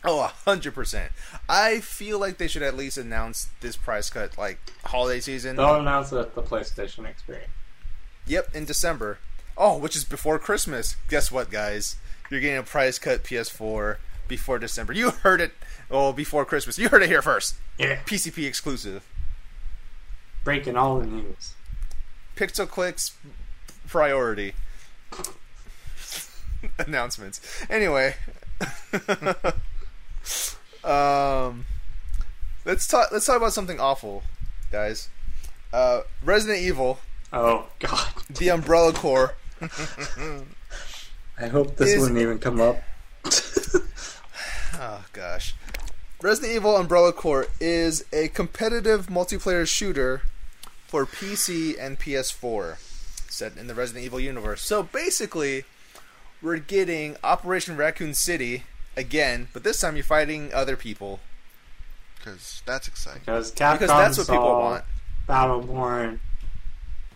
Oh, 0.03 0.19
a 0.21 0.27
hundred 0.27 0.73
percent. 0.75 1.11
I 1.47 1.79
feel 1.79 2.19
like 2.19 2.37
they 2.39 2.47
should 2.49 2.61
at 2.61 2.75
least 2.75 2.97
announce 2.97 3.47
this 3.61 3.77
price 3.77 4.09
cut 4.09 4.37
like 4.37 4.59
holiday 4.83 5.21
season. 5.21 5.55
They'll 5.55 5.79
announce 5.79 6.11
it 6.11 6.17
at 6.17 6.35
the 6.35 6.43
PlayStation 6.43 7.05
Experience. 7.09 7.51
Yep, 8.25 8.53
in 8.53 8.65
December. 8.65 9.19
Oh, 9.57 9.77
which 9.77 9.95
is 9.95 10.03
before 10.03 10.37
Christmas. 10.39 10.97
Guess 11.09 11.31
what, 11.31 11.49
guys? 11.49 11.95
You're 12.29 12.41
getting 12.41 12.57
a 12.57 12.63
price 12.63 12.99
cut 12.99 13.23
PS4 13.23 13.95
before 14.27 14.59
December. 14.59 14.93
You 14.93 15.11
heard 15.11 15.41
it. 15.41 15.51
Oh, 15.89 16.11
before 16.13 16.45
Christmas. 16.45 16.77
You 16.77 16.89
heard 16.89 17.03
it 17.03 17.09
here 17.09 17.21
first. 17.21 17.55
Yeah. 17.77 17.99
PCP 18.05 18.45
exclusive. 18.45 19.03
Breaking 20.43 20.75
all 20.77 20.99
the 20.99 21.07
news. 21.07 21.53
Pixel 22.35 22.67
clicks 22.67 23.15
priority. 23.87 24.53
Announcements. 26.79 27.41
Anyway. 27.69 28.15
um 30.83 31.65
let's 32.65 32.87
talk 32.87 33.11
let's 33.11 33.25
talk 33.25 33.37
about 33.37 33.53
something 33.53 33.79
awful, 33.79 34.23
guys. 34.71 35.09
Uh 35.73 36.01
Resident 36.23 36.59
Evil, 36.59 36.99
Oh 37.33 37.67
God! 37.79 38.07
the 38.29 38.49
Umbrella 38.49 38.93
Corps. 38.93 39.35
I 41.39 41.47
hope 41.47 41.75
this 41.77 41.93
Is- 41.93 41.99
wouldn't 42.01 42.19
even 42.19 42.39
come 42.39 42.59
up. 42.61 42.77
Oh 44.79 45.05
gosh. 45.13 45.55
Resident 46.21 46.53
Evil 46.55 46.75
Umbrella 46.77 47.13
Corps 47.13 47.47
is 47.59 48.03
a 48.11 48.27
competitive 48.29 49.07
multiplayer 49.07 49.67
shooter 49.67 50.21
for 50.87 51.05
PC 51.05 51.75
and 51.79 51.99
PS4 51.99 52.77
set 53.29 53.55
in 53.57 53.67
the 53.67 53.75
Resident 53.75 54.05
Evil 54.05 54.19
universe. 54.19 54.61
So 54.61 54.83
basically, 54.83 55.65
we're 56.41 56.57
getting 56.57 57.17
Operation 57.23 57.77
Raccoon 57.77 58.13
City 58.13 58.63
again, 58.95 59.47
but 59.53 59.63
this 59.63 59.79
time 59.81 59.95
you're 59.95 60.03
fighting 60.03 60.51
other 60.53 60.75
people 60.75 61.19
Because 62.17 62.61
that's 62.65 62.87
exciting. 62.87 63.21
Because 63.25 63.51
Capcom 63.51 63.73
because 63.73 63.89
that's 63.89 64.17
what 64.17 64.27
people 64.27 64.43
saw 64.43 64.59
want. 64.59 64.83
Battleborn 65.29 66.19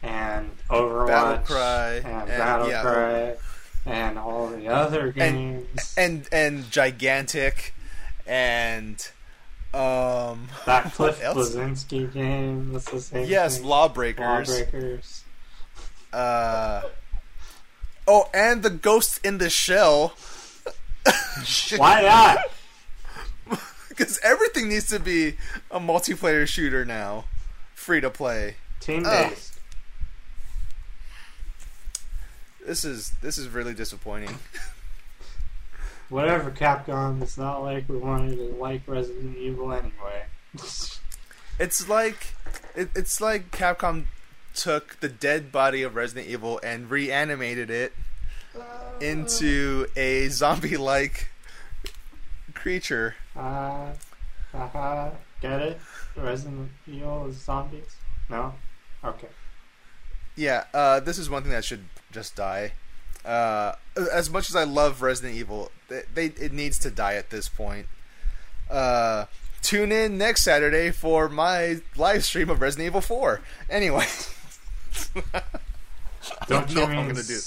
and 0.03 0.51
Overwatch 0.69 1.45
Battlecry 1.45 2.05
and, 2.05 2.29
and- 2.29 2.67
yeah. 2.69 3.33
And 3.85 4.19
all 4.19 4.47
the 4.49 4.67
other 4.67 5.11
games. 5.11 5.95
and 5.97 6.27
and 6.31 6.69
gigantic, 6.69 7.73
and 8.27 8.95
um, 9.73 10.47
that 10.65 10.93
Cliff? 10.93 11.19
Bleszinski 11.19 12.11
game. 12.11 12.73
That's 12.73 12.89
the 12.91 12.99
same. 12.99 13.27
yes, 13.27 13.57
thing. 13.57 13.67
lawbreakers. 13.67 14.49
Lawbreakers. 14.49 15.23
Uh, 16.11 16.81
oh, 18.07 18.29
and 18.33 18.63
the 18.63 18.69
Ghost 18.69 19.19
in 19.25 19.37
the 19.37 19.49
Shell. 19.49 20.13
Why 21.77 22.01
not? 22.01 22.37
Because 23.89 24.19
everything 24.23 24.69
needs 24.69 24.87
to 24.89 24.99
be 24.99 25.35
a 25.69 25.79
multiplayer 25.79 26.47
shooter 26.47 26.85
now, 26.85 27.25
free 27.75 28.01
to 28.01 28.09
play. 28.09 28.55
Team 28.79 29.03
based. 29.03 29.50
This 32.65 32.85
is 32.85 33.13
this 33.21 33.37
is 33.37 33.47
really 33.49 33.73
disappointing. 33.73 34.37
Whatever, 36.09 36.51
Capcom. 36.51 37.21
It's 37.21 37.37
not 37.37 37.63
like 37.63 37.87
we 37.87 37.97
wanted 37.97 38.35
to 38.35 38.55
like 38.59 38.81
Resident 38.87 39.37
Evil 39.37 39.71
anyway. 39.71 40.25
It's 41.59 41.87
like 41.87 42.33
it, 42.75 42.89
it's 42.95 43.21
like 43.21 43.51
Capcom 43.51 44.05
took 44.55 44.99
the 44.99 45.07
dead 45.07 45.51
body 45.51 45.83
of 45.83 45.93
Resident 45.93 46.27
Evil 46.27 46.59
and 46.63 46.89
reanimated 46.89 47.69
it 47.69 47.93
into 48.99 49.85
a 49.95 50.27
zombie-like 50.29 51.29
creature. 52.55 53.15
Uh, 53.35 53.91
haha. 54.51 55.11
Get 55.39 55.61
it? 55.61 55.79
Resident 56.15 56.71
Evil 56.87 57.27
is 57.27 57.37
zombies? 57.37 57.95
No? 58.29 58.53
Okay. 59.03 59.27
Yeah, 60.35 60.65
uh, 60.73 60.99
this 60.99 61.17
is 61.17 61.29
one 61.29 61.43
thing 61.43 61.51
that 61.51 61.65
should 61.65 61.85
just 62.11 62.35
die. 62.35 62.73
Uh, 63.25 63.73
as 64.11 64.29
much 64.29 64.49
as 64.49 64.55
I 64.55 64.63
love 64.63 65.01
Resident 65.01 65.35
Evil, 65.35 65.71
they, 65.89 66.01
they 66.13 66.25
it 66.25 66.51
needs 66.53 66.77
to 66.79 66.89
die 66.91 67.15
at 67.15 67.29
this 67.29 67.47
point. 67.49 67.87
Uh, 68.69 69.25
tune 69.61 69.91
in 69.91 70.17
next 70.17 70.43
Saturday 70.43 70.89
for 70.91 71.29
my 71.29 71.81
live 71.95 72.23
stream 72.23 72.49
of 72.49 72.61
Resident 72.61 72.87
Evil 72.87 73.01
4. 73.01 73.41
Anyway, 73.69 74.05
Don't 76.47 76.73
know 76.73 76.81
you 76.81 76.83
if 76.83 76.89
I'm 76.89 77.07
gonna 77.07 77.23
do- 77.23 77.39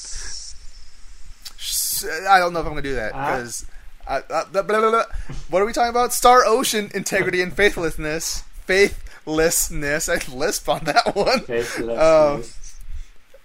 I 2.28 2.38
don't 2.38 2.52
know 2.52 2.60
if 2.60 2.66
I'm 2.66 2.72
gonna 2.72 2.82
do 2.82 2.94
that 2.96 3.12
Ah. 3.14 3.36
because 3.36 3.66
uh, 4.06 4.20
blah, 4.28 4.44
blah, 4.62 4.62
blah, 4.62 4.90
blah. 4.90 5.04
what 5.48 5.62
are 5.62 5.66
we 5.66 5.72
talking 5.72 5.90
about? 5.90 6.12
Star 6.12 6.44
Ocean 6.44 6.90
integrity 6.94 7.40
and 7.40 7.52
faithlessness. 7.54 8.42
Faithlessness. 8.66 10.08
I 10.08 10.18
lisp 10.32 10.68
on 10.68 10.84
that 10.84 11.14
one. 11.16 11.40
face 11.40 11.78
it 11.78 11.88
Um, 11.88 12.42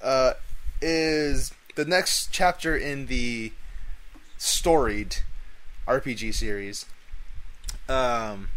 uh, 0.02 0.34
is 0.82 1.54
the 1.76 1.86
next 1.86 2.30
chapter 2.32 2.76
in 2.76 3.06
the 3.08 3.52
storied 4.38 5.18
RPG 5.88 6.34
series. 6.34 6.86
Um, 7.88 8.50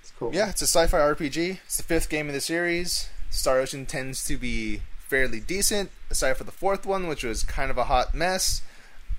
It's 0.00 0.12
cool. 0.18 0.34
yeah, 0.34 0.50
it's 0.50 0.62
a 0.62 0.66
sci-fi 0.66 0.98
RPG. 0.98 1.58
It's 1.64 1.76
the 1.76 1.82
fifth 1.82 2.08
game 2.08 2.28
in 2.28 2.34
the 2.34 2.40
series. 2.40 3.08
Star 3.30 3.58
Ocean 3.60 3.86
tends 3.86 4.24
to 4.26 4.36
be 4.36 4.82
fairly 4.98 5.40
decent, 5.40 5.90
aside 6.10 6.36
for 6.36 6.44
the 6.44 6.52
fourth 6.52 6.84
one, 6.86 7.06
which 7.08 7.24
was 7.24 7.42
kind 7.44 7.70
of 7.70 7.78
a 7.78 7.84
hot 7.84 8.14
mess. 8.14 8.62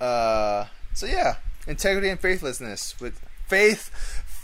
Uh, 0.02 0.66
so 0.94 1.06
yeah, 1.06 1.38
integrity 1.68 2.10
and 2.10 2.20
faithlessness 2.20 3.00
with 3.00 3.20
faith, 3.48 3.90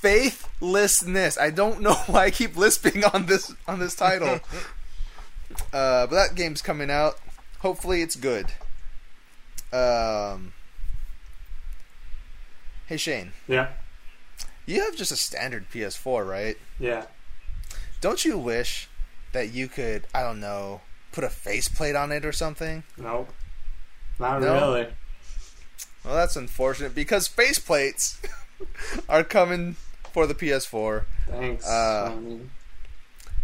faithlessness. 0.01 1.37
I 1.37 1.49
don't 1.49 1.81
know 1.81 1.93
why 2.07 2.25
I 2.25 2.31
keep 2.31 2.55
lisping 2.55 3.03
on 3.05 3.25
this 3.25 3.53
on 3.67 3.79
this 3.79 3.95
title. 3.95 4.39
uh, 5.73 6.07
but 6.07 6.11
that 6.11 6.35
game's 6.35 6.61
coming 6.61 6.89
out. 6.89 7.15
Hopefully, 7.65 8.03
it's 8.03 8.15
good. 8.15 8.45
Um, 9.73 10.53
hey 12.85 12.95
Shane, 12.95 13.31
Yeah. 13.47 13.69
you 14.67 14.81
have 14.81 14.95
just 14.95 15.11
a 15.11 15.15
standard 15.15 15.65
PS4, 15.71 16.29
right? 16.29 16.57
Yeah. 16.77 17.05
Don't 18.01 18.23
you 18.23 18.37
wish 18.37 18.87
that 19.31 19.51
you 19.51 19.67
could, 19.67 20.05
I 20.13 20.21
don't 20.21 20.39
know, 20.39 20.81
put 21.11 21.23
a 21.23 21.29
faceplate 21.29 21.95
on 21.95 22.11
it 22.11 22.23
or 22.23 22.31
something? 22.31 22.83
Nope. 22.97 23.33
Not 24.19 24.41
No? 24.41 24.53
really. 24.53 24.87
Well, 26.03 26.13
that's 26.13 26.35
unfortunate 26.35 26.93
because 26.93 27.27
faceplates 27.27 28.23
are 29.09 29.23
coming 29.23 29.75
for 30.13 30.27
the 30.27 30.35
PS4. 30.35 31.05
Thanks. 31.27 31.67
Uh, 31.67 32.15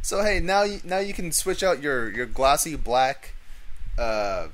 So 0.03 0.21
hey, 0.23 0.39
now 0.39 0.61
you, 0.61 0.79
now 0.83 0.99
you 0.99 1.15
can 1.15 1.31
switch 1.31 1.63
out 1.63 1.81
your 1.81 2.07
your 2.11 2.27
glossy 2.27 2.75
black 2.75 3.33
uh, 3.97 4.47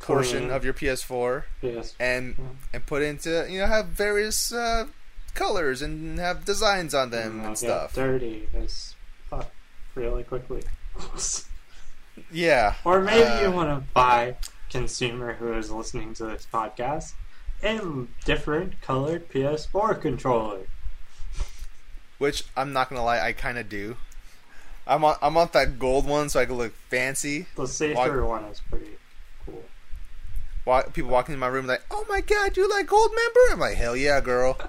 portion 0.00 0.38
Clean. 0.44 0.50
of 0.50 0.64
your 0.64 0.74
PS4 0.74 1.44
Yes. 1.62 1.94
and 1.98 2.34
Yeah. 2.38 2.44
and 2.74 2.86
put 2.86 3.02
into 3.02 3.46
you 3.48 3.60
know 3.60 3.66
have 3.66 3.86
various 3.88 4.52
uh, 4.52 4.86
colors 5.34 5.82
and 5.82 6.18
have 6.18 6.44
designs 6.44 6.94
on 6.94 7.10
them 7.10 7.40
I'll 7.40 7.46
and 7.48 7.58
stuff. 7.58 7.94
dirty 7.94 8.48
as 8.54 8.94
fuck 9.30 9.50
really 9.94 10.22
quickly. 10.24 10.62
Yeah. 12.32 12.74
or 12.84 13.00
maybe 13.02 13.24
uh, 13.24 13.42
you 13.42 13.50
want 13.50 13.68
to 13.68 13.86
buy 13.92 14.36
consumer 14.70 15.34
who 15.34 15.52
is 15.52 15.70
listening 15.70 16.14
to 16.14 16.24
this 16.24 16.46
podcast 16.52 17.12
a 17.62 18.06
different 18.24 18.80
colored 18.80 19.28
PS4 19.30 20.00
controller. 20.00 20.66
which 22.18 22.44
I'm 22.56 22.72
not 22.72 22.88
gonna 22.88 23.04
lie, 23.04 23.20
I 23.20 23.32
kind 23.32 23.58
of 23.58 23.68
do. 23.68 23.96
I'm 24.86 25.04
on 25.04 25.16
I'm 25.20 25.36
on 25.36 25.48
that 25.52 25.78
gold 25.78 26.06
one 26.06 26.28
so 26.28 26.38
I 26.40 26.46
can 26.46 26.56
look 26.56 26.74
fancy. 26.88 27.46
The 27.56 27.66
safer 27.66 28.24
one 28.24 28.44
is 28.44 28.60
pretty 28.70 28.96
cool. 29.44 29.64
Wa- 30.64 30.82
People 30.92 31.10
walking 31.10 31.32
in 31.32 31.38
my 31.40 31.48
room 31.48 31.66
like, 31.66 31.82
"Oh 31.90 32.04
my 32.08 32.20
god, 32.20 32.56
you 32.56 32.68
like 32.70 32.86
gold 32.86 33.10
member?" 33.14 33.40
I'm 33.52 33.58
like, 33.60 33.76
"Hell 33.76 33.96
yeah, 33.96 34.20
girl! 34.20 34.56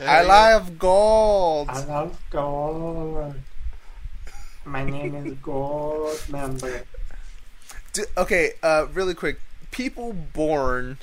I 0.00 0.22
love 0.22 0.78
gold." 0.78 1.68
I 1.70 1.84
love 1.84 2.20
gold. 2.30 3.34
My 4.66 4.82
name 4.84 5.14
is 5.14 5.34
Gold 5.42 6.18
Member. 6.30 6.84
D- 7.92 8.04
okay, 8.16 8.52
uh, 8.62 8.86
really 8.92 9.14
quick. 9.14 9.38
People 9.70 10.12
born 10.14 10.98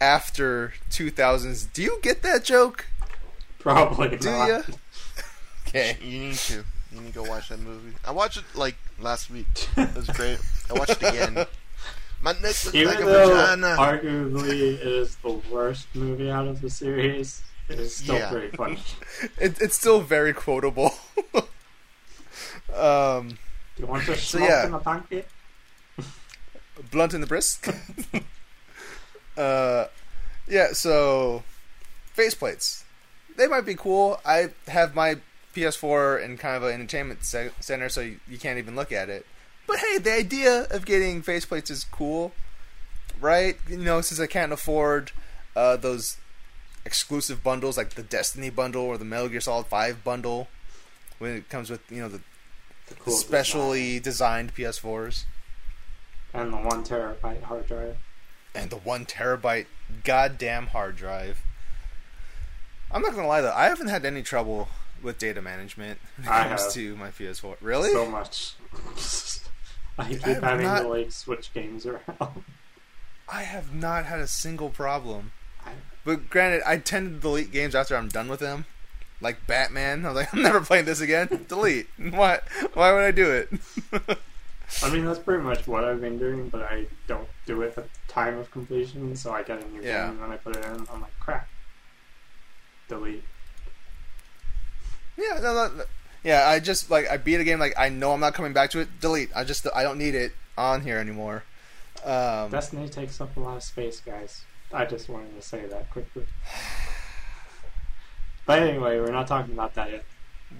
after 0.00 0.72
2000s, 0.90 1.70
do 1.74 1.82
you 1.82 1.98
get 2.02 2.22
that 2.22 2.42
joke? 2.44 2.86
Probably 3.58 4.16
Do 4.16 4.30
not. 4.30 4.48
ya? 4.48 4.62
Okay. 5.76 5.96
You 6.02 6.18
need 6.20 6.34
to. 6.34 6.64
You 6.92 7.00
need 7.00 7.12
to 7.12 7.14
go 7.14 7.28
watch 7.28 7.48
that 7.50 7.58
movie. 7.60 7.92
I 8.04 8.12
watched 8.12 8.38
it 8.38 8.44
like 8.54 8.76
last 9.00 9.30
week. 9.30 9.46
It 9.76 9.94
was 9.94 10.06
great. 10.08 10.38
I 10.70 10.74
watched 10.78 11.02
it 11.02 11.08
again. 11.14 11.46
My 12.22 12.32
neck 12.32 12.42
looks 12.42 12.74
Even 12.74 12.88
like 12.94 13.00
a 13.00 13.04
though 13.04 13.28
vagina. 13.34 13.76
arguably 13.78 14.50
it 14.74 14.80
is 14.86 15.16
the 15.16 15.32
worst 15.50 15.86
movie 15.94 16.30
out 16.30 16.46
of 16.48 16.60
the 16.62 16.70
series, 16.70 17.42
it 17.68 17.78
is 17.78 17.96
still 17.96 18.14
Yeah. 18.16 18.30
pretty 18.30 18.56
funny. 18.56 18.78
It, 19.38 19.60
it's 19.60 19.76
still 19.76 20.00
very 20.00 20.32
quotable. 20.32 20.94
um, 22.74 23.28
Do 23.76 23.82
you 23.82 23.86
want 23.86 24.04
to 24.06 24.16
So, 24.16 24.38
smoke 24.38 24.48
yeah. 24.48 24.66
in 24.66 24.74
a 24.74 24.80
donkey? 24.80 25.24
blunt 26.90 27.14
in 27.14 27.20
the 27.20 27.26
brisk. 27.26 27.68
uh, 29.36 29.86
yeah. 30.48 30.68
So, 30.72 31.42
faceplates. 32.16 32.82
They 33.36 33.46
might 33.46 33.66
be 33.66 33.74
cool. 33.74 34.20
I 34.24 34.48
have 34.68 34.94
my 34.94 35.16
PS4 35.56 36.22
and 36.24 36.38
kind 36.38 36.56
of 36.56 36.62
an 36.64 36.72
entertainment 36.74 37.24
ce- 37.24 37.50
center, 37.60 37.88
so 37.88 38.00
you, 38.02 38.20
you 38.28 38.38
can't 38.38 38.58
even 38.58 38.76
look 38.76 38.92
at 38.92 39.08
it. 39.08 39.26
But 39.66 39.78
hey, 39.78 39.98
the 39.98 40.12
idea 40.12 40.66
of 40.70 40.84
getting 40.84 41.22
faceplates 41.22 41.70
is 41.70 41.84
cool, 41.84 42.32
right? 43.20 43.56
You 43.68 43.78
know, 43.78 44.00
since 44.00 44.20
I 44.20 44.26
can't 44.26 44.52
afford 44.52 45.12
uh, 45.56 45.76
those 45.76 46.18
exclusive 46.84 47.42
bundles 47.42 47.76
like 47.76 47.90
the 47.94 48.02
Destiny 48.02 48.50
bundle 48.50 48.82
or 48.84 48.96
the 48.98 49.04
Metal 49.04 49.28
Gear 49.28 49.40
Solid 49.40 49.66
Five 49.66 50.04
bundle, 50.04 50.48
when 51.18 51.32
it 51.32 51.48
comes 51.48 51.70
with 51.70 51.80
you 51.90 52.00
know 52.02 52.08
the 52.08 52.20
The 52.88 52.94
cool 52.94 53.14
specially 53.14 53.98
designed 53.98 54.54
PS4s. 54.54 55.24
and 56.32 56.52
the 56.52 56.58
one 56.58 56.84
terabyte 56.84 57.42
hard 57.42 57.66
drive. 57.66 57.96
and 58.54 58.70
the 58.70 58.76
one 58.76 59.04
terabyte 59.06 59.66
goddamn 60.04 60.68
hard 60.68 60.94
drive. 60.96 61.40
I'm 62.90 63.02
not 63.02 63.14
gonna 63.16 63.26
lie 63.26 63.40
though, 63.40 63.52
I 63.52 63.64
haven't 63.64 63.88
had 63.88 64.04
any 64.04 64.22
trouble 64.22 64.68
with 65.02 65.18
data 65.18 65.40
management 65.42 65.98
when 66.16 66.26
it 66.26 66.30
I 66.30 66.48
comes 66.48 66.62
have. 66.64 66.72
to 66.74 66.96
my 66.96 67.08
PS4. 67.10 67.56
Really? 67.60 67.90
So 67.90 68.06
much. 68.06 68.54
I 69.98 70.08
keep 70.10 70.20
have 70.22 70.42
having 70.42 70.66
not- 70.66 70.82
to 70.82 70.88
like 70.88 71.12
switch 71.12 71.52
games 71.54 71.86
around. 71.86 72.44
I 73.28 73.42
have 73.42 73.74
not 73.74 74.04
had 74.06 74.20
a 74.20 74.26
single 74.26 74.70
problem. 74.70 75.32
I- 75.64 75.70
But 76.04 76.30
granted, 76.30 76.62
I 76.66 76.78
tend 76.78 77.14
to 77.14 77.20
delete 77.20 77.50
games 77.50 77.74
after 77.74 77.96
I'm 77.96 78.08
done 78.08 78.28
with 78.28 78.40
them. 78.40 78.66
Like 79.20 79.46
Batman, 79.46 80.04
I 80.04 80.08
was 80.08 80.16
like, 80.16 80.34
I'm 80.34 80.42
never 80.42 80.60
playing 80.60 80.84
this 80.84 81.00
again. 81.00 81.46
delete. 81.48 81.88
Why? 81.98 82.40
Why 82.74 82.92
would 82.92 83.02
I 83.04 83.10
do 83.10 83.30
it? 83.30 83.48
I 84.82 84.90
mean, 84.90 85.04
that's 85.06 85.18
pretty 85.20 85.42
much 85.42 85.66
what 85.66 85.84
I've 85.84 86.00
been 86.00 86.18
doing, 86.18 86.48
but 86.50 86.62
I 86.62 86.86
don't 87.06 87.28
do 87.46 87.62
it 87.62 87.68
at 87.68 87.74
the 87.76 87.84
time 88.08 88.36
of 88.36 88.50
completion, 88.50 89.14
so 89.16 89.32
I 89.32 89.42
get 89.44 89.62
a 89.62 89.68
new 89.68 89.80
Yeah. 89.80 90.02
game 90.08 90.10
and 90.14 90.22
then 90.22 90.30
I 90.32 90.36
put 90.36 90.56
it 90.56 90.64
in. 90.64 90.86
I'm 90.92 91.00
like, 91.00 91.18
crap. 91.20 91.48
Delete. 92.88 93.24
Yeah, 95.16 95.40
no, 95.40 95.54
no, 95.54 95.68
no. 95.76 95.84
yeah. 96.24 96.48
I 96.48 96.60
just 96.60 96.90
like 96.90 97.08
I 97.08 97.16
beat 97.16 97.36
a 97.36 97.44
game 97.44 97.58
like 97.58 97.74
I 97.78 97.88
know 97.88 98.12
I'm 98.12 98.20
not 98.20 98.34
coming 98.34 98.52
back 98.52 98.70
to 98.70 98.80
it. 98.80 99.00
Delete. 99.00 99.30
I 99.34 99.44
just 99.44 99.66
I 99.74 99.82
don't 99.82 99.98
need 99.98 100.14
it. 100.14 100.32
on 100.56 100.80
here 100.82 100.98
anymore. 100.98 101.44
Um, 102.04 102.50
Destiny 102.50 102.88
takes 102.88 103.20
up 103.20 103.36
a 103.36 103.40
lot 103.40 103.56
of 103.56 103.62
space, 103.62 104.00
guys. 104.00 104.42
I 104.72 104.84
just 104.84 105.08
wanted 105.08 105.34
to 105.36 105.42
say 105.46 105.66
that 105.66 105.90
quickly. 105.90 106.24
But 108.46 108.62
anyway, 108.62 108.98
we're 109.00 109.10
not 109.10 109.26
talking 109.26 109.54
about 109.54 109.74
that 109.74 109.90
yet. 109.90 110.04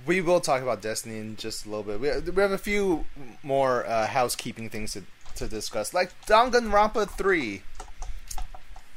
we 0.07 0.21
will 0.21 0.41
talk 0.41 0.63
about 0.63 0.83
Destiny 0.83 1.19
in 1.19 1.37
just 1.37 1.65
a 1.67 1.71
little 1.71 1.85
bit. 1.85 2.01
We, 2.01 2.31
we 2.33 2.43
have 2.43 2.51
a 2.51 2.59
few 2.59 3.05
more 3.43 3.87
uh, 3.87 4.07
housekeeping 4.09 4.69
things 4.71 4.93
to, 4.95 5.05
to 5.37 5.47
discuss, 5.47 5.95
like 5.95 6.11
Danganronpa 6.27 7.09
3 7.11 7.63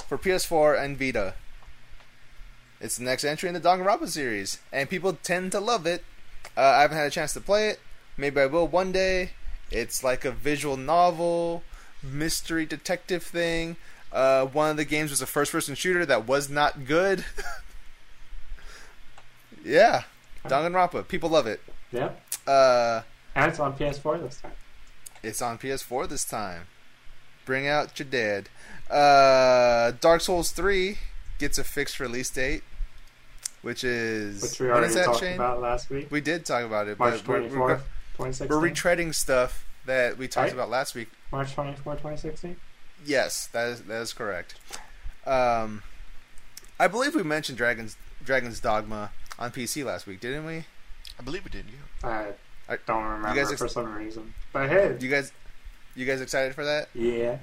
for 0.07 0.17
PS4 0.17 0.83
and 0.83 0.97
Vita. 0.97 1.35
It's 2.81 2.97
the 2.97 3.03
next 3.03 3.23
entry 3.25 3.49
in 3.49 3.55
the 3.55 3.61
Danganronpa 3.61 4.07
series, 4.07 4.59
and 4.71 4.89
people 4.89 5.13
tend 5.13 5.51
to 5.51 5.59
love 5.59 5.85
it. 5.85 6.03
Uh, 6.55 6.61
I 6.61 6.81
haven't 6.81 6.97
had 6.97 7.07
a 7.07 7.11
chance 7.11 7.33
to 7.33 7.41
play 7.41 7.69
it. 7.69 7.79
Maybe 8.17 8.39
I 8.39 8.45
will 8.45 8.67
one 8.67 8.91
day. 8.91 9.31
It's 9.71 10.03
like 10.03 10.25
a 10.25 10.31
visual 10.31 10.77
novel, 10.77 11.63
mystery 12.01 12.65
detective 12.65 13.23
thing. 13.23 13.75
Uh, 14.11 14.45
one 14.45 14.71
of 14.71 14.77
the 14.77 14.85
games 14.85 15.11
was 15.11 15.21
a 15.21 15.25
first-person 15.27 15.75
shooter 15.75 16.05
that 16.05 16.27
was 16.27 16.49
not 16.49 16.85
good. 16.85 17.25
yeah, 19.63 20.03
Danganronpa. 20.45 21.07
People 21.07 21.29
love 21.29 21.47
it. 21.47 21.61
Yep. 21.91 22.21
Uh, 22.47 23.01
And 23.35 23.49
it's 23.51 23.59
on 23.59 23.75
PS4 23.77 24.21
this 24.23 24.41
time. 24.41 24.51
it's 25.21 25.41
on 25.41 25.57
PS4 25.57 26.07
this 26.09 26.25
time. 26.25 26.63
Bring 27.45 27.67
out 27.67 27.97
your 27.99 28.07
dead. 28.07 28.49
Uh, 28.89 29.91
Dark 29.99 30.21
Souls 30.21 30.51
3 30.51 30.97
gets 31.37 31.57
a 31.57 31.63
fixed 31.63 31.99
release 31.99 32.29
date, 32.29 32.63
which 33.61 33.83
is 33.83 34.41
Which 34.41 34.59
we 34.59 34.69
already 34.69 34.87
is 34.87 34.95
that, 34.95 35.05
talked 35.05 35.19
Shane? 35.19 35.35
about 35.35 35.59
last 35.61 35.89
week. 35.89 36.07
We 36.11 36.21
did 36.21 36.45
talk 36.45 36.63
about 36.63 36.87
it, 36.87 36.97
March 36.99 37.23
but 37.25 37.27
we're, 37.27 37.49
24th, 37.49 37.51
we're, 37.59 37.75
2016. 38.17 38.47
we're 38.49 38.69
retreading 38.69 39.13
stuff 39.15 39.65
that 39.85 40.17
we 40.17 40.27
talked 40.27 40.45
Right? 40.47 40.53
about 40.53 40.69
last 40.69 40.95
week. 40.95 41.09
March 41.31 41.53
24, 41.53 41.93
2016? 41.93 42.55
Yes, 43.05 43.47
that 43.47 43.67
is 43.69 43.81
that 43.83 44.01
is 44.01 44.13
correct. 44.13 44.55
Um, 45.25 45.83
I 46.79 46.87
believe 46.87 47.15
we 47.15 47.23
mentioned 47.23 47.57
Dragon's 47.57 47.95
Dragon's 48.23 48.59
Dogma 48.59 49.11
on 49.37 49.51
PC 49.51 49.85
last 49.85 50.05
week, 50.07 50.19
didn't 50.19 50.45
we? 50.45 50.65
I 51.17 51.23
believe 51.23 51.43
we 51.45 51.49
did. 51.49 51.65
Yeah. 52.03 52.09
I 52.09 52.73
I- 52.73 52.77
don't 52.85 53.03
remember 53.03 53.29
you 53.29 53.35
guys 53.35 53.51
ex- 53.51 53.61
for 53.61 53.67
some 53.67 53.93
reason. 53.95 54.33
But 54.53 54.69
hey, 54.69 54.97
You 54.99 55.09
guys, 55.09 55.31
you 55.95 56.05
guys 56.05 56.21
excited 56.21 56.53
for 56.55 56.63
that? 56.65 56.89
yeah, 56.93 57.37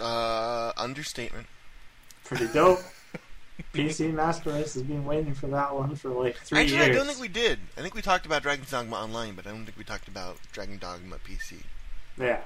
Uh, 0.00 0.72
understatement. 0.76 1.46
pretty 2.24 2.48
dope. 2.48 2.80
PC 3.74 4.12
Master 4.12 4.50
Race 4.50 4.74
has 4.74 4.82
been 4.82 5.04
waiting 5.04 5.34
for 5.34 5.46
that 5.48 5.74
one 5.74 5.94
for 5.96 6.10
like 6.10 6.36
three 6.36 6.60
Actually, 6.60 6.76
years. 6.78 6.88
I 6.88 6.92
don't 6.92 7.06
think 7.06 7.20
we 7.20 7.28
did. 7.28 7.58
I 7.76 7.80
think 7.82 7.94
we 7.94 8.02
talked 8.02 8.26
about 8.26 8.42
Dragon's 8.42 8.70
Dogma 8.70 8.96
Online, 8.96 9.34
but 9.34 9.46
I 9.46 9.50
don't 9.50 9.64
think 9.64 9.78
we 9.78 9.84
talked 9.84 10.08
about 10.08 10.36
Dragon 10.52 10.78
Dogma 10.78 11.16
PC. 11.16 11.62
Yeah, 12.18 12.40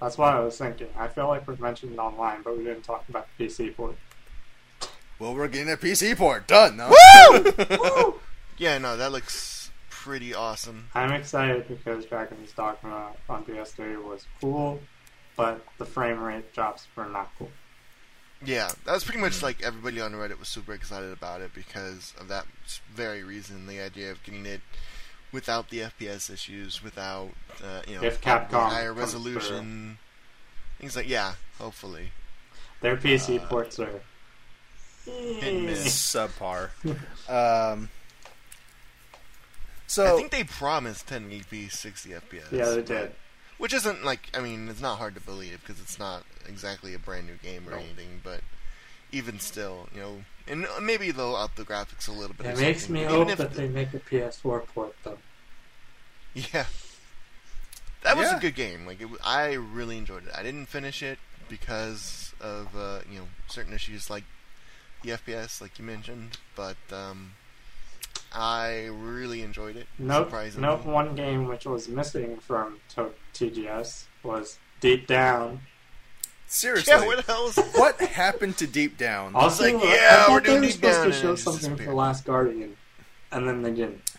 that's 0.00 0.18
what 0.18 0.34
I 0.34 0.40
was 0.40 0.56
thinking. 0.58 0.88
I 0.96 1.08
feel 1.08 1.28
like 1.28 1.46
we 1.46 1.56
mentioned 1.56 1.92
it 1.92 1.98
online, 1.98 2.42
but 2.42 2.56
we 2.56 2.64
didn't 2.64 2.82
talk 2.82 3.08
about 3.08 3.26
the 3.38 3.44
PC 3.44 3.74
port. 3.76 3.96
Well, 5.18 5.34
we're 5.34 5.48
getting 5.48 5.72
a 5.72 5.76
PC 5.76 6.16
port 6.16 6.48
done. 6.48 6.76
No? 6.76 6.92
Woo! 7.82 8.20
Yeah, 8.58 8.78
no, 8.78 8.96
that 8.96 9.12
looks 9.12 9.70
pretty 9.88 10.34
awesome. 10.34 10.88
I'm 10.94 11.12
excited 11.12 11.68
because 11.68 12.04
Dragon's 12.06 12.52
Dogma 12.52 13.12
on 13.28 13.44
PS3 13.44 14.02
was 14.02 14.26
cool, 14.40 14.80
but 15.36 15.64
the 15.78 15.84
frame 15.84 16.20
rate 16.20 16.52
drops 16.52 16.86
were 16.96 17.06
not 17.06 17.30
cool. 17.38 17.50
Yeah, 18.44 18.70
that 18.86 18.92
was 18.92 19.04
pretty 19.04 19.20
much 19.20 19.42
like 19.42 19.62
everybody 19.62 20.00
on 20.00 20.12
Reddit 20.12 20.38
was 20.38 20.48
super 20.48 20.72
excited 20.72 21.12
about 21.12 21.40
it 21.40 21.52
because 21.54 22.12
of 22.18 22.28
that 22.28 22.46
very 22.92 23.22
reason. 23.22 23.66
The 23.66 23.80
idea 23.80 24.10
of 24.10 24.22
getting 24.24 24.46
it 24.46 24.60
without 25.32 25.70
the 25.70 25.78
FPS 25.78 26.28
issues, 26.32 26.82
without 26.82 27.30
uh, 27.62 27.82
you 27.86 27.96
know 27.96 28.02
If 28.02 28.20
Capcom 28.20 28.68
higher 28.70 28.88
comes 28.88 28.98
resolution, 28.98 29.98
things 30.78 30.96
like 30.96 31.08
yeah. 31.08 31.34
Hopefully, 31.58 32.08
Their 32.80 32.96
PC 32.96 33.40
Uh, 33.40 33.46
ports 33.46 33.78
are. 33.78 34.00
and 35.06 35.66
miss. 35.66 35.86
subpar. 35.88 36.70
Um, 37.28 37.88
so 39.86 40.14
I 40.14 40.16
think 40.16 40.32
they 40.32 40.42
promised 40.42 41.06
1080p 41.06 41.70
60 41.70 42.10
FPS. 42.10 42.50
Yeah, 42.50 42.70
they 42.70 42.82
did. 42.82 43.12
Which 43.58 43.72
isn't 43.72 44.04
like 44.04 44.28
I 44.34 44.40
mean, 44.40 44.68
it's 44.68 44.80
not 44.80 44.98
hard 44.98 45.14
to 45.14 45.20
believe 45.20 45.60
because 45.64 45.80
it's 45.80 45.98
not 45.98 46.24
exactly 46.48 46.94
a 46.94 46.98
brand 46.98 47.26
new 47.26 47.36
game 47.36 47.66
or 47.68 47.72
No. 47.72 47.78
anything, 47.78 48.20
but 48.24 48.40
even 49.12 49.38
still, 49.38 49.88
you 49.94 50.00
know, 50.00 50.24
and 50.48 50.66
maybe 50.80 51.10
they'll 51.10 51.36
up 51.36 51.54
the 51.54 51.64
graphics 51.64 52.08
a 52.08 52.12
little 52.12 52.34
bit. 52.34 52.46
It 52.46 52.58
or 52.58 52.60
makes 52.60 52.88
me 52.88 53.02
even 53.04 53.12
hope 53.14 53.36
that 53.36 53.50
the- 53.52 53.56
they 53.62 53.68
make 53.68 53.92
a 53.94 53.98
PS4 54.00 54.66
port 54.66 54.96
though. 55.04 55.18
Yeah. 56.34 56.66
That 58.02 58.16
was 58.16 58.30
Yeah. 58.30 58.38
a 58.38 58.40
good 58.40 58.54
game. 58.56 58.84
Like 58.86 58.98
it, 59.00 59.04
w- 59.04 59.20
I 59.22 59.52
really 59.52 59.96
enjoyed 59.98 60.26
it. 60.26 60.32
I 60.34 60.42
didn't 60.42 60.66
finish 60.66 61.02
it 61.02 61.18
because 61.48 62.32
of 62.40 62.74
uh, 62.76 63.00
you 63.08 63.18
know 63.20 63.28
certain 63.48 63.72
issues 63.72 64.10
like 64.10 64.24
the 65.02 65.10
FPS, 65.10 65.60
like 65.60 65.78
you 65.78 65.84
mentioned, 65.84 66.38
but 66.56 66.76
um, 66.90 67.34
I 68.34 68.86
really 68.92 69.42
enjoyed 69.42 69.76
it. 69.76 69.86
Nope. 69.98 70.26
surprisingly. 70.26 70.66
Nope. 70.68 70.84
One 70.86 71.14
game 71.14 71.46
which 71.46 71.64
was 71.66 71.88
missing 71.88 72.38
from 72.38 72.78
to- 72.94 73.10
TGS 73.34 74.04
was 74.22 74.58
Deep 74.80 75.06
Down. 75.06 75.60
seriously, 76.46 76.92
Yeah, 76.92 77.04
what 77.06 77.28
else? 77.28 77.56
what 77.74 78.00
happened 78.00 78.56
to 78.58 78.66
Deep 78.66 78.96
Down? 78.98 79.34
Also, 79.34 79.64
like, 79.64 79.72
yeah, 79.74 79.80
I 79.80 80.16
thought 80.24 80.30
we're 80.32 80.40
they 80.40 80.46
doing 80.46 80.60
were 80.60 80.66
Deep 80.66 80.72
supposed 80.76 80.94
Down, 80.96 81.06
to 81.08 81.12
and 81.12 81.14
show 81.22 81.28
it 81.28 81.34
just 81.34 81.44
something 81.44 81.62
for 81.62 81.76
disappeared. 81.76 81.96
Last 81.96 82.24
Guardian, 82.24 82.76
and 83.30 83.48
then 83.48 83.62
they 83.62 83.70
didn't. 83.72 84.10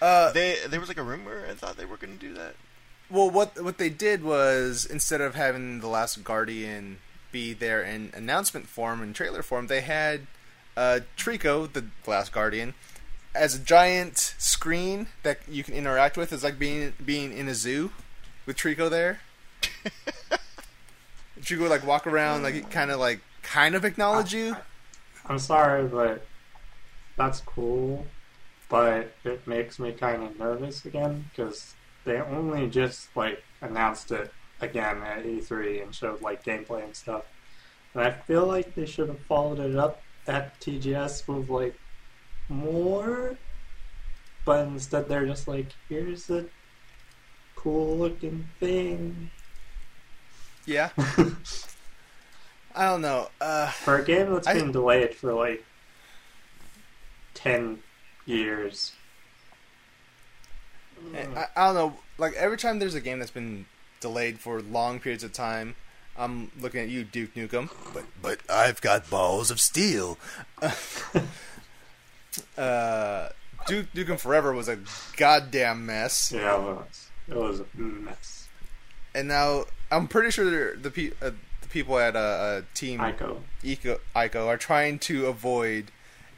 Uh, 0.00 0.30
They 0.32 0.56
there 0.68 0.78
was 0.80 0.88
like 0.88 0.98
a 0.98 1.02
rumor. 1.02 1.44
I 1.50 1.54
thought 1.54 1.76
they 1.76 1.84
were 1.84 1.96
going 1.96 2.18
to 2.18 2.26
do 2.28 2.34
that. 2.34 2.54
well, 3.10 3.28
what 3.30 3.62
what 3.62 3.78
they 3.78 3.88
did 3.90 4.22
was 4.22 4.84
instead 4.88 5.20
of 5.20 5.34
having 5.34 5.80
the 5.80 5.88
Last 5.88 6.22
Guardian 6.24 6.98
be 7.32 7.52
there 7.52 7.82
in 7.82 8.10
announcement 8.14 8.66
form 8.68 9.02
and 9.02 9.14
trailer 9.14 9.42
form, 9.42 9.66
they 9.66 9.80
had 9.80 10.26
uh, 10.76 11.00
Trico, 11.16 11.70
the 11.72 11.86
Last 12.06 12.32
Guardian, 12.32 12.74
as 13.34 13.54
a 13.54 13.58
giant 13.58 14.34
screen 14.38 15.06
that 15.22 15.40
you 15.48 15.62
can 15.62 15.74
interact 15.74 16.16
with. 16.16 16.32
It's 16.32 16.44
like 16.44 16.58
being 16.58 16.92
being 17.04 17.36
in 17.36 17.48
a 17.48 17.54
zoo 17.54 17.90
with 18.46 18.56
Trico 18.56 18.90
there. 18.90 19.20
Trico 21.40 21.60
would 21.60 21.70
like 21.70 21.86
walk 21.86 22.06
around, 22.06 22.42
like 22.42 22.70
kind 22.70 22.90
of 22.90 22.98
like 23.00 23.20
kind 23.42 23.74
of 23.74 23.84
acknowledge 23.84 24.34
you. 24.34 24.56
I'm 25.26 25.38
sorry, 25.38 25.86
but 25.86 26.26
that's 27.16 27.40
cool. 27.40 28.06
But 28.68 29.14
it 29.24 29.46
makes 29.46 29.78
me 29.78 29.92
kind 29.92 30.22
of 30.22 30.38
nervous 30.38 30.84
again 30.84 31.24
because 31.30 31.74
they 32.04 32.20
only 32.20 32.68
just 32.68 33.14
like 33.16 33.42
announced 33.60 34.10
it 34.10 34.32
again 34.60 35.02
at 35.02 35.24
E3 35.24 35.82
and 35.82 35.94
showed 35.94 36.20
like 36.20 36.44
gameplay 36.44 36.84
and 36.84 36.94
stuff. 36.94 37.24
And 37.94 38.02
I 38.02 38.10
feel 38.10 38.46
like 38.46 38.74
they 38.74 38.86
should 38.86 39.08
have 39.08 39.20
followed 39.20 39.58
it 39.58 39.76
up 39.76 40.02
at 40.26 40.58
TGS 40.60 41.26
with 41.28 41.48
like 41.48 41.78
more. 42.48 43.36
But 44.44 44.66
instead, 44.68 45.08
they're 45.08 45.26
just 45.26 45.46
like, 45.48 45.66
here's 45.88 46.30
a 46.30 46.46
cool 47.56 47.98
looking 47.98 48.48
thing. 48.60 49.30
Yeah, 50.66 50.90
I 52.74 52.84
don't 52.84 53.00
know. 53.00 53.28
Uh, 53.40 53.68
For 53.70 53.98
a 53.98 54.04
game 54.04 54.32
that's 54.32 54.46
I- 54.46 54.54
been 54.54 54.72
delayed 54.72 55.14
for 55.14 55.32
like 55.32 55.64
10 57.34 57.78
years. 58.26 58.92
I, 61.14 61.46
I 61.56 61.66
don't 61.66 61.74
know. 61.74 61.94
Like 62.18 62.34
every 62.34 62.56
time 62.58 62.78
there's 62.80 62.94
a 62.94 63.00
game 63.00 63.18
that's 63.20 63.30
been 63.30 63.66
delayed 64.00 64.40
for 64.40 64.60
long 64.60 64.98
periods 65.00 65.22
of 65.24 65.32
time, 65.32 65.76
I'm 66.16 66.50
looking 66.60 66.80
at 66.80 66.88
you, 66.88 67.04
Duke 67.04 67.34
Nukem. 67.34 67.70
But 67.94 68.04
but 68.20 68.40
I've 68.50 68.80
got 68.80 69.08
balls 69.08 69.50
of 69.50 69.60
steel. 69.60 70.18
uh, 72.56 73.28
Duke 73.66 73.92
Nukem 73.94 74.18
Forever 74.18 74.52
was 74.52 74.68
a 74.68 74.78
goddamn 75.16 75.86
mess, 75.86 76.32
Yeah, 76.34 76.56
it 76.56 76.60
was. 76.62 77.08
It 77.28 77.36
was 77.36 77.60
a 77.60 77.64
mess. 77.78 78.48
and 79.14 79.28
now 79.28 79.64
I'm 79.90 80.08
pretty 80.08 80.30
sure 80.30 80.76
the 80.76 80.90
pe- 80.90 81.12
uh, 81.22 81.30
the 81.62 81.68
people 81.68 81.98
at 81.98 82.16
uh, 82.16 82.18
uh, 82.18 82.62
Team 82.74 83.00
Ico. 83.00 83.40
Ico, 83.62 83.98
Ico 84.16 84.46
are 84.46 84.56
trying 84.56 84.98
to 85.00 85.26
avoid 85.26 85.90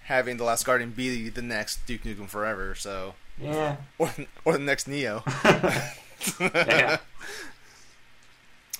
having 0.05 0.37
the 0.39 0.45
Last 0.45 0.65
Guardian 0.67 0.91
be 0.91 1.29
the 1.29 1.43
next 1.43 1.87
Duke 1.87 2.03
Nukem 2.03 2.29
Forever. 2.29 2.75
So 2.75 3.15
Yeah. 3.41 3.77
or 3.99 4.11
or 4.45 4.53
the 4.55 4.59
next 4.59 4.89
Nioh. 4.89 5.23
yeah. 6.41 6.99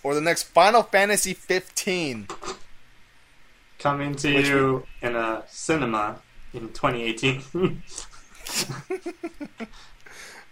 or 0.03 0.15
the 0.15 0.21
next 0.21 0.45
Final 0.45 0.83
Fantasy 0.83 1.35
15. 1.35 2.27
Coming 3.79 4.15
to 4.17 4.35
Which 4.35 4.47
you 4.49 4.87
in 5.01 5.17
a 5.17 5.43
cinema 5.49 6.21
in 6.53 6.69
2018. 6.73 7.83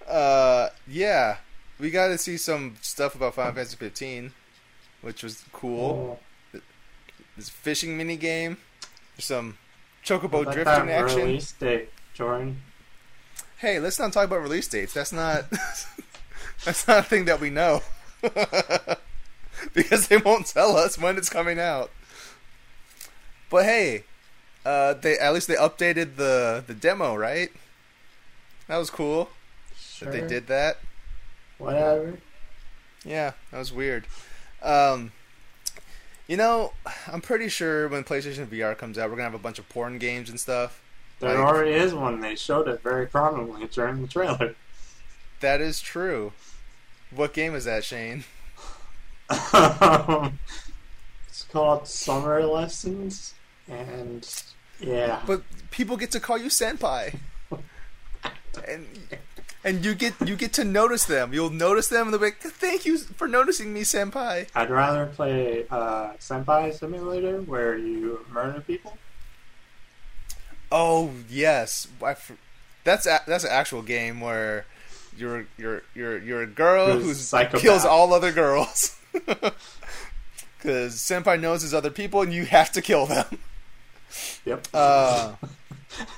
Uh, 0.09 0.71
yeah, 0.87 1.37
we 1.79 1.91
got 1.91 2.09
to 2.09 2.17
see 2.19 2.39
some 2.39 2.77
stuff 2.81 3.15
about 3.15 3.35
Final 3.35 3.53
Fantasy 3.53 3.77
15, 3.77 4.33
which 5.03 5.23
was 5.23 5.45
cool. 5.53 6.21
This 7.37 7.51
fishing 7.51 7.97
mini 7.97 8.17
game, 8.17 8.57
some 9.19 9.59
chocobo 10.05 10.45
drifting 10.45 10.65
that 10.65 10.89
action. 10.89 11.19
Release 11.19 11.53
date, 11.53 11.91
Jordan. 12.15 12.63
Hey, 13.59 13.79
let's 13.79 13.99
not 13.99 14.13
talk 14.13 14.25
about 14.25 14.41
release 14.41 14.67
dates. 14.67 14.95
That's 14.95 15.13
not 15.13 15.51
that's 16.65 16.89
not 16.89 17.01
a 17.01 17.03
thing 17.03 17.27
that 17.27 17.41
we 17.41 17.51
know. 17.51 17.83
because 19.75 20.09
they 20.09 20.17
won't 20.17 20.47
tell 20.47 20.77
us 20.77 20.99
when 20.99 21.19
it's 21.19 21.29
coming 21.29 21.61
out. 21.61 21.91
But 23.51 23.65
hey, 23.65 24.05
uh, 24.69 24.95
they 24.95 25.19
at 25.19 25.33
least 25.33 25.49
they 25.49 25.55
updated 25.55 26.17
the 26.17 26.63
the 26.67 26.75
demo, 26.75 27.15
right? 27.15 27.51
That 28.67 28.77
was 28.77 28.91
cool 28.91 29.31
Sure. 29.77 30.11
that 30.11 30.21
they 30.21 30.27
did 30.27 30.47
that. 30.49 30.79
Whatever. 31.57 32.19
Yeah, 33.05 33.33
that 33.51 33.59
was 33.59 33.73
weird. 33.73 34.07
Um, 34.63 35.13
you 36.27 36.37
know, 36.37 36.73
I'm 37.11 37.23
pretty 37.23 37.49
sure 37.49 37.89
when 37.89 38.05
PlayStation 38.05 38.47
VR 38.47 38.77
comes 38.77 38.99
out, 38.99 39.09
we're 39.09 39.17
gonna 39.17 39.31
have 39.31 39.35
a 39.35 39.39
bunch 39.39 39.59
of 39.59 39.69
porn 39.71 39.99
games 39.99 40.29
and 40.29 40.39
stuff. 40.39 40.83
There 41.21 41.35
Like- 41.35 41.47
already 41.47 41.73
is 41.73 41.95
one. 41.95 42.21
They 42.21 42.37
showed 42.37 42.69
it 42.69 42.83
very 42.83 43.07
prominently 43.07 43.67
during 43.69 44.03
the 44.03 44.09
trailer. 44.09 44.55
That 45.41 45.61
is 45.61 45.81
true. 45.81 46.33
What 47.11 47.33
game 47.33 47.55
is 47.55 47.65
that, 47.65 47.85
Shane? 47.85 48.25
it's 49.31 50.33
called 51.51 51.89
Summer 51.89 52.43
Lessons, 52.45 53.35
and 53.69 54.25
yeah, 54.81 55.23
But 55.27 55.43
people 55.71 55.97
get 55.97 56.11
to 56.13 56.21
call 56.21 56.39
you 56.39 56.49
senpai, 56.49 57.19
and 58.67 58.87
and 59.65 59.85
you 59.85 59.95
get 59.95 60.15
you 60.25 60.37
get 60.37 60.53
to 60.55 60.65
notice 60.65 61.05
them. 61.05 61.33
You'll 61.33 61.51
notice 61.51 61.89
them, 61.89 62.07
and 62.07 62.13
they'll 62.13 62.21
be 62.21 62.27
like, 62.27 62.41
"Thank 62.41 62.87
you 62.87 62.99
for 62.99 63.29
noticing 63.29 63.73
me, 63.73 63.83
senpai." 63.83 64.49
I'd 64.55 64.71
rather 64.71 65.07
play 65.07 65.67
uh, 65.71 66.13
Senpai 66.21 66.73
Simulator 66.75 67.43
where 67.43 67.77
you 67.77 68.25
murder 68.31 68.61
people. 68.61 68.97
Oh 70.71 71.13
yes, 71.29 71.89
that's 72.85 73.07
a, 73.07 73.21
that's 73.27 73.45
an 73.45 73.51
actual 73.51 73.83
game 73.83 74.21
where 74.21 74.67
you're 75.17 75.47
you're 75.57 75.83
you're 75.95 76.19
you're 76.19 76.43
a 76.43 76.47
girl 76.47 76.99
who 76.99 77.15
kills 77.59 77.85
all 77.85 78.13
other 78.13 78.33
girls. 78.33 78.97
Because 80.59 80.97
senpai 80.97 81.41
knows 81.41 81.63
his 81.63 81.73
other 81.73 81.89
people, 81.91 82.21
and 82.21 82.33
you 82.33 82.45
have 82.45 82.73
to 82.73 82.83
kill 82.83 83.07
them. 83.07 83.39
Yep. 84.45 84.69
Uh, 84.73 85.35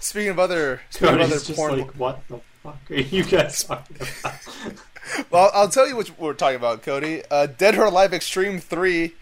speaking 0.00 0.30
of 0.30 0.38
other, 0.38 0.80
speaking 0.90 1.08
of 1.08 1.14
Cody's 1.20 1.32
other 1.32 1.44
just 1.44 1.58
porn, 1.58 1.78
like, 1.80 1.90
what 1.92 2.28
the 2.28 2.40
fuck 2.62 2.78
are 2.90 2.94
you 2.94 3.24
guys 3.24 3.64
talking 3.64 3.96
about? 3.96 4.34
well, 5.30 5.50
I'll 5.54 5.68
tell 5.68 5.88
you 5.88 5.96
what 5.96 6.18
we're 6.18 6.34
talking 6.34 6.56
about, 6.56 6.82
Cody. 6.82 7.22
Uh, 7.30 7.46
Dead 7.46 7.76
or 7.76 7.84
Alive 7.84 8.12
Extreme 8.12 8.60
Three 8.60 9.14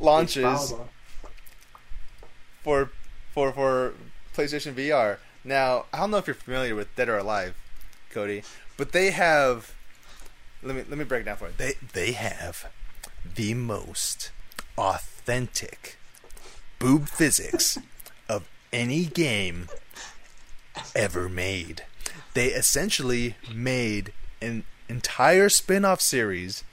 launches 0.00 0.74
for 2.62 2.90
for 3.32 3.52
for 3.52 3.94
PlayStation 4.34 4.74
VR. 4.74 5.18
Now, 5.44 5.86
I 5.92 5.98
don't 5.98 6.10
know 6.10 6.18
if 6.18 6.26
you're 6.26 6.34
familiar 6.34 6.74
with 6.74 6.94
Dead 6.96 7.08
or 7.08 7.18
Alive, 7.18 7.54
Cody, 8.10 8.42
but 8.76 8.92
they 8.92 9.10
have. 9.10 9.74
Let 10.62 10.74
me 10.74 10.82
let 10.88 10.98
me 10.98 11.04
break 11.04 11.22
it 11.22 11.24
down 11.24 11.36
for 11.36 11.46
you. 11.46 11.54
They 11.56 11.74
they 11.92 12.12
have 12.12 12.66
the 13.34 13.54
most 13.54 14.30
authentic 14.76 15.97
boob 16.78 17.08
physics 17.08 17.78
of 18.28 18.48
any 18.72 19.04
game 19.04 19.68
ever 20.94 21.28
made. 21.28 21.82
They 22.34 22.48
essentially 22.48 23.36
made 23.52 24.12
an 24.40 24.64
entire 24.88 25.48
spin-off 25.48 26.00
series 26.00 26.64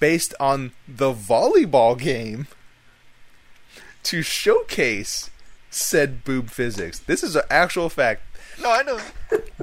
based 0.00 0.34
on 0.40 0.72
the 0.88 1.12
volleyball 1.12 1.98
game 1.98 2.46
to 4.04 4.22
showcase 4.22 5.30
said 5.70 6.24
boob 6.24 6.50
physics. 6.50 6.98
This 6.98 7.22
is 7.22 7.36
an 7.36 7.42
actual 7.50 7.88
fact. 7.88 8.22
No, 8.62 8.70
I 8.70 8.82
know. 8.82 9.00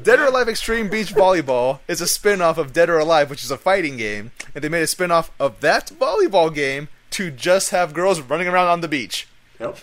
Dead 0.01 0.19
or 0.19 0.25
Alive 0.25 0.47
Extreme 0.47 0.89
Beach 0.89 1.15
Volleyball 1.15 1.79
is 1.87 2.01
a 2.01 2.07
spin-off 2.07 2.59
of 2.59 2.73
Dead 2.73 2.89
or 2.89 2.99
Alive, 2.99 3.29
which 3.29 3.43
is 3.43 3.49
a 3.49 3.57
fighting 3.57 3.97
game, 3.97 4.31
and 4.53 4.63
they 4.63 4.69
made 4.69 4.83
a 4.83 4.87
spin-off 4.87 5.31
of 5.39 5.61
that 5.61 5.87
volleyball 5.87 6.53
game 6.53 6.89
to 7.14 7.32
just 7.32 7.70
have 7.72 7.93
girls 7.93 8.22
running 8.22 8.47
around 8.47 8.68
on 8.68 8.82
the 8.82 8.88
beach. 8.88 9.28
Yep. 9.59 9.78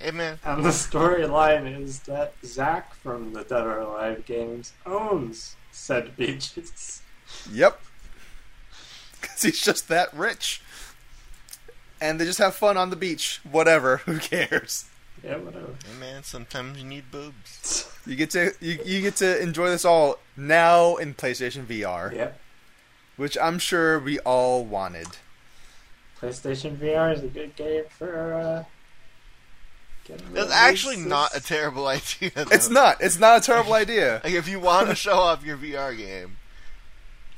Hey 0.00 0.12
man, 0.12 0.38
And 0.44 0.64
the 0.64 0.68
storyline 0.68 1.80
is 1.82 2.00
that 2.00 2.34
Zach 2.44 2.94
from 2.94 3.32
the 3.32 3.42
Dead 3.42 3.66
or 3.66 3.78
Alive 3.80 4.24
games 4.26 4.72
owns 4.86 5.56
said 5.72 6.16
beaches. 6.16 7.02
Yep. 7.52 7.80
Cuz 9.20 9.42
he's 9.42 9.60
just 9.60 9.88
that 9.88 10.14
rich. 10.14 10.62
And 12.00 12.20
they 12.20 12.24
just 12.24 12.38
have 12.38 12.54
fun 12.54 12.76
on 12.76 12.90
the 12.90 12.96
beach. 12.96 13.40
Whatever, 13.42 13.96
who 14.06 14.18
cares? 14.20 14.84
Yeah, 15.24 15.38
whatever. 15.38 15.74
hey 15.84 15.98
man. 15.98 16.22
Sometimes 16.22 16.78
you 16.78 16.84
need 16.84 17.10
boobs. 17.10 17.90
You 18.06 18.14
get 18.14 18.30
to 18.30 18.52
you, 18.60 18.78
you 18.84 19.00
get 19.02 19.16
to 19.16 19.42
enjoy 19.42 19.68
this 19.68 19.84
all 19.84 20.20
now 20.36 20.94
in 20.94 21.12
PlayStation 21.14 21.64
VR, 21.66 22.14
Yep. 22.14 22.40
which 23.16 23.36
I'm 23.36 23.58
sure 23.58 23.98
we 23.98 24.20
all 24.20 24.64
wanted. 24.64 25.08
PlayStation 26.20 26.76
VR 26.76 27.14
is 27.14 27.22
a 27.22 27.28
good 27.28 27.54
game 27.56 27.84
for 27.90 28.34
uh, 28.34 28.64
getting 30.04 30.26
That's 30.32 30.48
releases. 30.48 30.52
actually 30.52 30.96
not 30.96 31.34
a 31.36 31.40
terrible 31.40 31.86
idea. 31.98 32.30
Though. 32.34 32.42
It's 32.50 32.68
not. 32.68 32.96
It's 33.00 33.18
not 33.18 33.38
a 33.42 33.44
terrible 33.44 33.74
idea. 33.74 34.20
Like 34.24 34.34
if 34.34 34.48
you 34.48 34.60
want 34.60 34.88
to 34.88 34.94
show 34.94 35.14
off 35.14 35.44
your 35.44 35.56
VR 35.56 35.96
game, 35.96 36.36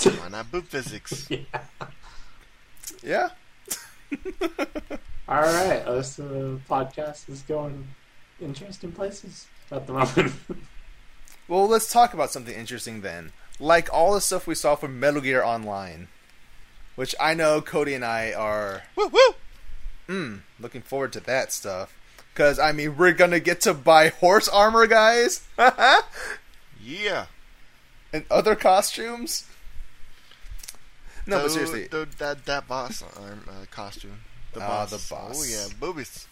why 0.03 0.29
not 0.31 0.51
boob 0.51 0.67
physics? 0.67 1.29
Yeah. 3.03 3.29
Yeah. 4.11 4.19
All 5.29 5.41
right, 5.43 5.85
this 5.87 6.19
uh, 6.19 6.59
podcast 6.69 7.29
is 7.29 7.43
going 7.43 7.87
interesting 8.43 8.91
places 8.93 9.47
at 9.71 9.87
the 9.87 9.93
moment. 9.93 10.33
Well, 11.47 11.69
let's 11.69 11.91
talk 11.93 12.13
about 12.15 12.31
something 12.33 12.55
interesting 12.55 13.01
then. 13.03 13.33
Like 13.61 13.89
all 13.93 14.13
the 14.15 14.21
stuff 14.21 14.47
we 14.47 14.55
saw 14.57 14.75
from 14.75 14.99
Metal 14.99 15.21
Gear 15.21 15.43
Online, 15.45 16.09
which 16.97 17.15
I 17.21 17.35
know 17.35 17.61
Cody 17.61 17.95
and 17.95 18.05
I 18.05 18.33
are 18.33 18.83
woo 18.97 19.09
woo. 19.09 19.35
mm, 20.09 20.41
looking 20.59 20.83
forward 20.83 21.13
to 21.15 21.21
that 21.21 21.53
stuff. 21.53 21.95
Because, 22.33 22.59
I 22.59 22.73
mean, 22.73 22.97
we're 22.97 23.13
to 23.33 23.41
get 23.41 23.61
to 23.63 23.75
buy 23.75 24.09
horse 24.09 24.49
armor, 24.49 24.87
guys, 24.87 25.43
Yeah. 26.83 27.27
and 28.13 28.25
other 28.31 28.55
costumes. 28.55 29.47
No, 31.27 31.43
but 31.43 31.51
seriously, 31.51 31.87
tho- 31.89 32.07
that 32.19 32.47
that 32.47 32.67
boss 32.67 33.03
arm 33.21 33.45
uh, 33.49 33.67
costume. 33.71 34.21
The 34.53 34.61
Ah, 34.63 34.67
boss. 34.69 34.91
the 34.91 35.15
boss. 35.15 35.37
Oh 35.39 35.45
yeah, 35.45 35.67
boobies. 35.79 36.27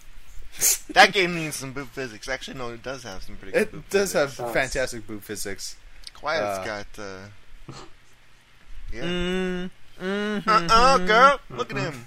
that 0.93 1.13
game 1.13 1.35
needs 1.37 1.57
some 1.57 1.73
boob 1.73 1.89
physics. 1.91 2.29
Actually, 2.29 2.59
no, 2.59 2.71
it 2.71 2.83
does 2.83 3.03
have 3.03 3.23
some 3.23 3.37
pretty. 3.37 3.53
good 3.53 3.71
boob 3.71 3.85
it 3.85 3.91
does 3.91 4.13
have 4.15 4.31
physics. 4.31 4.37
Sounds- 4.39 4.53
fantastic 4.73 5.07
boob 5.07 5.23
physics. 5.23 5.77
Quiet's 6.15 6.59
uh, 6.59 6.65
got. 6.65 6.87
Uh, 6.99 7.75
yeah. 8.93 9.03
Mm, 9.03 9.71
mm-hmm. 10.01 10.49
Uh-uh, 10.49 10.99
girl. 10.99 11.41
Look 11.51 11.71
at 11.75 11.79
him. 11.79 12.07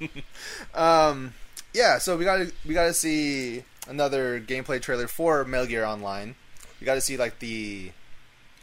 Um, 0.74 1.34
yeah, 1.74 1.98
so 1.98 2.16
we 2.16 2.24
got 2.24 2.38
to 2.38 2.52
we 2.66 2.74
got 2.74 2.86
to 2.86 2.94
see 2.94 3.62
another 3.88 4.40
gameplay 4.40 4.80
trailer 4.80 5.06
for 5.06 5.44
Metal 5.44 5.66
Gear 5.66 5.84
Online. 5.84 6.34
We 6.80 6.84
got 6.86 6.94
to 6.94 7.00
see 7.00 7.16
like 7.16 7.38
the 7.38 7.92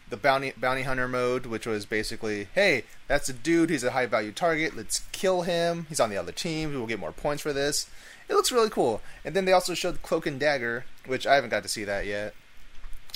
the 0.09 0.17
bounty 0.17 0.53
bounty 0.57 0.81
hunter 0.81 1.07
mode, 1.07 1.45
which 1.45 1.65
was 1.65 1.85
basically, 1.85 2.47
hey, 2.55 2.83
that's 3.07 3.29
a 3.29 3.33
dude. 3.33 3.69
He's 3.69 3.83
a 3.83 3.91
high 3.91 4.05
value 4.07 4.31
target. 4.31 4.75
Let's 4.75 5.01
kill 5.11 5.43
him. 5.43 5.85
He's 5.87 5.99
on 5.99 6.09
the 6.09 6.17
other 6.17 6.31
team. 6.31 6.73
We'll 6.73 6.87
get 6.87 6.99
more 6.99 7.11
points 7.11 7.43
for 7.43 7.53
this. 7.53 7.89
It 8.27 8.33
looks 8.33 8.51
really 8.51 8.69
cool. 8.69 9.01
And 9.23 9.35
then 9.35 9.45
they 9.45 9.53
also 9.53 9.73
showed 9.73 10.01
Cloak 10.01 10.27
and 10.27 10.39
Dagger, 10.39 10.85
which 11.05 11.25
I 11.25 11.35
haven't 11.35 11.49
got 11.51 11.63
to 11.63 11.69
see 11.69 11.83
that 11.85 12.05
yet. 12.05 12.33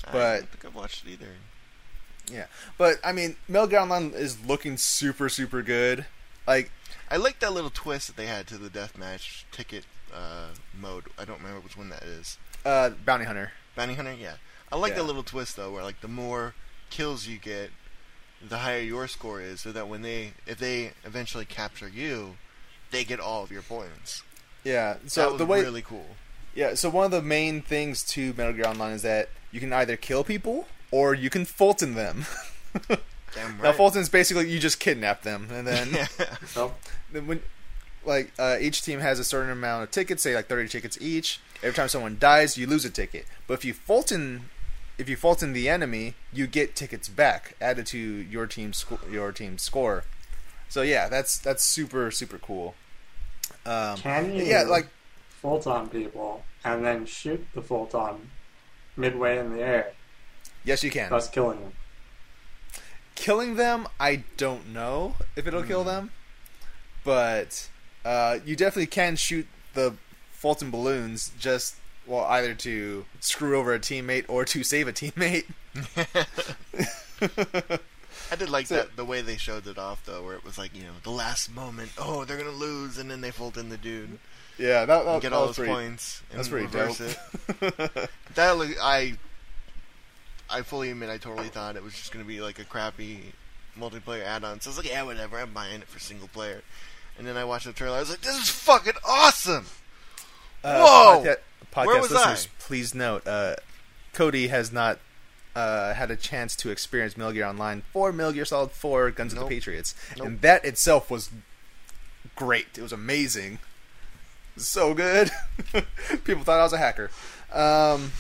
I 0.06 0.12
But- 0.12 0.38
don't 0.40 0.50
think 0.50 0.66
I've 0.66 0.76
watched 0.76 1.06
it 1.06 1.12
either. 1.12 1.28
Yeah, 2.32 2.46
but 2.78 2.98
I 3.04 3.12
mean, 3.12 3.36
Metal 3.48 3.68
Gear 3.68 3.80
Online 3.80 4.12
is 4.16 4.38
looking 4.46 4.78
super 4.78 5.30
super 5.30 5.62
good. 5.62 6.06
Like 6.48 6.72
I 7.12 7.18
like 7.18 7.40
that 7.40 7.54
little 7.54 7.70
twist 7.70 8.08
that 8.08 8.16
they 8.16 8.28
had 8.28 8.48
to 8.48 8.58
the 8.58 8.70
deathmatch 8.70 9.44
ticket 9.52 9.86
uh, 10.14 10.48
mode. 10.80 11.06
I 11.18 11.26
don't 11.26 11.40
remember 11.40 11.60
which 11.62 11.78
one 11.78 11.90
that 11.90 12.04
is. 12.04 12.38
uh, 12.66 12.92
bounty 13.06 13.26
hunter. 13.26 13.52
Bounty 13.76 13.96
Hunter, 13.96 14.14
yeah. 14.14 14.36
I 14.72 14.76
like 14.78 14.92
Yeah. 14.92 14.98
that 15.00 15.04
little 15.06 15.24
twist 15.24 15.56
though, 15.58 15.72
where 15.72 15.84
like 15.84 16.02
the 16.02 16.08
more 16.08 16.54
kills 16.90 17.26
you 17.28 17.38
get, 17.40 17.72
the 18.48 18.60
higher 18.60 18.80
your 18.82 19.08
score 19.08 19.42
is, 19.42 19.62
so 19.62 19.72
that 19.72 19.88
when 19.88 20.02
they, 20.04 20.34
if 20.46 20.60
they 20.60 20.92
eventually 21.04 21.46
capture 21.46 21.88
you, 21.88 22.38
they 22.92 23.04
get 23.04 23.20
all 23.20 23.44
of 23.44 23.52
your 23.52 23.64
points. 23.64 24.22
Yeah. 24.64 24.94
that 25.02 25.12
So 25.12 25.30
was 25.32 25.40
the 25.40 25.46
way 25.46 25.62
really 25.62 25.82
cool. 25.82 26.06
Yeah, 26.56 26.76
so 26.76 26.90
one 26.92 27.06
of 27.06 27.12
the 27.12 27.22
main 27.24 27.64
things 27.64 28.04
to 28.10 28.34
Metal 28.38 28.54
Gear 28.54 28.66
Online 28.68 28.92
is 28.94 29.02
that 29.02 29.30
you 29.52 29.60
can 29.60 29.74
either 29.74 29.98
kill 29.98 30.24
people 30.24 30.68
or 30.94 31.16
you 31.16 31.32
can 31.32 31.44
Fulton 31.44 31.96
them. 31.96 32.28
Damn 32.88 33.58
Now 33.58 33.64
right. 33.64 33.76
Fulton's 33.76 34.10
basically 34.10 34.48
you 34.48 34.60
just 34.60 34.80
kidnap 34.80 35.24
them, 35.24 35.48
and 35.52 35.66
then, 35.66 35.90
yeah. 35.94 36.08
So, 36.46 36.76
then 37.12 37.26
when 37.26 37.42
like 38.06 38.32
uh, 38.38 38.58
each 38.62 38.84
team 38.84 39.00
has 39.00 39.18
a 39.18 39.24
certain 39.24 39.50
amount 39.50 39.84
of 39.84 39.92
tickets, 39.92 40.22
say 40.22 40.36
like 40.36 40.46
thirty 40.46 40.70
tickets 40.70 41.00
each. 41.02 41.40
Every 41.64 41.74
time 41.74 41.88
someone 41.88 42.18
dies, 42.20 42.60
you 42.60 42.68
lose 42.68 42.86
a 42.86 42.92
ticket. 42.92 43.26
But 43.48 43.56
if 43.56 43.66
you 43.66 43.74
Fulton, 43.74 44.50
if 45.00 45.10
you 45.10 45.16
Fulton 45.16 45.54
the 45.54 45.68
enemy, 45.68 46.14
you 46.32 46.46
get 46.46 46.76
tickets 46.76 47.10
back 47.10 47.56
added 47.60 47.88
to 47.88 47.98
your 47.98 48.46
team's 48.46 48.78
sco- 48.78 49.00
your 49.10 49.32
team's 49.32 49.64
score. 49.64 50.04
So 50.70 50.84
yeah, 50.84 51.10
that's 51.10 51.40
that's 51.40 51.64
super 51.64 52.12
super 52.12 52.38
cool. 52.38 52.76
Um, 53.66 53.98
can 53.98 54.36
you 54.36 54.44
yeah, 54.44 54.62
like 54.64 54.90
Fulton 55.42 55.90
people 55.90 56.44
and 56.64 56.86
then 56.86 57.08
shoot 57.08 57.44
the 57.56 57.64
Fulton 57.64 58.30
midway 58.96 59.40
in 59.40 59.54
the 59.54 59.64
air, 59.64 59.94
yes, 60.64 60.84
you 60.84 60.92
can. 60.92 61.10
thus 61.10 61.30
killing 61.30 61.60
them? 61.60 61.72
killing 63.16 63.56
them, 63.56 63.88
I 64.00 64.24
don't 64.38 64.74
know 64.74 65.16
if 65.36 65.46
it'll 65.48 65.64
kill 65.64 65.84
them, 65.84 66.12
but 67.04 67.70
uh, 68.04 68.40
you 68.46 68.56
definitely 68.56 68.88
can 68.88 69.16
shoot 69.16 69.48
the 69.74 69.96
Fulton 70.32 70.72
balloons 70.72 71.32
just 71.40 71.76
well 72.08 72.26
either 72.26 72.54
to 72.54 73.06
screw 73.20 73.58
over 73.58 73.74
a 73.74 73.80
teammate 73.80 74.26
or 74.28 74.44
to 74.46 74.64
save 74.64 74.88
a 74.88 74.94
teammate. 74.94 75.46
I 78.32 78.36
did 78.36 78.50
like 78.50 78.68
So- 78.68 78.76
that 78.78 78.96
the 78.96 79.06
way 79.06 79.22
they 79.22 79.38
showed 79.38 79.68
it 79.68 79.78
off 79.78 80.04
though, 80.06 80.24
where 80.24 80.36
it 80.36 80.44
was 80.44 80.58
like 80.58 80.76
you 80.76 80.84
know 80.84 80.94
the 81.04 81.12
last 81.12 81.54
moment. 81.54 81.92
Oh, 81.98 82.26
they're 82.26 82.38
gonna 82.38 82.50
lose, 82.52 82.98
and 82.98 83.10
then 83.12 83.22
they 83.22 83.32
fold 83.32 83.58
in 83.58 83.70
the 83.70 83.78
dude 83.78 84.18
yeah, 84.60 84.86
that, 84.86 85.06
that, 85.06 85.22
get 85.22 85.32
that 85.32 85.36
all 85.36 85.48
was 85.48 85.56
those 85.58 85.66
pretty. 85.66 85.72
points. 85.74 86.22
And 86.30 86.38
That's 86.40 86.48
pretty 86.50 86.66
reverse 86.68 86.98
dope. 87.00 87.80
It. 87.80 88.10
That 88.36 88.58
look, 88.58 88.70
I, 88.82 89.18
I 90.54 90.62
fully 90.62 90.92
admit 90.92 91.10
I 91.10 91.18
totally 91.18 91.50
thought 91.50 91.76
it 91.76 91.84
was 91.84 91.94
just 91.94 92.12
gonna 92.12 92.26
be 92.26 92.42
like 92.42 92.60
a 92.60 92.64
crappy 92.64 93.34
multiplayer 93.78 94.24
add-on. 94.24 94.62
So 94.62 94.70
I 94.70 94.72
was 94.72 94.78
like, 94.78 94.90
yeah, 94.90 95.04
whatever. 95.04 95.40
I'm 95.40 95.52
buying 95.54 95.82
it 95.82 95.88
for 95.88 96.00
single 96.00 96.28
player. 96.28 96.62
And 97.18 97.28
then 97.28 97.38
I 97.38 97.44
watched 97.44 97.66
the 97.66 97.74
trailer. 97.74 97.98
I 97.98 98.00
was 98.00 98.10
like, 98.10 98.22
this 98.22 98.38
is 98.38 98.50
fucking 98.50 98.94
awesome. 99.08 99.66
Uh, 100.64 100.82
Whoa! 100.82 101.24
podca- 101.24 101.38
podcast 101.72 101.86
Where 101.88 102.02
was 102.02 102.12
listeners, 102.12 102.48
I? 102.48 102.64
please 102.64 102.96
note, 102.96 103.28
uh, 103.28 103.56
Cody 104.14 104.48
has 104.48 104.72
not 104.72 105.00
uh, 105.56 105.94
had 105.94 106.10
a 106.10 106.16
chance 106.16 106.56
to 106.58 106.70
experience 106.70 107.18
Metal 107.18 107.34
Gear 107.34 107.46
Online 107.46 107.84
for 107.92 108.12
Metal 108.12 108.32
Gear 108.32 108.46
Solid 108.46 108.72
4 108.72 109.12
Guns 109.12 109.34
of 109.34 109.40
the 109.40 109.46
Patriots. 109.46 109.94
Nope. 110.18 110.28
And 110.28 110.42
that 110.42 110.66
itself 110.66 111.12
was 111.12 111.30
great. 112.36 112.78
It 112.78 112.82
was 112.82 112.94
amazing. 112.94 113.60
So 114.58 114.94
good. 114.94 115.32
People 116.24 116.44
thought 116.44 116.60
I 116.60 116.64
was 116.64 116.74
a 116.74 116.78
hacker. 116.78 117.10
Um, 117.52 118.12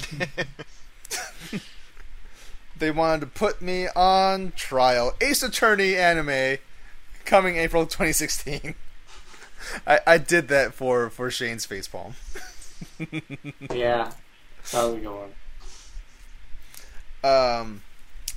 they 2.83 2.91
wanted 2.91 3.21
to 3.21 3.27
put 3.27 3.61
me 3.61 3.87
on 3.95 4.51
trial. 4.57 5.13
Ace 5.21 5.41
Attorney 5.41 5.95
anime 5.95 6.57
coming 7.23 7.55
April 7.55 7.85
2016. 7.85 8.75
I, 9.87 10.01
I 10.05 10.17
did 10.17 10.49
that 10.49 10.73
for, 10.73 11.09
for 11.09 11.31
Shane's 11.31 11.65
facepalm. 11.65 12.13
Yeah, 13.73 14.11
that 14.73 14.83
was 14.83 14.95
a 14.95 14.99
good 14.99 15.29
one. 17.23 17.31
um, 17.31 17.81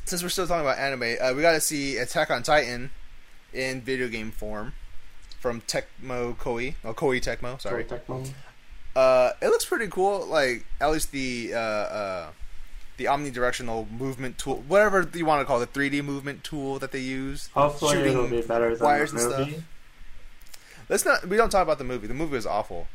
since 0.04 0.22
we're 0.22 0.28
still 0.28 0.46
talking 0.46 0.60
about 0.60 0.78
anime, 0.78 1.16
uh, 1.20 1.32
we 1.34 1.42
got 1.42 1.52
to 1.52 1.60
see 1.60 1.96
Attack 1.96 2.30
on 2.30 2.44
Titan 2.44 2.90
in 3.52 3.80
video 3.80 4.06
game 4.06 4.30
form 4.30 4.74
from 5.40 5.60
Tecmo 5.62 6.36
Koei. 6.36 6.76
Oh, 6.84 6.94
Koei 6.94 7.20
Tecmo. 7.20 7.60
Sorry. 7.60 7.82
Toy 7.84 7.98
Tecmo. 7.98 8.28
Uh, 8.94 9.32
it 9.42 9.48
looks 9.48 9.64
pretty 9.64 9.88
cool. 9.88 10.24
Like 10.26 10.64
at 10.80 10.90
least 10.92 11.10
the 11.10 11.52
uh, 11.54 11.58
uh, 11.58 12.30
the 12.96 13.04
omnidirectional 13.04 13.90
movement 13.90 14.38
tool, 14.38 14.64
whatever 14.68 15.08
you 15.14 15.24
want 15.26 15.40
to 15.40 15.44
call 15.44 15.60
it, 15.60 15.72
the 15.72 15.78
3D 15.80 16.02
movement 16.04 16.42
tool 16.44 16.78
that 16.78 16.92
they 16.92 17.00
use. 17.00 17.48
Hopefully 17.54 17.94
Shooting 17.96 18.12
it'll 18.12 18.28
be 18.28 18.42
better 18.42 18.74
than 18.74 18.84
wires 18.84 19.12
the 19.12 19.18
and 19.42 19.52
stuff. 19.54 19.64
Let's 20.88 21.04
not. 21.04 21.26
We 21.26 21.36
don't 21.36 21.50
talk 21.50 21.62
about 21.62 21.78
the 21.78 21.84
movie. 21.84 22.06
The 22.06 22.14
movie 22.14 22.36
is 22.36 22.46
awful. 22.46 22.86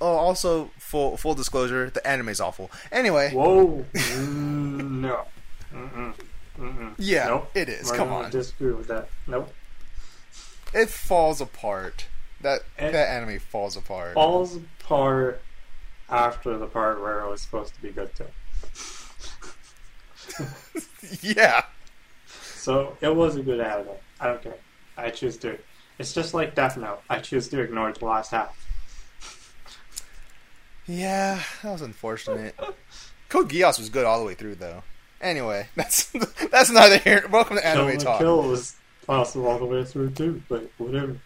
Oh, 0.00 0.16
also 0.16 0.70
full 0.78 1.16
full 1.16 1.34
disclosure, 1.34 1.90
the 1.90 2.06
anime's 2.06 2.40
awful. 2.40 2.70
Anyway, 2.90 3.30
Whoa! 3.32 3.84
Mm, 3.92 4.90
no. 5.00 5.24
Mm-mm. 5.74 6.14
Mm-mm. 6.58 6.94
yeah, 6.98 7.26
Nope. 7.26 7.50
it 7.54 7.68
is. 7.68 7.90
We're 7.90 7.96
Come 7.96 8.12
on, 8.12 8.30
Disagree 8.30 8.72
with 8.72 8.88
that. 8.88 9.08
Nope. 9.26 9.52
it 10.72 10.88
falls 10.88 11.40
apart. 11.40 12.06
That 12.40 12.62
It- 12.78 12.92
that 12.92 13.08
anime 13.08 13.38
falls 13.40 13.76
apart. 13.76 14.14
Falls 14.14 14.56
apart 14.56 15.42
after 16.08 16.56
the 16.56 16.66
part 16.66 17.00
where 17.00 17.20
it 17.20 17.28
was 17.28 17.42
supposed 17.42 17.74
to 17.74 17.82
be 17.82 17.90
good 17.90 18.14
too. 18.16 18.24
yeah, 21.22 21.64
So 22.54 22.96
it 23.00 23.14
was 23.14 23.36
a 23.36 23.42
good 23.42 23.60
anime. 23.60 23.88
I 24.20 24.26
don't 24.28 24.42
care. 24.42 24.56
I 24.96 25.10
choose 25.10 25.36
to. 25.38 25.58
It's 25.98 26.12
just 26.12 26.34
like 26.34 26.54
Death 26.54 26.76
Note. 26.76 27.00
I 27.08 27.18
choose 27.18 27.48
to 27.48 27.60
ignore 27.60 27.92
the 27.92 28.04
last 28.04 28.30
half. 28.30 28.56
yeah, 30.86 31.42
that 31.62 31.72
was 31.72 31.82
unfortunate. 31.82 32.58
Code 33.28 33.48
Geass 33.50 33.78
was 33.78 33.88
good 33.88 34.04
all 34.06 34.18
the 34.18 34.24
way 34.26 34.34
through, 34.34 34.56
though. 34.56 34.82
Anyway, 35.20 35.68
that's 35.76 36.12
that's 36.50 36.70
neither 36.70 36.98
here. 36.98 37.24
Welcome 37.30 37.56
to 37.56 37.62
Kill 37.62 37.70
Anime 37.72 37.88
and 37.90 38.00
Talk. 38.00 38.18
Kill 38.18 38.42
was 38.42 38.76
awesome 39.08 39.44
all 39.44 39.58
the 39.58 39.66
way 39.66 39.84
through 39.84 40.10
too, 40.10 40.42
but 40.48 40.70
whatever. 40.78 41.18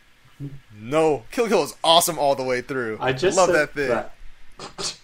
No, 0.77 1.25
Kill 1.31 1.49
Kill 1.49 1.63
is 1.63 1.75
awesome 1.85 2.19
all 2.19 2.35
the 2.35 2.43
way 2.43 2.61
through. 2.61 2.99
I 3.01 3.13
just 3.13 3.37
love 3.37 3.53
that 3.53 3.73
thing. 3.75 3.89
that. 3.89 4.13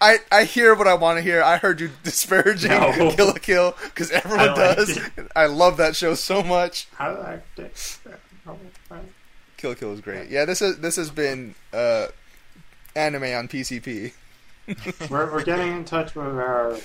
I, 0.00 0.18
I 0.32 0.44
hear 0.44 0.74
what 0.74 0.86
I 0.88 0.94
want 0.94 1.18
to 1.18 1.22
hear. 1.22 1.42
I 1.42 1.58
heard 1.58 1.80
you 1.80 1.90
disparaging 2.04 2.70
No. 2.70 2.92
Kill 3.16 3.26
la 3.26 3.32
Kill 3.34 3.76
because 3.84 4.10
everyone 4.10 4.48
I 4.50 4.54
does. 4.54 4.96
it. 4.96 5.12
I 5.36 5.46
love 5.46 5.76
that 5.76 5.94
show 5.96 6.14
so 6.14 6.42
much. 6.42 6.88
I 6.98 7.40
think? 7.56 7.72
Kill 9.56 9.74
Kill 9.74 9.92
is 9.92 10.00
great. 10.00 10.30
Yeah, 10.30 10.44
this 10.46 10.62
is 10.62 10.78
this 10.78 10.96
has 10.96 11.10
been 11.10 11.54
uh, 11.72 12.06
anime 12.96 13.24
on 13.24 13.48
PCP. 13.48 14.12
We're, 15.10 15.30
we're 15.32 15.42
getting 15.42 15.72
in 15.76 15.84
touch 15.84 16.14
with 16.14 16.26
our 16.26 16.76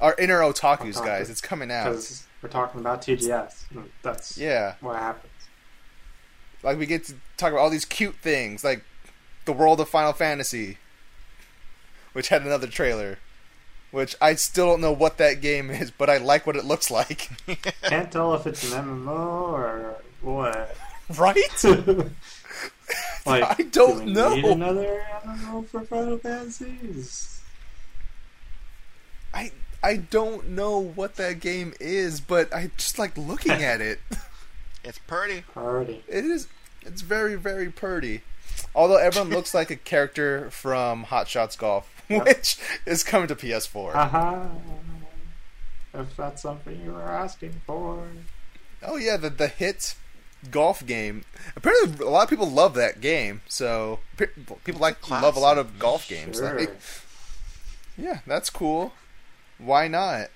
Our 0.00 0.14
inner 0.18 0.38
otakus, 0.40 0.94
Otaku. 0.94 1.04
guys. 1.04 1.30
It's 1.30 1.40
coming 1.40 1.70
out. 1.72 1.84
because 1.90 2.26
we're 2.42 2.48
talking 2.48 2.80
about 2.80 3.02
TGS. 3.02 3.64
That's 4.02 4.38
Yeah, 4.38 4.74
what 4.80 4.96
happens. 4.96 5.32
like 6.62 6.78
we 6.78 6.86
get 6.86 7.04
to 7.06 7.14
talk 7.36 7.50
about 7.52 7.60
all 7.60 7.70
these 7.70 7.84
cute 7.84 8.14
things, 8.16 8.62
like 8.62 8.84
the 9.46 9.52
world 9.52 9.80
of 9.80 9.88
Final 9.88 10.12
Fantasy, 10.12 10.78
which 12.16 12.28
had 12.28 12.40
another 12.40 12.66
trailer. 12.66 13.18
Which 13.90 14.16
I 14.22 14.36
still 14.36 14.68
don't 14.68 14.80
know 14.80 14.90
what 14.90 15.18
that 15.18 15.42
game 15.42 15.70
is, 15.70 15.90
but 15.90 16.08
I 16.08 16.16
like 16.16 16.46
what 16.46 16.56
it 16.56 16.64
looks 16.64 16.90
like. 16.90 17.28
Can't 17.82 18.10
tell 18.10 18.32
if 18.32 18.46
it's 18.46 18.72
an 18.72 18.84
MMO 18.84 19.08
or 19.52 20.02
what. 20.22 20.74
right? 21.18 21.64
like, 23.26 23.44
I 23.44 23.62
don't 23.70 23.98
do 23.98 24.04
we 24.06 24.12
know. 24.12 24.34
Need 24.34 24.44
another 24.46 25.04
MMO 25.26 25.68
for 25.68 25.82
Final 25.82 26.16
Fantasies? 26.16 27.42
I 29.34 29.52
I 29.82 29.96
don't 29.96 30.48
know 30.48 30.78
what 30.78 31.16
that 31.16 31.40
game 31.40 31.74
is, 31.78 32.22
but 32.22 32.50
I 32.52 32.70
just 32.78 32.98
like 32.98 33.18
looking 33.18 33.52
at 33.62 33.82
it. 33.82 34.00
It's 34.82 34.98
pretty. 35.00 35.44
Already. 35.54 36.02
It 36.08 36.24
is 36.24 36.48
it's 36.80 37.02
very 37.02 37.36
very 37.36 37.70
pretty. 37.70 38.22
Although 38.74 38.96
everyone 38.96 39.30
looks 39.30 39.52
like 39.52 39.70
a 39.70 39.76
character 39.76 40.50
from 40.50 41.04
Hot 41.04 41.28
Shots 41.28 41.56
Golf, 41.56 41.95
Yep. 42.08 42.24
which 42.26 42.56
is 42.86 43.02
coming 43.02 43.28
to 43.28 43.34
PS4. 43.36 43.92
Haha. 43.92 44.46
If 45.94 46.16
that's 46.16 46.42
something 46.42 46.80
you 46.84 46.92
were 46.92 47.02
asking 47.02 47.60
for. 47.66 48.06
Oh 48.82 48.96
yeah, 48.96 49.16
the 49.16 49.30
the 49.30 49.48
hit 49.48 49.94
golf 50.50 50.86
game. 50.86 51.24
Apparently, 51.56 52.04
a 52.04 52.10
lot 52.10 52.24
of 52.24 52.30
people 52.30 52.48
love 52.48 52.74
that 52.74 53.00
game. 53.00 53.40
So 53.48 54.00
people 54.16 54.80
like 54.80 55.00
Classic. 55.00 55.24
love 55.24 55.36
a 55.36 55.40
lot 55.40 55.58
of 55.58 55.78
golf 55.78 56.06
games. 56.08 56.36
Sure. 56.36 56.58
Like, 56.58 56.76
yeah, 57.96 58.20
that's 58.26 58.50
cool. 58.50 58.92
Why 59.58 59.88
not? 59.88 60.28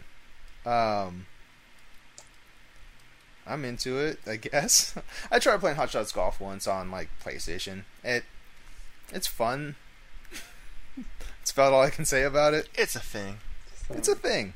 Um, 0.64 1.26
I'm 3.46 3.64
into 3.64 3.98
it. 3.98 4.18
I 4.26 4.36
guess 4.36 4.94
I 5.30 5.38
tried 5.38 5.60
playing 5.60 5.76
Hot 5.76 5.90
Shots 5.90 6.12
Golf 6.12 6.40
once 6.40 6.66
on 6.66 6.90
like 6.90 7.10
PlayStation. 7.22 7.84
It 8.02 8.24
it's 9.12 9.26
fun. 9.26 9.76
It's 11.50 11.56
about 11.56 11.72
all 11.72 11.82
I 11.82 11.90
can 11.90 12.04
say 12.04 12.22
about 12.22 12.54
it. 12.54 12.68
It's 12.76 12.94
a 12.94 13.00
thing. 13.00 13.38
It's 13.90 14.06
a 14.06 14.14
thing. 14.14 14.54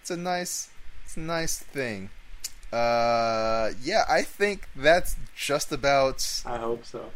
It's 0.00 0.10
a 0.10 0.16
nice, 0.16 0.70
it's 1.04 1.14
a 1.14 1.20
nice 1.20 1.58
thing. 1.58 2.08
Uh, 2.72 3.72
yeah, 3.82 4.04
I 4.08 4.22
think 4.22 4.66
that's 4.74 5.16
just 5.36 5.70
about 5.72 6.42
I 6.46 6.56
hope 6.56 6.86
so. 6.86 7.10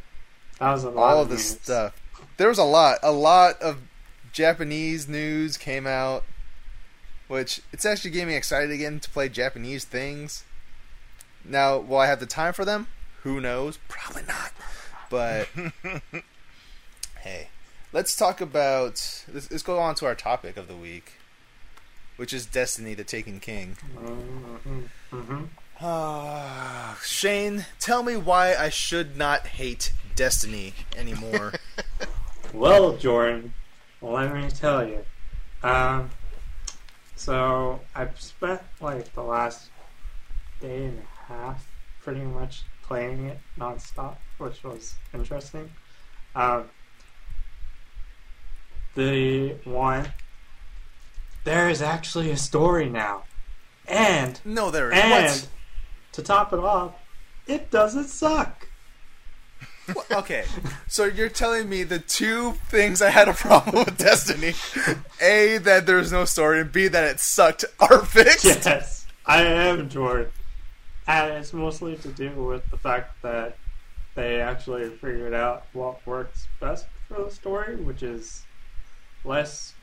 That 0.59 0.73
was 0.73 0.85
a 0.85 0.91
lot 0.91 1.15
all 1.15 1.23
of 1.23 1.31
the 1.31 1.37
news. 1.37 1.47
stuff. 1.47 2.03
There 2.37 2.49
was 2.49 2.59
a 2.59 2.65
lot, 2.65 2.99
a 3.03 3.11
lot 3.11 3.63
of 3.63 3.79
Japanese 4.35 5.09
news 5.09 5.57
came 5.57 5.87
out, 5.87 6.25
which 7.27 7.63
it's 7.73 7.87
actually 7.87 8.11
getting 8.11 8.29
me 8.29 8.37
excited 8.37 8.71
again 8.71 9.01
to 9.01 9.09
play 9.09 9.31
Japanese 9.31 9.87
things. 9.87 10.45
Now, 11.43 11.79
will 11.79 11.97
I 11.97 12.07
have 12.07 12.21
the 12.21 12.27
time 12.27 12.53
for 12.53 12.67
them? 12.67 12.89
Who 13.23 13.41
knows? 13.41 13.79
Probably 13.89 14.25
not. 14.29 14.53
But 15.09 15.49
hey, 17.21 17.49
let's 17.93 18.17
talk 18.17 18.41
about. 18.41 19.25
Let's, 19.33 19.51
let's 19.51 19.63
go 19.63 19.79
on 19.79 19.95
to 19.97 20.07
our 20.07 20.15
topic 20.15 20.57
of 20.57 20.69
the 20.69 20.77
week, 20.77 21.13
which 22.17 22.33
is 22.33 22.47
Destiny: 22.47 22.95
The 22.95 23.05
Taken 23.05 23.41
King. 23.41 23.77
Mm-hmm. 23.97 24.81
Mm-hmm. 25.13 25.45
Ah, 25.81 26.99
Shane, 27.05 27.65
tell 27.79 28.03
me 28.03 28.17
why 28.17 28.55
I 28.55 28.69
should 28.69 29.17
not 29.17 29.47
hate 29.47 29.93
Destiny 30.15 30.75
anymore. 30.97 31.55
Well, 32.53 32.97
Jordan, 32.97 33.55
let 34.03 34.35
me 34.35 34.49
tell 34.51 34.85
you. 34.85 35.05
Um, 35.63 36.11
so 37.15 37.81
I've 37.95 38.21
spent 38.21 38.61
like 38.81 39.13
the 39.15 39.23
last 39.23 39.71
day 40.61 40.87
and 40.87 40.99
a 40.99 41.33
half 41.33 41.67
pretty 42.03 42.23
much 42.23 42.65
playing 42.83 43.27
it 43.27 43.39
nonstop, 43.57 44.17
which 44.39 44.65
was 44.65 44.95
interesting. 45.15 45.71
Um, 46.35 46.65
the 49.01 49.55
one, 49.65 50.13
there 51.45 51.69
is 51.71 51.81
actually 51.81 52.31
a 52.31 52.37
story 52.37 52.89
now. 52.89 53.25
And 53.89 54.39
No, 54.45 54.71
there 54.71 54.93
is. 54.93 54.99
and 55.01 55.11
what? 55.13 55.49
to 56.13 56.23
top 56.23 56.53
it 56.53 56.59
off, 56.59 56.93
it 57.47 57.71
doesn't 57.71 58.09
suck. 58.09 58.67
What? 59.93 60.11
Okay, 60.13 60.45
so 60.87 61.05
you're 61.07 61.29
telling 61.31 61.69
me 61.69 61.83
the 61.83 61.99
two 61.99 62.53
things 62.69 63.03
I 63.03 63.11
had 63.11 63.27
a 63.29 63.33
problem 63.33 63.85
with 63.87 63.97
Destiny: 63.99 64.55
a 65.21 65.59
that 65.59 65.87
there's 65.87 66.13
no 66.13 66.25
story, 66.25 66.61
and 66.61 66.71
b 66.71 66.87
that 66.89 67.05
it 67.05 67.19
sucked 67.21 67.65
are 67.81 68.05
fixed. 68.05 68.45
Yes, 68.67 69.07
I 69.27 69.43
am 69.43 69.89
Jordan. 69.89 70.29
And 71.09 71.33
it's 71.33 71.53
mostly 71.53 71.97
to 71.97 72.09
do 72.09 72.31
with 72.45 72.71
the 72.71 72.77
fact 72.77 73.21
that 73.23 73.57
they 74.15 74.41
actually 74.41 74.89
figured 74.91 75.35
out 75.35 75.65
what 75.73 76.07
works 76.07 76.47
best 76.61 76.87
for 77.09 77.25
the 77.25 77.31
story, 77.31 77.75
which 77.75 78.05
is 78.05 78.45
less 79.25 79.75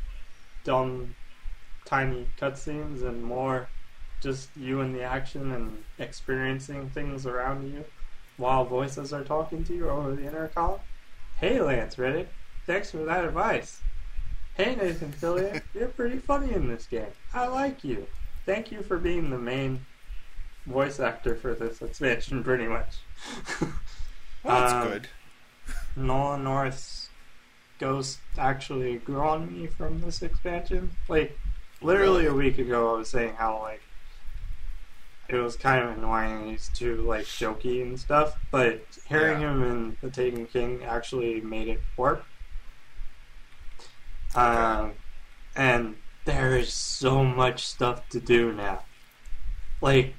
dumb, 0.63 1.15
tiny 1.85 2.27
cutscenes 2.39 3.01
and 3.03 3.23
more 3.23 3.69
just 4.21 4.49
you 4.57 4.81
and 4.81 4.95
the 4.95 5.03
action 5.03 5.51
and 5.51 5.83
experiencing 5.99 6.89
things 6.89 7.25
around 7.25 7.71
you 7.71 7.85
while 8.37 8.65
voices 8.65 9.13
are 9.13 9.23
talking 9.23 9.63
to 9.63 9.75
you 9.75 9.89
over 9.89 10.15
the 10.15 10.23
intercom. 10.25 10.79
Hey, 11.39 11.61
Lance 11.61 11.97
Reddick, 11.99 12.27
thanks 12.65 12.89
for 12.91 12.97
that 13.05 13.23
advice. 13.25 13.79
Hey, 14.55 14.75
Nathan 14.75 15.13
Fillion, 15.13 15.61
you're 15.75 15.87
pretty 15.89 16.17
funny 16.17 16.51
in 16.53 16.67
this 16.67 16.87
game. 16.87 17.05
I 17.33 17.45
like 17.47 17.83
you. 17.83 18.07
Thank 18.45 18.71
you 18.71 18.81
for 18.81 18.97
being 18.97 19.29
the 19.29 19.37
main 19.37 19.85
voice 20.65 20.99
actor 20.99 21.35
for 21.35 21.53
this 21.53 21.81
expansion, 21.81 22.43
pretty 22.43 22.67
much. 22.67 22.95
Well, 24.43 24.61
that's 24.61 24.73
Um, 24.73 24.87
good. 24.87 25.07
Nolan 25.97 26.43
North's 26.43 26.96
ghost 27.79 28.19
actually 28.37 28.97
grew 28.97 29.21
on 29.21 29.51
me 29.51 29.67
from 29.67 30.01
this 30.01 30.21
expansion. 30.21 30.91
Like, 31.07 31.37
literally 31.81 32.25
a 32.25 32.33
week 32.33 32.57
ago, 32.57 32.95
I 32.95 32.97
was 32.99 33.09
saying 33.09 33.35
how, 33.35 33.59
like, 33.61 33.81
it 35.29 35.35
was 35.35 35.55
kind 35.57 35.83
of 35.83 35.97
annoying 35.97 36.49
he's 36.51 36.69
too, 36.69 37.01
like, 37.01 37.25
jokey 37.25 37.81
and 37.81 37.99
stuff, 37.99 38.37
but 38.51 38.81
hearing 39.07 39.41
Yeah. 39.41 39.51
him 39.51 39.63
in 39.63 39.97
The 40.01 40.09
Taken 40.09 40.45
King 40.47 40.83
actually 40.83 41.41
made 41.41 41.67
it 41.67 41.81
work. 41.97 42.25
Um, 44.35 44.93
and 45.55 45.97
there 46.25 46.57
is 46.57 46.73
so 46.73 47.23
much 47.23 47.65
stuff 47.65 48.07
to 48.09 48.19
do 48.19 48.51
now. 48.53 48.83
Like, 49.81 50.15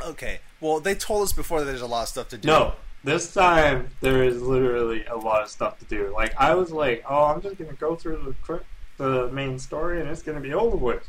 Okay, 0.00 0.38
well, 0.60 0.78
they 0.78 0.94
told 0.94 1.24
us 1.24 1.32
before 1.32 1.58
that 1.60 1.66
there's 1.66 1.80
a 1.80 1.86
lot 1.86 2.02
of 2.02 2.08
stuff 2.08 2.28
to 2.28 2.38
do. 2.38 2.46
no, 2.46 2.74
this 3.04 3.32
time 3.32 3.88
there 4.00 4.24
is 4.24 4.42
literally 4.42 5.04
a 5.06 5.16
lot 5.16 5.42
of 5.42 5.48
stuff 5.48 5.78
to 5.78 5.84
do. 5.84 6.12
Like 6.14 6.34
I 6.38 6.54
was 6.54 6.70
like, 6.70 7.04
oh, 7.08 7.24
I'm 7.24 7.40
just 7.40 7.58
gonna 7.58 7.72
go 7.74 7.94
through 7.94 8.34
the 8.46 8.60
the 8.96 9.28
main 9.32 9.58
story 9.58 10.00
and 10.00 10.08
it's 10.10 10.22
gonna 10.22 10.40
be 10.40 10.54
over 10.54 10.76
with. 10.76 11.08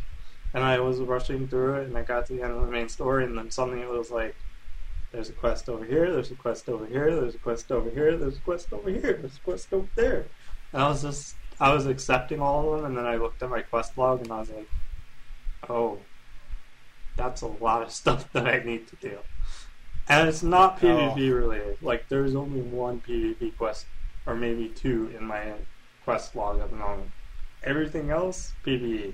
And 0.54 0.64
I 0.64 0.80
was 0.80 1.00
rushing 1.00 1.48
through 1.48 1.76
it, 1.76 1.88
and 1.88 1.98
I 1.98 2.02
got 2.02 2.26
to 2.28 2.34
the 2.34 2.42
end 2.42 2.54
of 2.54 2.62
the 2.62 2.72
main 2.72 2.90
story, 2.90 3.24
and 3.24 3.38
then 3.38 3.52
suddenly 3.52 3.82
it 3.82 3.90
was 3.90 4.10
like, 4.10 4.36
there's 5.12 5.30
a 5.30 5.34
quest 5.34 5.70
over 5.70 5.86
here, 5.86 6.12
there's 6.12 6.32
a 6.32 6.36
quest 6.36 6.70
over 6.70 6.88
here, 6.88 7.16
there's 7.16 7.36
a 7.36 7.40
quest 7.40 7.72
over 7.72 7.90
here, 7.90 8.18
there's 8.18 8.38
a 8.38 8.42
quest 8.42 8.74
over 8.74 8.90
here, 8.90 9.14
there's 9.14 9.38
a 9.38 9.40
quest 9.42 9.72
over 9.72 9.88
there. 9.96 10.26
And 10.74 10.82
I 10.82 10.90
was 10.90 11.04
just, 11.04 11.36
I 11.60 11.72
was 11.72 11.86
accepting 11.86 12.42
all 12.42 12.74
of 12.74 12.82
them, 12.82 12.86
and 12.86 12.98
then 12.98 13.06
I 13.06 13.18
looked 13.18 13.44
at 13.44 13.50
my 13.52 13.62
quest 13.62 13.96
log, 13.96 14.22
and 14.22 14.32
I 14.32 14.40
was 14.40 14.50
like, 14.50 14.70
oh, 15.70 16.00
that's 17.16 17.42
a 17.42 17.48
lot 17.48 17.84
of 17.84 17.92
stuff 18.02 18.32
that 18.34 18.48
I 18.48 18.64
need 18.64 18.88
to 18.88 18.96
do. 18.96 19.20
And 20.10 20.28
it's 20.28 20.42
not 20.42 20.80
PvP 20.80 21.34
related. 21.34 21.78
Like 21.82 22.10
there's 22.10 22.36
only 22.36 22.62
one 22.62 23.02
PvP 23.08 23.56
quest, 23.58 23.86
or 24.26 24.36
maybe 24.36 24.70
two 24.70 25.14
in 25.16 25.24
my 25.24 25.54
quest 26.04 26.36
log 26.36 26.60
at 26.60 26.72
the 26.72 26.76
moment. 26.76 27.12
Everything 27.64 28.10
else 28.10 28.54
PvE. 28.66 29.14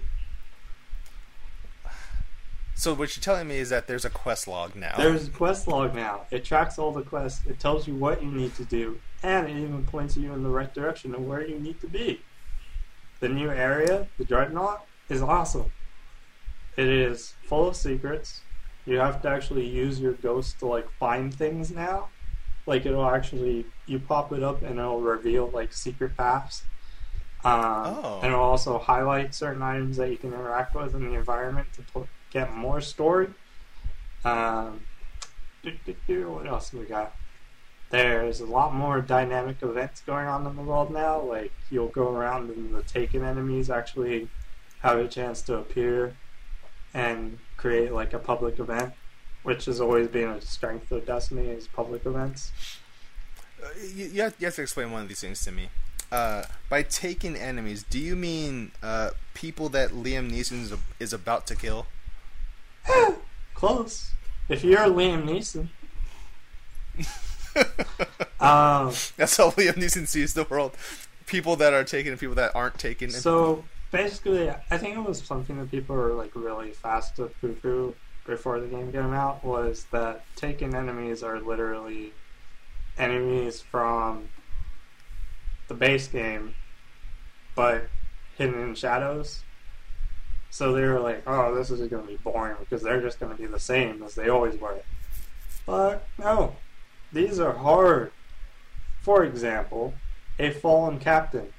So 2.77 2.93
what 2.93 3.15
you're 3.15 3.21
telling 3.23 3.47
me 3.47 3.57
is 3.57 3.69
that 3.69 3.87
there's 3.87 4.05
a 4.05 4.09
quest 4.09 4.47
log 4.47 4.75
now. 4.75 4.95
There's 4.97 5.27
a 5.27 5.31
quest 5.31 5.67
log 5.67 5.95
now. 5.95 6.25
It 6.31 6.43
tracks 6.43 6.77
all 6.77 6.91
the 6.91 7.01
quests. 7.01 7.45
It 7.45 7.59
tells 7.59 7.87
you 7.87 7.95
what 7.95 8.21
you 8.21 8.29
need 8.29 8.55
to 8.55 8.65
do, 8.65 8.99
and 9.23 9.47
it 9.47 9.55
even 9.55 9.85
points 9.85 10.15
you 10.17 10.33
in 10.33 10.43
the 10.43 10.49
right 10.49 10.73
direction 10.73 11.15
of 11.15 11.21
where 11.21 11.45
you 11.45 11.59
need 11.59 11.79
to 11.81 11.87
be. 11.87 12.21
The 13.21 13.29
new 13.29 13.49
area, 13.49 14.07
the 14.17 14.25
Dreadnought, 14.25 14.85
is 15.09 15.21
awesome. 15.21 15.71
It 16.75 16.87
is 16.87 17.33
full 17.47 17.67
of 17.69 17.75
secrets. 17.77 18.41
You 18.85 18.99
have 18.99 19.21
to 19.23 19.29
actually 19.29 19.67
use 19.67 19.99
your 19.99 20.13
ghost 20.13 20.59
to 20.59 20.67
like 20.67 20.89
find 20.99 21.33
things 21.33 21.71
now. 21.71 22.09
Like 22.65 22.85
it'll 22.85 23.09
actually 23.09 23.65
you 23.85 23.99
pop 23.99 24.31
it 24.31 24.43
up 24.43 24.61
and 24.61 24.79
it'll 24.79 25.01
reveal 25.01 25.49
like 25.49 25.73
secret 25.73 26.15
paths. 26.17 26.63
Um, 27.43 27.61
Oh. 28.03 28.19
And 28.23 28.31
it'll 28.33 28.43
also 28.43 28.79
highlight 28.79 29.35
certain 29.35 29.61
items 29.61 29.97
that 29.97 30.09
you 30.09 30.17
can 30.17 30.33
interact 30.33 30.73
with 30.75 30.95
in 30.95 31.07
the 31.07 31.15
environment 31.15 31.67
to 31.73 31.83
put, 31.83 32.07
get 32.31 32.53
more 32.53 32.81
story. 32.81 33.27
Um, 34.23 34.81
what 35.63 36.47
else 36.47 36.73
we 36.73 36.85
got? 36.85 37.15
There's 37.91 38.39
a 38.39 38.45
lot 38.45 38.73
more 38.73 38.99
dynamic 39.01 39.61
events 39.61 40.01
going 40.01 40.27
on 40.27 40.45
in 40.45 40.55
the 40.55 40.61
world 40.63 40.91
now. 40.91 41.21
Like 41.21 41.51
you'll 41.69 41.89
go 41.89 42.09
around 42.09 42.49
and 42.49 42.73
the 42.73 42.81
taken 42.81 43.23
enemies 43.23 43.69
actually 43.69 44.27
have 44.79 44.97
a 44.97 45.07
chance 45.07 45.41
to 45.43 45.55
appear 45.57 46.15
and 46.93 47.37
create 47.57 47.91
like 47.91 48.13
a 48.13 48.19
public 48.19 48.59
event, 48.59 48.93
which 49.43 49.65
has 49.65 49.79
always 49.81 50.07
been 50.07 50.29
a 50.29 50.41
strength 50.41 50.91
of 50.91 51.05
Destiny 51.05 51.47
is 51.47 51.67
public 51.67 52.05
events. 52.05 52.51
Uh, 53.63 53.67
you, 53.93 54.05
you, 54.05 54.21
have, 54.21 54.35
you 54.39 54.45
have 54.45 54.55
to 54.55 54.61
explain 54.61 54.91
one 54.91 55.03
of 55.03 55.07
these 55.07 55.21
things 55.21 55.43
to 55.45 55.51
me. 55.51 55.69
Uh, 56.11 56.43
by 56.69 56.83
taking 56.83 57.35
enemies, 57.35 57.83
do 57.89 57.99
you 57.99 58.15
mean 58.15 58.71
uh, 58.83 59.09
people 59.33 59.69
that 59.69 59.89
Liam 59.89 60.31
Neeson 60.31 60.61
is, 60.61 60.73
is 60.99 61.13
about 61.13 61.47
to 61.47 61.55
kill? 61.55 61.87
Close. 63.53 64.11
If 64.47 64.63
you're 64.63 64.79
Liam 64.79 65.25
Neeson, 65.25 65.69
um, 68.39 68.93
That's 69.17 69.37
how 69.37 69.51
Liam 69.51 69.75
Neeson 69.75 70.07
sees 70.07 70.33
the 70.33 70.43
world. 70.43 70.75
People 71.25 71.55
that 71.55 71.73
are 71.73 71.83
taken 71.83 72.11
and 72.11 72.19
people 72.19 72.35
that 72.35 72.55
aren't 72.55 72.77
taken. 72.77 73.09
So 73.09 73.63
basically, 73.95 74.49
I 74.49 74.77
think 74.77 74.97
it 74.97 75.03
was 75.03 75.21
something 75.21 75.57
that 75.57 75.71
people 75.71 75.95
were 75.95 76.13
like 76.13 76.35
really 76.35 76.71
fast 76.71 77.15
to 77.15 77.27
poo 77.39 77.53
poo 77.53 77.95
before 78.25 78.59
the 78.59 78.67
game 78.67 78.91
came 78.91 79.13
out 79.13 79.43
was 79.43 79.85
that 79.91 80.25
taken 80.35 80.75
enemies 80.75 81.23
are 81.23 81.39
literally 81.39 82.11
enemies 82.97 83.61
from 83.61 84.27
the 85.69 85.73
base 85.73 86.07
game, 86.09 86.55
but 87.55 87.87
hidden 88.37 88.59
in 88.61 88.75
shadows. 88.75 89.43
So 90.49 90.73
they 90.73 90.81
were 90.83 90.99
like, 90.99 91.23
oh, 91.27 91.53
this 91.55 91.71
is 91.71 91.79
going 91.87 92.03
to 92.03 92.07
be 92.09 92.17
boring 92.17 92.55
because 92.59 92.81
they're 92.81 93.01
just 93.01 93.19
going 93.19 93.31
to 93.31 93.37
be 93.41 93.47
the 93.47 93.59
same 93.59 94.03
as 94.03 94.15
they 94.15 94.27
always 94.29 94.57
were. 94.59 94.79
But 95.65 96.07
no, 96.17 96.55
these 97.13 97.39
are 97.39 97.53
hard. 97.53 98.11
For 99.01 99.23
example, 99.23 99.93
a 100.39 100.51
fallen 100.51 100.99
captain. 100.99 101.53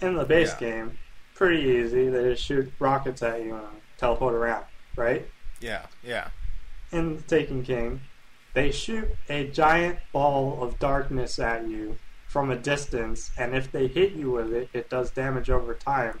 In 0.00 0.16
the 0.16 0.24
base 0.24 0.52
Yeah. 0.54 0.58
game, 0.58 0.98
pretty 1.42 1.68
easy. 1.68 2.08
They 2.08 2.22
just 2.30 2.44
shoot 2.44 2.72
rockets 2.78 3.20
at 3.20 3.42
you 3.42 3.56
and 3.56 3.66
teleport 3.98 4.34
around, 4.34 4.64
right? 4.94 5.26
yeah, 5.60 5.86
yeah. 6.04 6.28
In 6.92 7.16
the 7.16 7.22
Taken 7.22 7.64
King, 7.64 8.00
they 8.54 8.70
shoot 8.70 9.08
a 9.28 9.48
giant 9.48 9.98
ball 10.12 10.62
of 10.62 10.78
darkness 10.78 11.40
at 11.40 11.66
you 11.66 11.96
from 12.28 12.52
a 12.52 12.56
distance, 12.56 13.32
and 13.36 13.56
if 13.56 13.72
they 13.72 13.88
hit 13.88 14.12
you 14.12 14.30
with 14.30 14.52
it, 14.52 14.68
it 14.72 14.88
does 14.88 15.10
damage 15.10 15.50
over 15.50 15.74
time, 15.74 16.20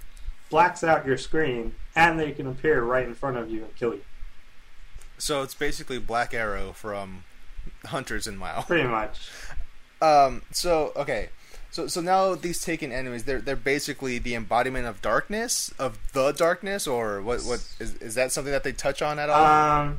blacks 0.50 0.82
out 0.82 1.06
your 1.06 1.16
screen, 1.16 1.76
and 1.94 2.18
they 2.18 2.32
can 2.32 2.48
appear 2.48 2.82
right 2.82 3.06
in 3.06 3.14
front 3.14 3.36
of 3.36 3.48
you 3.48 3.62
and 3.62 3.76
kill 3.76 3.94
you. 3.94 4.02
So 5.18 5.42
it's 5.42 5.54
basically 5.54 6.00
Black 6.00 6.34
Arrow 6.34 6.72
from 6.72 7.22
Hunters 7.84 8.26
in 8.26 8.40
WoW. 8.40 8.62
Pretty 8.62 8.88
much. 8.88 9.30
Um. 10.00 10.42
So 10.50 10.92
okay. 10.96 11.28
So 11.72 11.86
so 11.86 12.02
now 12.02 12.34
these 12.34 12.60
taken 12.62 12.92
enemies, 12.92 13.24
they're 13.24 13.40
they're 13.40 13.56
basically 13.56 14.18
the 14.18 14.34
embodiment 14.34 14.86
of 14.86 15.00
darkness, 15.00 15.72
of 15.78 15.98
the 16.12 16.32
darkness, 16.32 16.86
or 16.86 17.22
what? 17.22 17.40
What 17.40 17.64
is 17.80 17.96
is 17.96 18.14
that 18.14 18.30
something 18.30 18.52
that 18.52 18.62
they 18.62 18.72
touch 18.72 19.00
on 19.00 19.18
at 19.18 19.30
all? 19.30 19.44
Um, 19.44 19.98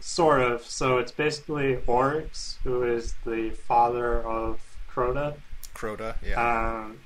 sort 0.00 0.42
of. 0.42 0.66
So 0.66 0.98
it's 0.98 1.10
basically 1.10 1.78
Oryx, 1.86 2.58
who 2.62 2.82
is 2.82 3.14
the 3.24 3.50
father 3.50 4.22
of 4.22 4.60
Crota, 4.92 5.36
Crota. 5.74 6.16
Yeah. 6.22 6.36
um, 6.82 7.00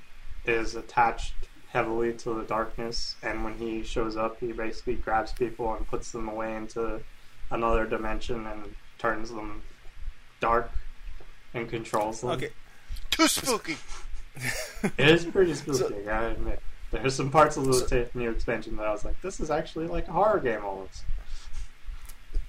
is 0.45 0.75
attached 0.75 1.33
heavily 1.69 2.11
to 2.13 2.33
the 2.33 2.43
darkness, 2.43 3.15
and 3.23 3.45
when 3.45 3.53
he 3.57 3.83
shows 3.83 4.17
up, 4.17 4.37
he 4.41 4.51
basically 4.51 4.95
grabs 4.95 5.31
people 5.31 5.73
and 5.73 5.87
puts 5.87 6.11
them 6.11 6.27
away 6.27 6.53
into 6.57 6.99
another 7.51 7.85
dimension 7.85 8.45
and 8.47 8.75
turns 8.99 9.29
them 9.29 9.61
dark 10.41 10.69
and 11.53 11.69
controls 11.69 12.19
them. 12.19 12.31
okay. 12.31 12.49
Too 13.13 13.27
spooky. 13.27 13.77
It 14.97 15.07
is 15.09 15.25
pretty 15.25 15.53
spooky, 15.53 15.77
So- 15.77 16.09
I 16.09 16.23
admit. 16.25 16.61
There's 16.91 17.15
some 17.15 17.31
parts 17.31 17.57
of 17.57 17.65
the 17.65 17.73
So- 17.73 18.07
new 18.13 18.29
expansion 18.29 18.75
that 18.77 18.85
I 18.85 18.91
was 18.91 19.03
like, 19.05 19.19
this 19.21 19.39
is 19.39 19.49
actually 19.51 19.87
like 19.87 20.07
a 20.07 20.11
horror 20.11 20.39
game 20.39 20.63
almost. 20.63 21.03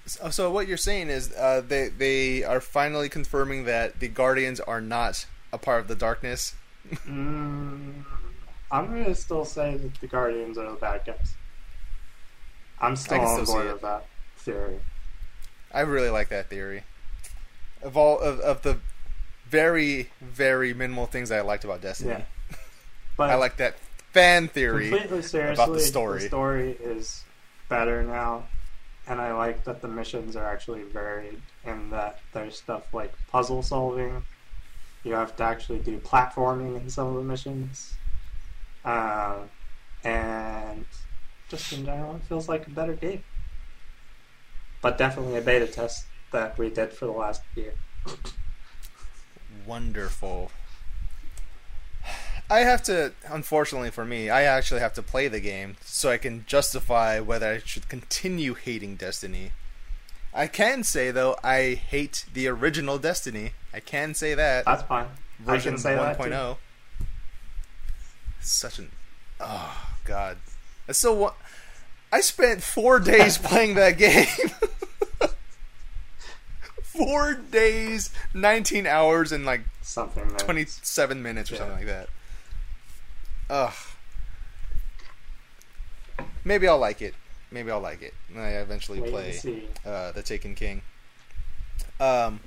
So, 0.07 0.29
so 0.31 0.51
what 0.51 0.69
you're 0.69 0.77
saying 0.77 1.09
is 1.09 1.33
uh, 1.33 1.63
they 1.67 1.89
they 1.89 2.45
are 2.45 2.61
finally 2.61 3.09
confirming 3.09 3.65
that 3.65 4.01
the 4.01 4.09
Guardians 4.09 4.61
are 4.61 4.81
not 4.83 5.25
a 5.53 5.57
part 5.59 5.81
of 5.81 5.89
the 5.89 5.95
darkness. 5.95 6.55
Mm, 7.07 8.05
I'm 8.71 8.87
gonna 8.89 9.15
still 9.15 9.47
say 9.47 9.77
that 9.79 9.95
the 10.01 10.07
Guardians 10.07 10.59
are 10.59 10.71
the 10.71 10.77
bad 10.77 11.03
guys. 11.07 11.35
I'm 12.79 12.97
still 12.97 13.21
on 13.21 13.45
still 13.47 13.55
board 13.55 13.67
it. 13.67 13.73
with 13.73 13.83
that. 13.83 14.07
theory. 14.39 14.79
I 15.73 15.81
really 15.81 16.11
like 16.11 16.29
that 16.29 16.51
theory. 16.51 16.85
Of 17.83 17.97
all 17.97 18.19
of, 18.21 18.41
of 18.41 18.61
the 18.63 18.79
very 19.49 20.11
very 20.21 20.75
minimal 20.75 21.07
things 21.07 21.31
I 21.31 21.41
liked 21.43 21.65
about 21.65 21.81
Destiny, 21.81 22.11
Yeah. 22.11 22.23
But 23.17 23.31
I 23.31 23.35
like 23.37 23.59
that 23.59 23.77
fan 24.13 24.49
theory. 24.49 24.91
completely 24.91 25.23
seriously, 25.23 25.63
about 25.63 25.73
the 25.73 25.81
story. 25.81 26.21
the 26.21 26.27
story 26.27 26.71
is 26.81 27.23
better 27.69 28.03
now, 28.03 28.45
and 29.07 29.21
I 29.21 29.33
like 29.33 29.65
that 29.65 29.83
the 29.83 29.89
missions 29.89 30.35
are 30.37 30.45
actually 30.47 30.83
varied 30.83 31.41
in 31.65 31.91
that 31.91 32.19
there's 32.33 32.57
stuff 32.59 32.93
like 32.93 33.13
puzzle 33.31 33.63
solving. 33.63 34.23
You 35.05 35.13
have 35.15 35.37
to 35.37 35.45
actually 35.45 35.79
do 35.81 35.99
platforming 35.99 36.77
in 36.81 36.91
some 36.91 37.07
of 37.09 37.15
the 37.15 37.23
missions, 37.23 37.95
um, 38.85 39.51
and 40.03 40.85
just 41.49 41.73
in 41.73 41.85
general, 41.85 42.17
it 42.17 42.23
feels 42.25 42.49
like 42.49 42.67
a 42.67 42.71
better 42.71 42.95
game. 42.95 43.23
But 44.83 44.99
definitely 44.99 45.37
a 45.37 45.41
beta 45.41 45.67
test 45.67 46.07
that 46.33 46.59
we 46.59 46.69
did 46.71 46.93
for 46.93 47.07
the 47.07 47.13
last 47.13 47.43
year. 47.55 47.75
Wonderful. 49.67 50.51
I 52.51 52.61
have 52.61 52.83
to, 52.85 53.13
unfortunately 53.31 53.91
for 53.91 54.05
me, 54.05 54.29
I 54.29 54.43
actually 54.43 54.81
have 54.81 54.93
to 54.95 55.03
play 55.03 55.29
the 55.29 55.41
game 55.41 55.77
so 55.83 56.11
I 56.11 56.19
can 56.19 56.45
justify 56.47 57.19
whether 57.19 57.49
I 57.49 57.59
should 57.59 57.89
continue 57.89 58.55
hating 58.55 58.97
Destiny. 58.97 59.53
I 60.35 60.47
can 60.49 60.83
say 60.85 61.11
though 61.11 61.37
I 61.43 61.75
hate 61.75 62.27
the 62.33 62.49
original 62.49 62.99
Destiny. 62.99 63.53
I 63.73 63.81
can 63.81 64.15
say 64.15 64.35
that 64.35 64.65
That's 64.67 64.83
fine. 64.83 65.07
I 65.41 65.53
version 65.53 65.75
can 65.75 65.79
say 65.81 65.95
that 65.95 66.19
1.0. 66.19 66.57
Such 68.41 68.79
an 68.79 68.91
oh 69.41 69.89
god, 70.05 70.37
that's 70.87 70.99
so. 70.99 71.13
wa- 71.15 71.35
I 72.13 72.21
spent 72.21 72.63
four 72.63 73.01
days 73.01 73.39
playing 73.43 73.75
that 73.77 73.97
game. 73.97 74.27
four 76.97 77.35
days, 77.35 78.11
nineteen 78.33 78.87
hours, 78.87 79.33
and 79.33 79.45
like 79.45 79.63
Something 79.83 80.29
that 80.29 80.39
27 80.41 81.23
minutes 81.23 81.51
or 81.51 81.55
Yeah. 81.55 81.59
something 81.61 81.77
like 81.79 81.87
that. 81.87 82.09
Ugh. 83.51 83.75
Maybe 86.45 86.69
I'll 86.69 86.79
like 86.79 87.03
it. 87.03 87.15
Maybe 87.51 87.71
I'll 87.71 87.81
like 87.81 88.03
it. 88.03 88.15
I 88.37 88.49
eventually 88.51 89.01
wait 89.01 89.11
play 89.11 89.63
uh, 89.87 90.13
the 90.13 90.23
Taken 90.23 90.55
King. 90.55 90.83
Um. 92.01 92.41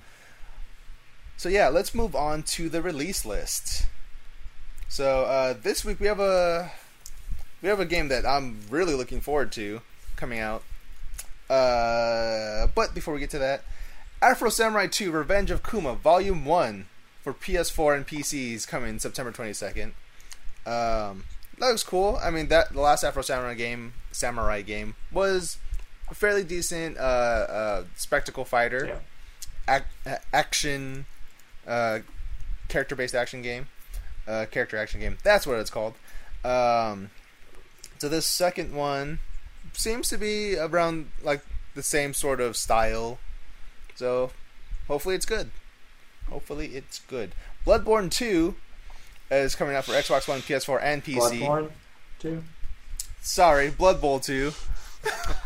So 1.38 1.50
yeah, 1.50 1.70
let's 1.70 1.94
move 1.94 2.16
on 2.16 2.44
to 2.44 2.68
the 2.70 2.82
release 2.82 3.24
list. 3.26 3.86
So 4.90 5.24
uh, 5.24 5.54
this 5.62 5.86
week 5.86 6.00
we 6.00 6.08
have 6.08 6.20
a 6.20 6.72
we 7.62 7.70
have 7.70 7.80
a 7.80 7.86
game 7.86 8.08
that 8.08 8.26
I'm 8.26 8.62
really 8.70 8.94
looking 8.96 9.22
forward 9.22 9.52
to 9.54 9.82
coming 10.16 10.40
out. 10.40 10.64
Uh, 11.50 12.68
but 12.76 12.94
before 12.94 13.14
we 13.14 13.20
get 13.20 13.30
to 13.32 13.40
that, 13.40 13.64
Afro 14.22 14.50
Samurai 14.50 14.88
2: 14.88 15.12
Revenge 15.12 15.52
of 15.52 15.64
Kuma 15.64 15.96
Volume 15.96 16.46
One 16.46 16.88
for 17.22 17.34
PS4 17.34 17.96
and 17.96 18.08
PCs 18.08 18.68
coming 18.68 19.00
September 19.00 19.32
22nd. 19.32 19.92
Um, 20.66 21.24
that 21.60 21.68
looks 21.68 21.84
cool. 21.84 22.20
I 22.22 22.30
mean, 22.32 22.48
that 22.48 22.74
the 22.74 22.82
last 22.82 23.04
Afro 23.04 23.22
Samurai 23.22 23.54
game, 23.54 23.94
Samurai 24.12 24.62
game, 24.62 24.96
was 25.12 25.58
a 26.10 26.14
fairly 26.16 26.44
decent 26.44 26.98
uh, 26.98 27.02
uh, 27.02 27.84
spectacle 27.96 28.46
fighter, 28.46 29.00
Yeah. 29.68 29.76
ac- 30.06 30.20
action, 30.34 31.06
uh, 31.68 32.00
character-based 32.70 33.16
action 33.16 33.42
game, 33.42 33.68
uh, 34.28 34.46
character 34.50 34.78
action 34.78 35.00
game. 35.00 35.18
That's 35.24 35.46
what 35.48 35.58
it's 35.60 35.70
called. 35.70 35.94
Um, 36.44 37.12
so 38.00 38.08
this 38.10 38.26
second 38.26 38.74
one 38.74 39.20
seems 39.74 40.10
to 40.10 40.18
be 40.18 40.58
around 40.58 41.12
like 41.22 41.42
the 41.76 41.84
same 41.84 42.14
sort 42.14 42.40
of 42.42 42.56
style. 42.56 43.20
So 43.98 44.30
hopefully 44.88 45.16
it's 45.16 45.26
good. 45.26 45.50
Hopefully 46.30 46.68
it's 46.76 47.00
good. 47.00 47.34
Bloodborne 47.66 48.12
2 48.12 48.54
is 49.32 49.56
coming 49.56 49.76
out 49.76 49.86
for 49.86 49.94
Xbox 49.94 50.28
One, 50.28 50.42
PS4, 50.42 50.80
and 50.84 51.04
PC. 51.04 51.40
Bloodborne 51.42 51.72
too. 52.20 52.44
Sorry, 53.22 53.72
Blood 53.72 54.00
Bowl 54.00 54.20
2. 54.20 54.54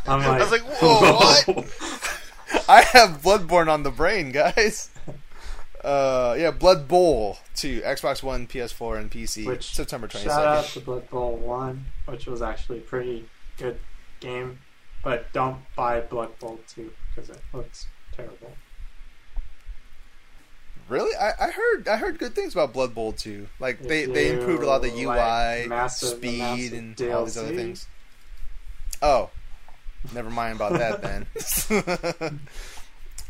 I'm 0.05 0.19
like, 0.19 0.27
I 0.27 0.37
was 0.39 0.51
like, 0.51 0.63
whoa, 0.63 1.13
what? 1.13 2.65
I 2.69 2.81
have 2.81 3.21
Bloodborne 3.21 3.69
on 3.69 3.83
the 3.83 3.89
brain, 3.91 4.33
guys. 4.33 4.89
Uh, 5.81 6.35
yeah, 6.37 6.51
Blood 6.51 6.89
Bowl 6.89 7.37
2, 7.55 7.81
Xbox 7.81 8.21
One, 8.21 8.47
PS4, 8.47 8.99
and 8.99 9.09
PC, 9.09 9.45
Which, 9.47 9.73
September 9.73 10.09
Shout 10.09 10.27
out 10.27 10.65
22nd. 10.65 10.73
to 10.73 10.79
Blood 10.81 11.09
Bowl 11.09 11.37
One, 11.37 11.85
which 12.05 12.27
was 12.27 12.41
actually 12.41 12.79
a 12.79 12.81
pretty 12.81 13.25
good 13.57 13.79
game, 14.19 14.59
but 15.03 15.31
don't 15.31 15.57
buy 15.75 16.01
Blood 16.01 16.37
Bowl 16.39 16.59
Two 16.67 16.91
because 17.15 17.29
it 17.29 17.41
looks 17.53 17.87
terrible. 18.21 18.55
Really? 20.89 21.15
I, 21.15 21.31
I 21.39 21.51
heard 21.51 21.87
I 21.87 21.97
heard 21.97 22.19
good 22.19 22.35
things 22.35 22.53
about 22.53 22.73
Blood 22.73 22.93
Bowl 22.93 23.13
2. 23.13 23.47
Like 23.59 23.79
If 23.81 23.87
they, 23.87 24.05
they 24.05 24.31
improved 24.31 24.61
a 24.61 24.65
lot 24.65 24.83
of 24.83 24.91
the 24.91 25.01
UI, 25.01 25.05
like 25.05 25.67
massive- 25.69 26.17
speed, 26.17 26.73
and 26.73 27.01
all 27.11 27.23
these 27.25 27.37
other 27.37 27.55
things. 27.55 27.87
Oh, 29.01 29.29
never 30.13 30.29
mind 30.29 30.57
about 30.57 30.73
that 30.73 31.01
then. 31.01 31.25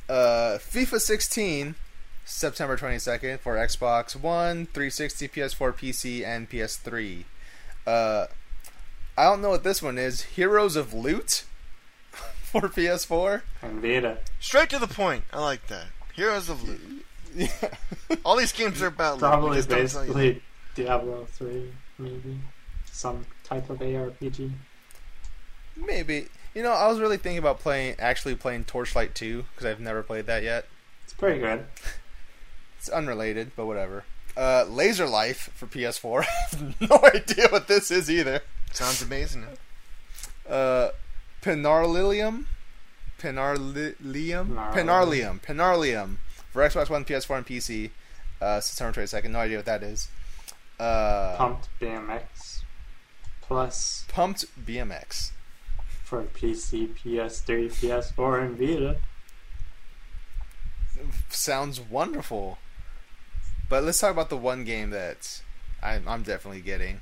uh, 0.09 0.57
FIFA 0.57 0.99
16, 0.99 1.75
September 2.25 2.77
22nd 2.77 3.39
for 3.39 3.55
Xbox 3.55 4.15
One, 4.15 4.65
360, 4.65 5.27
PS4, 5.27 5.73
PC, 5.73 6.25
and 6.25 6.49
PS3. 6.49 7.25
Uh, 7.85 8.25
I 9.17 9.23
don't 9.25 9.41
know 9.41 9.49
what 9.49 9.63
this 9.63 9.83
one 9.83 9.97
is. 9.97 10.21
Heroes 10.21 10.75
of 10.75 10.93
Loot 10.93 11.43
for 12.51 12.61
PS4. 12.61 13.41
And 13.61 13.81
Vita. 13.81 14.17
Straight 14.39 14.69
to 14.71 14.79
the 14.79 14.87
point. 14.87 15.23
I 15.33 15.39
like 15.39 15.67
that. 15.67 15.85
Heroes 16.13 16.49
of 16.49 16.67
Loot. 16.67 17.05
Yeah. 17.35 17.47
All 18.25 18.35
these 18.35 18.51
games 18.51 18.81
are 18.81 18.87
about 18.87 19.13
loot. 19.13 19.21
We 19.23 19.27
Probably 19.29 19.57
just 19.57 19.69
don't 19.69 19.87
tell 19.87 20.05
you. 20.05 20.13
basically 20.13 20.43
Diablo 20.75 21.25
3, 21.31 21.71
maybe. 21.97 22.39
Some 22.91 23.25
type 23.45 23.69
of 23.69 23.79
ARPG. 23.79 24.51
Maybe. 25.77 26.27
You 26.53 26.63
know, 26.63 26.71
I 26.73 26.87
was 26.87 26.99
really 26.99 27.15
thinking 27.17 27.37
about 27.39 27.59
playing, 27.59 27.95
actually 27.99 28.35
playing 28.35 28.65
Torchlight 28.65 29.15
2 29.15 29.45
because 29.53 29.65
I've 29.65 29.79
never 29.79 30.03
played 30.03 30.25
that 30.27 30.43
yet. 30.43 30.67
It's 31.03 31.13
pretty 31.13 31.39
good. 31.39 31.65
It's 32.77 32.89
unrelated, 32.89 33.51
but 33.55 33.67
whatever. 33.67 34.05
Uh, 34.35 34.65
Laser 34.67 35.05
Life 35.05 35.51
for 35.53 35.67
PS4. 35.67 36.21
I 36.23 36.25
have 36.49 36.81
no 36.81 36.99
idea 37.13 37.47
what 37.49 37.67
this 37.67 37.91
is 37.91 38.09
either. 38.09 38.41
Sounds 38.71 39.03
amazing. 39.03 39.45
Uh, 40.49 40.89
Penarlilium? 41.41 42.45
Penarlium? 43.19 44.47
Penarlium. 44.73 44.73
Penarlium. 44.73 45.41
Penarlium 45.41 46.15
for 46.51 46.61
Xbox 46.67 46.89
One, 46.89 47.05
PS4, 47.05 47.37
and 47.37 47.45
PC. 47.45 47.89
Uh, 48.41 48.59
September 48.59 49.01
22nd. 49.01 49.31
No 49.31 49.39
idea 49.39 49.57
what 49.57 49.65
that 49.65 49.83
is. 49.83 50.07
Uh, 50.79 51.35
Pumped 51.37 51.69
BMX. 51.79 52.61
Plus 53.41 54.05
Pumped 54.07 54.45
BMX. 54.65 55.31
for 56.03 56.23
PC, 56.23 56.89
PS3, 56.95 57.69
PS4, 57.71 58.41
and 58.45 58.57
Vita. 58.57 58.97
Sounds 61.29 61.79
wonderful. 61.79 62.57
But 63.69 63.83
let's 63.83 63.99
talk 63.99 64.11
about 64.11 64.29
the 64.29 64.37
one 64.37 64.63
game 64.63 64.89
that 64.89 65.41
I'm, 65.81 66.07
I'm 66.07 66.23
definitely 66.23 66.61
getting. 66.61 67.01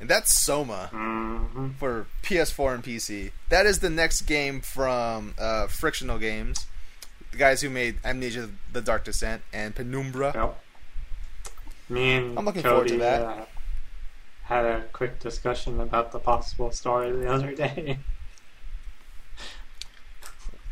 And 0.00 0.08
that's 0.08 0.32
Soma. 0.32 0.88
hmm 0.92 1.68
for 1.78 2.06
PS4 2.22 2.74
and 2.74 2.84
PC. 2.84 3.32
That 3.50 3.66
is 3.66 3.80
the 3.80 3.90
next 3.90 4.22
game 4.22 4.60
from 4.62 5.34
uh, 5.38 5.66
Frictional 5.66 6.18
Games, 6.18 6.66
the 7.32 7.36
guys 7.36 7.60
who 7.60 7.68
made 7.70 7.98
Amnesia: 8.04 8.48
The 8.72 8.80
Dark 8.80 9.04
Descent 9.04 9.42
and 9.52 9.74
Penumbra. 9.74 10.32
Yep. 10.34 10.60
Me 11.90 12.12
and 12.14 12.38
I'm 12.38 12.44
looking 12.44 12.62
Cody, 12.62 12.72
forward 12.72 12.88
to 12.88 12.98
that. 12.98 13.22
Uh, 13.22 13.44
had 14.44 14.64
a 14.64 14.82
quick 14.92 15.20
discussion 15.20 15.80
about 15.80 16.12
the 16.12 16.18
possible 16.18 16.70
story 16.72 17.10
the 17.12 17.30
other 17.30 17.52
day. 17.54 17.98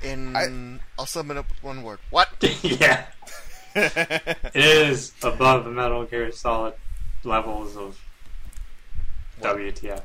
And 0.02 0.36
I- 0.36 0.80
I'll 0.98 1.06
sum 1.06 1.30
it 1.30 1.36
up 1.36 1.48
with 1.50 1.62
one 1.62 1.82
word. 1.82 1.98
What? 2.10 2.28
yeah, 2.62 3.06
it 3.74 4.38
is 4.54 5.12
above 5.22 5.66
Metal 5.66 6.04
Gear 6.04 6.30
Solid 6.32 6.74
levels 7.24 7.76
of 7.76 7.98
WTF. 9.40 10.02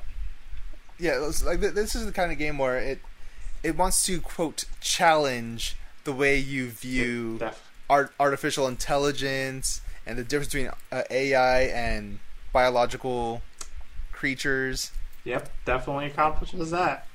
yeah, 1.00 1.18
like 1.46 1.60
th- 1.62 1.74
this 1.74 1.96
is 1.96 2.06
the 2.06 2.12
kind 2.12 2.32
of 2.32 2.38
game 2.38 2.58
where 2.58 2.78
it 2.78 3.00
it 3.64 3.76
wants 3.78 4.04
to 4.06 4.20
quote 4.22 4.66
challenge 4.82 5.76
the 6.04 6.12
way 6.14 6.38
you 6.38 6.68
view 6.70 7.40
art, 7.90 8.14
artificial 8.20 8.68
intelligence 8.68 9.82
and 10.06 10.18
the 10.18 10.24
difference 10.24 10.54
between 10.54 10.72
uh, 10.92 11.04
AI 11.10 11.62
and 11.64 12.20
biological 12.52 13.42
creatures. 14.12 14.92
yep, 15.24 15.50
definitely 15.66 16.08
accomplishes 16.08 16.72
that. 16.72 17.08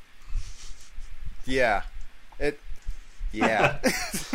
Yeah. 1.45 1.83
It 2.39 2.61
yeah. 3.33 3.79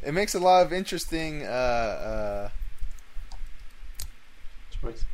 it 0.00 0.12
makes 0.12 0.34
a 0.34 0.38
lot 0.40 0.64
of 0.66 0.72
interesting 0.72 1.44
uh 1.44 1.48
uh 1.48 2.48
Choices. 4.80 5.04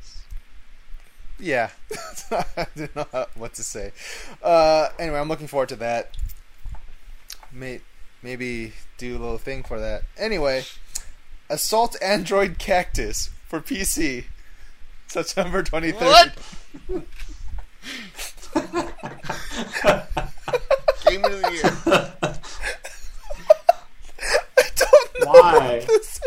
Yeah, 1.43 1.71
I 2.31 2.67
don't 2.77 2.95
know 2.97 3.27
what 3.35 3.53
to 3.55 3.65
say. 3.65 3.93
Uh, 4.43 4.89
anyway, 4.99 5.19
I'm 5.19 5.29
looking 5.29 5.49
forward 5.49 5.69
to 5.71 5.77
that. 5.77 6.17
May, 7.53 7.81
maybe 8.23 8.73
do 8.97 9.17
a 9.17 9.19
little 9.19 9.39
thing 9.39 9.65
for 9.65 9.81
that. 9.81 10.05
Anyway, 10.17 10.63
Assault 11.51 11.97
Android 12.01 12.59
Cactus 12.59 13.31
for 13.49 13.61
PC, 13.61 14.25
September 15.09 15.63
23rd. 15.65 16.01
What? 16.01 16.33
Game 21.07 21.25
of 21.25 21.33
the 21.33 21.51
year. 21.53 22.03
I 24.57 24.63
don't 24.77 25.21
know 25.21 25.27
Why? 25.27 25.85
what. 25.87 26.21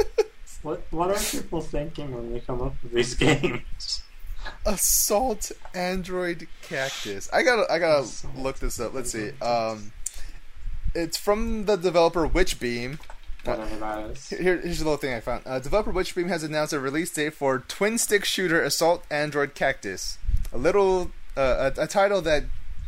What 0.61 0.81
What 0.91 1.09
are 1.11 1.17
people 1.19 1.61
thinking 1.61 2.13
when 2.13 2.33
they 2.33 2.41
come 2.41 2.61
up 2.61 2.73
with 2.83 2.91
these 2.91 3.13
games? 3.15 4.01
Assault 4.65 5.51
Android 5.73 6.47
Cactus. 6.61 7.29
I 7.31 7.43
gotta, 7.43 7.71
I 7.71 7.79
gotta 7.79 8.03
Assault 8.03 8.35
look 8.35 8.59
this 8.59 8.79
up. 8.79 8.93
Let's 8.93 9.11
see. 9.11 9.31
Um, 9.41 9.91
it's 10.93 11.17
from 11.17 11.65
the 11.65 11.75
developer 11.75 12.27
Witchbeam. 12.27 12.99
Whatever 13.43 13.75
that 13.75 14.11
is. 14.11 14.29
Here, 14.29 14.57
here's 14.57 14.81
a 14.81 14.85
little 14.85 14.97
thing 14.97 15.13
I 15.13 15.19
found. 15.19 15.43
Uh, 15.45 15.59
developer 15.59 15.93
Witchbeam 15.93 16.29
has 16.29 16.43
announced 16.43 16.73
a 16.73 16.79
release 16.79 17.11
date 17.11 17.33
for 17.33 17.59
twin 17.59 17.97
stick 17.97 18.25
shooter 18.25 18.61
Assault 18.61 19.03
Android 19.11 19.53
Cactus, 19.53 20.17
a 20.51 20.57
little 20.57 21.11
uh, 21.37 21.71
a, 21.77 21.83
a 21.83 21.87
title 21.87 22.21
that 22.21 22.45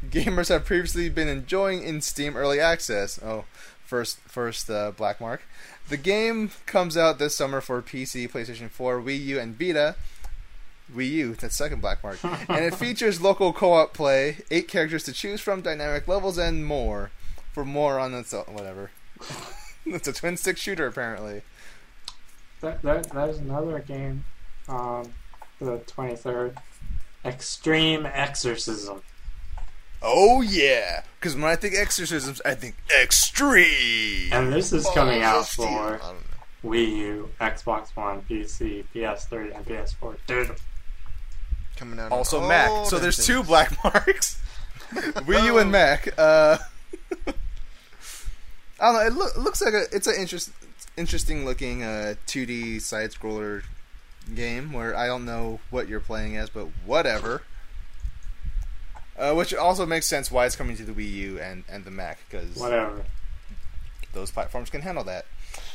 gamers 0.10 0.50
have 0.50 0.66
previously 0.66 1.10
been 1.10 1.28
enjoying 1.28 1.84
in 1.84 2.02
Steam 2.02 2.36
Early 2.36 2.60
Access. 2.60 3.20
Oh, 3.22 3.46
first 3.86 4.20
first 4.22 4.70
uh, 4.70 4.92
black 4.92 5.22
mark. 5.22 5.44
The 5.90 5.98
game 5.98 6.52
comes 6.66 6.98
out 6.98 7.18
this 7.18 7.36
summer 7.36 7.62
for 7.62 7.82
PC, 7.82 8.30
PlayStation 8.30 8.70
4, 8.70 9.02
Wii 9.02 9.24
U, 9.26 9.40
and 9.40 9.58
Vita. 9.58 9.96
Wii 10.94 11.10
U, 11.12 11.36
that's 11.36 11.56
second 11.56 11.82
black 11.82 12.04
mark, 12.04 12.20
and 12.24 12.64
it 12.64 12.76
features 12.76 13.22
local 13.22 13.54
co-op 13.54 13.94
play, 13.94 14.38
eight 14.52 14.68
characters 14.68 15.04
to 15.04 15.14
choose 15.14 15.42
from, 15.42 15.62
dynamic 15.62 16.08
levels, 16.08 16.38
and 16.38 16.66
more. 16.66 17.12
For 17.54 17.66
more 17.66 18.00
on 18.00 18.14
its 18.14 18.34
whatever. 18.34 18.92
it's 19.86 20.08
a 20.08 20.14
twin 20.14 20.38
stick 20.38 20.58
shooter 20.58 20.86
apparently. 20.86 21.42
There, 22.62 22.80
there, 22.84 23.02
there's 23.02 23.40
another 23.40 23.80
game, 23.80 24.26
um, 24.70 25.14
the 25.60 25.80
23rd. 25.80 26.56
Extreme 27.26 28.06
Exorcism. 28.06 29.02
Oh 30.02 30.42
yeah, 30.42 31.04
because 31.20 31.36
when 31.36 31.46
I 31.46 31.56
think 31.56 31.74
exorcisms, 31.76 32.40
I 32.46 32.54
think 32.54 32.76
extreme. 33.02 34.32
And 34.32 34.54
this 34.54 34.72
is 34.72 34.88
coming 34.94 35.24
out 35.24 35.48
for 35.48 35.68
I 35.68 35.98
don't 35.98 36.02
know. 36.02 36.70
Wii 36.70 36.96
U, 36.98 37.30
Xbox 37.42 37.96
One, 37.96 38.22
PC, 38.22 38.84
PS3, 38.94 39.56
and 39.56 39.66
PS4. 39.66 40.18
Dude, 40.28 40.56
Coming 41.78 42.00
out. 42.00 42.12
Also 42.12 42.42
on 42.42 42.48
Mac. 42.50 42.86
So 42.88 43.00
there's 43.00 43.26
two 43.26 43.44
black 43.44 43.72
marks. 43.84 44.42
Wii 44.92 45.46
U 45.46 45.58
and 45.60 45.72
Mac. 45.72 46.08
Uh, 46.18 46.58
I 47.28 47.34
don't 48.80 48.94
know. 48.94 49.02
It 49.02 49.14
loo- 49.14 49.44
looks 49.44 49.62
like 49.62 49.74
a. 49.74 49.84
It's 49.92 50.08
an 50.08 50.16
interest, 50.20 50.52
interesting 50.96 51.46
looking 51.46 51.84
uh, 51.84 52.16
2D 52.28 52.82
side 52.82 53.12
scroller 53.12 53.64
game 54.34 54.72
where 54.74 54.96
I 54.96 55.08
don't 55.08 55.26
know 55.26 55.60
what 55.70 55.88
you're 55.88 56.00
playing 56.00 56.38
as, 56.38 56.50
but 56.50 56.68
whatever. 56.86 57.44
Uh, 59.18 59.34
which 59.34 59.52
also 59.54 59.84
makes 59.86 60.06
sense 60.06 60.30
why 60.30 60.46
it's 60.46 60.56
coming 60.56 60.78
to 60.78 60.84
the 60.84 60.92
Wii 60.92 61.12
U 61.12 61.40
and, 61.40 61.64
and 61.68 61.86
the 61.86 61.90
Mac 61.92 62.20
because 62.30 62.56
whatever. 62.56 63.04
those 64.14 64.30
platforms 64.30 64.70
can 64.70 64.82
handle 64.82 65.04
that. 65.06 65.26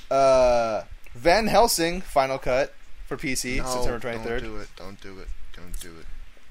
Uh, 0.08 0.84
Van 1.14 1.48
Helsing 1.48 2.00
Final 2.02 2.38
Cut 2.38 2.72
for 3.08 3.16
PC 3.16 3.56
No, 3.56 3.64
September 3.66 3.98
twenty 3.98 4.18
Don't 4.28 4.42
do 4.44 4.56
it. 4.58 4.68
Don't 4.76 5.00
do 5.00 5.18
it. 5.18 5.26
Don't 5.62 5.80
do 5.80 5.98
it. 6.00 6.06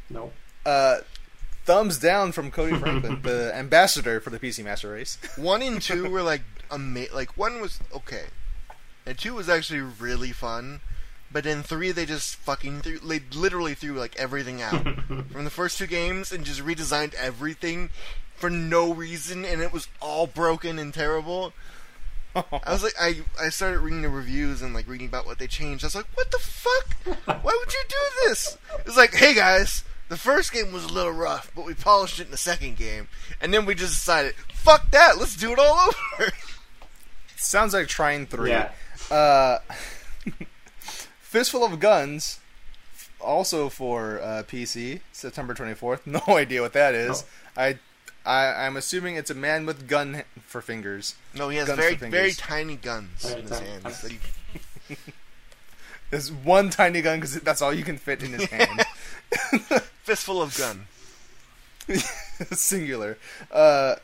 Nope. 0.10 0.34
Uh, 0.66 0.98
thumbs 1.66 1.98
down 1.98 2.32
from 2.32 2.52
Cody 2.52 2.78
Franklin, 2.78 3.22
the 3.22 3.52
ambassador 3.56 4.20
for 4.20 4.30
the 4.30 4.40
PC 4.40 4.64
Master 4.64 4.92
Race. 4.92 5.18
One 5.38 5.62
and 5.62 5.82
two 5.82 6.10
were 6.10 6.22
like 6.24 6.42
ama- 6.72 7.06
Like 7.14 7.38
one 7.38 7.62
was 7.62 7.80
okay, 7.94 8.26
and 9.06 9.18
two 9.18 9.34
was 9.34 9.50
actually 9.50 9.82
really 9.82 10.32
fun. 10.32 10.82
But 11.34 11.46
in 11.46 11.64
three, 11.64 11.92
they 11.94 12.06
just 12.06 12.36
fucking 12.36 12.82
threw, 12.82 13.00
they 13.00 13.22
literally 13.34 13.74
threw 13.74 13.94
like 13.94 14.18
everything 14.18 14.62
out 14.62 14.84
from 15.32 15.46
the 15.46 15.50
first 15.50 15.78
two 15.78 15.88
games 15.88 16.32
and 16.34 16.44
just 16.44 16.60
redesigned 16.60 17.14
everything 17.14 17.90
for 18.36 18.50
no 18.50 18.94
reason, 18.94 19.46
and 19.46 19.62
it 19.62 19.72
was 19.72 19.88
all 20.02 20.28
broken 20.28 20.78
and 20.78 20.94
terrible. 20.94 21.54
I 22.36 22.72
was 22.72 22.84
like, 22.84 22.94
I 23.00 23.22
I 23.40 23.50
started 23.50 23.80
reading 23.80 24.02
the 24.02 24.10
reviews 24.10 24.62
and 24.62 24.74
like 24.74 24.88
reading 24.88 25.08
about 25.08 25.26
what 25.26 25.38
they 25.40 25.48
changed. 25.48 25.84
I 25.84 25.88
was 25.88 25.96
like, 25.96 26.08
what 26.16 26.32
the 26.32 26.40
fuck? 26.40 27.18
Why 27.26 27.58
would 27.60 27.74
you 27.74 27.84
do 27.90 28.28
this? 28.28 28.58
It's 28.86 28.98
like, 28.98 29.14
hey 29.14 29.34
guys, 29.34 29.84
the 30.10 30.18
first 30.18 30.54
game 30.54 30.72
was 30.72 30.86
a 30.86 30.94
little 30.94 31.12
rough, 31.12 31.52
but 31.56 31.66
we 31.66 31.74
polished 31.74 32.20
it 32.20 32.26
in 32.26 32.32
the 32.32 32.38
second 32.38 32.78
game, 32.78 33.08
and 33.42 33.54
then 33.54 33.66
we 33.66 33.76
just 33.76 33.94
decided, 33.96 34.36
fuck 34.54 34.90
that, 34.92 35.18
let's 35.18 35.36
do 35.36 35.52
it 35.54 35.60
all 35.60 35.90
over. 36.20 36.32
Sounds 37.36 37.74
like 37.74 37.88
trying 37.88 38.26
three. 38.28 38.50
Yeah. 38.52 38.72
Uh, 39.10 39.60
Fistful 40.80 41.64
of 41.64 41.80
Guns, 41.80 42.40
also 43.20 43.70
for 43.70 44.20
uh, 44.22 44.44
PC, 44.48 45.02
September 45.12 45.54
twenty 45.54 45.74
fourth. 45.74 46.06
No 46.06 46.22
idea 46.28 46.62
what 46.62 46.74
that 46.74 46.94
is. 46.94 47.26
I, 47.58 47.80
I 48.26 48.66
I'm 48.66 48.78
assuming 48.78 49.16
it's 49.16 49.30
a 49.32 49.36
man 49.36 49.66
with 49.66 49.88
gun 49.88 50.24
for 50.46 50.62
fingers. 50.62 51.16
No, 51.36 51.50
he 51.50 51.58
has 51.58 51.68
Guns 51.68 51.80
very 51.80 51.96
very 51.96 52.32
tiny 52.34 52.76
guns 52.76 53.24
Very 53.24 53.42
in 53.42 53.48
his 53.48 53.52
tiny. 53.60 53.68
hands. 53.70 54.02
that 54.02 54.12
he- 54.12 54.96
There's 56.12 56.32
one 56.32 56.70
tiny 56.70 57.02
gun 57.02 57.20
because 57.20 57.40
that's 57.42 57.62
all 57.62 57.74
you 57.74 57.84
can 57.84 57.98
fit 57.98 58.22
in 58.22 58.34
his 58.34 58.44
hand. 58.50 58.82
fistful 60.04 60.42
of 60.42 60.58
gun. 60.58 60.88
Singular. 62.52 63.18
Uh, 63.52 63.96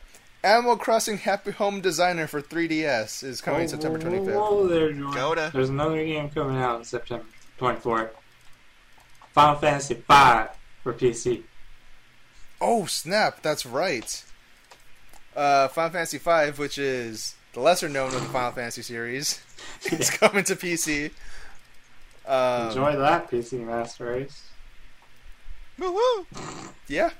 Animal 0.42 0.76
Crossing 0.76 1.18
Happy 1.18 1.50
Home 1.52 1.80
Designer 1.80 2.26
for 2.26 2.40
3DS 2.40 3.22
is 3.24 3.40
coming 3.40 3.62
Whoa, 3.62 3.66
September 3.66 3.98
whoa, 3.98 4.10
25th. 4.20 4.34
whoa 4.34 4.66
there, 4.68 4.92
Jordan. 4.92 5.50
There's 5.52 5.68
another 5.68 6.02
game 6.04 6.30
coming 6.30 6.56
out 6.56 6.78
in 6.78 6.84
September 6.84 7.26
24th. 7.60 8.10
Final 9.32 9.56
Fantasy 9.56 9.94
V 9.94 10.00
for 10.82 10.94
PC. 10.94 11.42
Oh 12.60 12.86
snap! 12.86 13.42
That's 13.42 13.64
right. 13.66 14.24
Uh, 15.36 15.68
Final 15.68 15.90
Fantasy 15.92 16.18
V, 16.18 16.60
which 16.60 16.78
is 16.78 17.34
the 17.52 17.60
lesser 17.60 17.88
known 17.88 18.08
of 18.14 18.20
the 18.22 18.28
Final 18.28 18.52
Fantasy 18.52 18.82
series, 18.82 19.40
is 19.92 20.10
coming 20.10 20.44
to 20.44 20.56
PC. 20.56 21.12
Um, 22.26 22.68
Enjoy 22.68 22.96
that, 22.96 23.30
PC 23.30 23.64
Master 23.64 24.06
Race. 24.06 24.42
Woo 25.78 25.92
woo. 25.92 26.26
Yeah. 26.88 27.10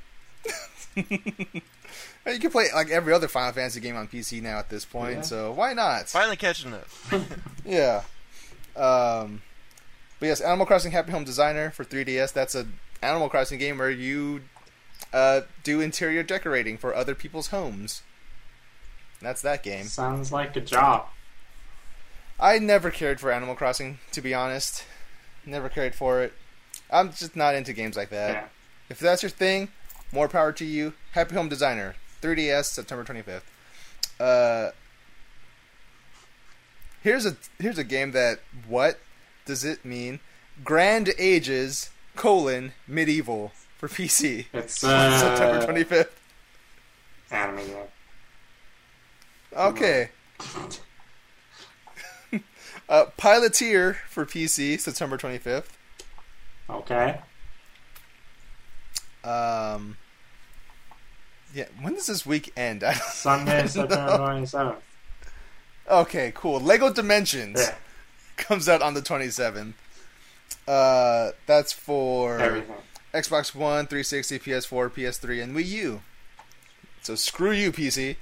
you 0.97 2.39
can 2.41 2.51
play 2.51 2.67
like 2.75 2.91
every 2.91 3.13
other 3.13 3.29
Final 3.29 3.53
Fantasy 3.53 3.81
game 3.81 3.97
on 3.97 4.09
PC 4.09 4.43
now 4.43 4.59
at 4.59 4.69
this 4.69 4.85
point, 4.85 5.17
Yeah. 5.17 5.23
so 5.23 5.53
why 5.53 5.73
not? 5.73 6.09
Finally 6.09 6.37
catching 6.37 6.73
up. 6.75 6.89
Yeah. 7.65 8.03
Um, 8.75 9.43
but 10.19 10.27
yes, 10.27 10.41
Animal 10.41 10.65
Crossing 10.67 10.91
Happy 10.91 11.13
Home 11.13 11.25
Designer 11.25 11.71
for 11.71 11.85
3DS. 11.85 12.33
That's 12.33 12.55
a 12.55 12.67
Animal 13.03 13.29
Crossing 13.29 13.59
game 13.59 13.77
where 13.79 13.91
you 13.91 14.41
uh, 15.13 15.43
do 15.63 15.81
interior 15.81 16.23
decorating 16.23 16.77
for 16.77 16.95
other 16.95 17.15
people's 17.15 17.49
homes. 17.49 18.03
That's 19.21 19.43
that 19.43 19.63
game. 19.63 19.85
Sounds 19.85 20.31
like 20.31 20.57
a 20.57 20.61
job. 20.61 21.09
I 22.39 22.59
never 22.59 22.91
cared 22.91 23.19
for 23.21 23.33
Animal 23.33 23.57
Crossing, 23.57 23.99
to 24.13 24.21
be 24.21 24.33
honest. 24.33 24.85
Never 25.45 25.69
cared 25.69 25.95
for 25.95 26.23
it. 26.23 26.35
I'm 26.91 27.11
just 27.11 27.35
not 27.35 27.55
into 27.55 27.73
games 27.73 27.97
like 27.97 28.11
that. 28.11 28.33
Yeah. 28.33 28.45
If 28.89 28.99
that's 29.01 29.23
your 29.23 29.31
thing, 29.31 29.69
more 30.13 30.29
power 30.29 30.53
to 30.53 30.65
you. 30.65 30.95
Happy 31.13 31.35
Home 31.35 31.49
Designer, 31.49 31.97
3DS, 32.23 32.67
September 32.67 33.05
25th. 33.05 33.43
Uh, 34.21 34.71
here's 37.03 37.27
a 37.27 37.37
here's 37.59 37.79
a 37.79 37.85
game 37.85 38.13
that 38.13 38.41
what 38.67 38.99
does 39.47 39.65
it 39.65 39.85
mean? 39.85 40.21
Grand 40.65 41.13
Ages 41.19 41.91
colon 42.17 42.73
medieval 42.87 43.53
for 43.79 43.89
PC, 43.89 44.47
It's 44.53 44.85
uh, 44.89 45.19
September 45.19 45.67
25th. 45.73 46.11
anime 47.31 47.57
game. 47.67 47.77
Okay. 49.57 50.11
uh, 52.89 53.07
Piloteer 53.17 53.97
for 54.09 54.25
PC, 54.27 54.79
September 54.79 55.17
25th. 55.17 55.65
Okay. 56.71 57.19
Um, 59.25 59.97
yeah, 61.55 61.65
when 61.81 61.95
does 61.95 62.07
this 62.07 62.27
week 62.27 62.53
end? 62.57 62.85
I 62.85 62.93
Sunday. 62.95 63.67
September 63.67 64.19
27th. 64.19 64.77
Okay, 65.91 66.33
cool. 66.35 66.61
Lego 66.61 66.93
Dimensions 66.93 67.59
Yeah. 67.61 67.75
comes 68.37 68.69
out 68.69 68.83
on 68.83 68.93
the 68.95 69.01
27th. 69.01 69.73
Uh, 70.67 71.31
that's 71.47 71.73
for 71.73 72.39
Everything. 72.39 72.77
Xbox 73.15 73.55
One, 73.55 73.87
360, 73.87 74.39
PS4, 74.39 74.91
PS3, 74.91 75.43
and 75.43 75.57
Wii 75.57 75.67
U. 75.67 76.03
So 77.03 77.15
screw 77.15 77.53
you, 77.53 77.73
PC. 77.73 78.17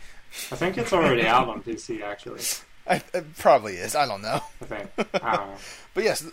I 0.53 0.57
think 0.57 0.79
it's 0.79 0.93
already 0.93 1.27
out 1.27 1.49
on 1.49 1.63
PC, 1.63 2.03
actually. 2.03 2.41
I, 2.89 3.03
it 3.15 3.37
probably 3.39 3.75
is. 3.75 3.97
I 3.97 4.07
don't 4.07 4.23
know. 4.23 4.41
I 4.61 4.65
think. 4.65 4.91
I 5.23 5.37
don't 5.37 5.49
know. 5.51 5.57
But 5.95 6.05
yes, 6.05 6.25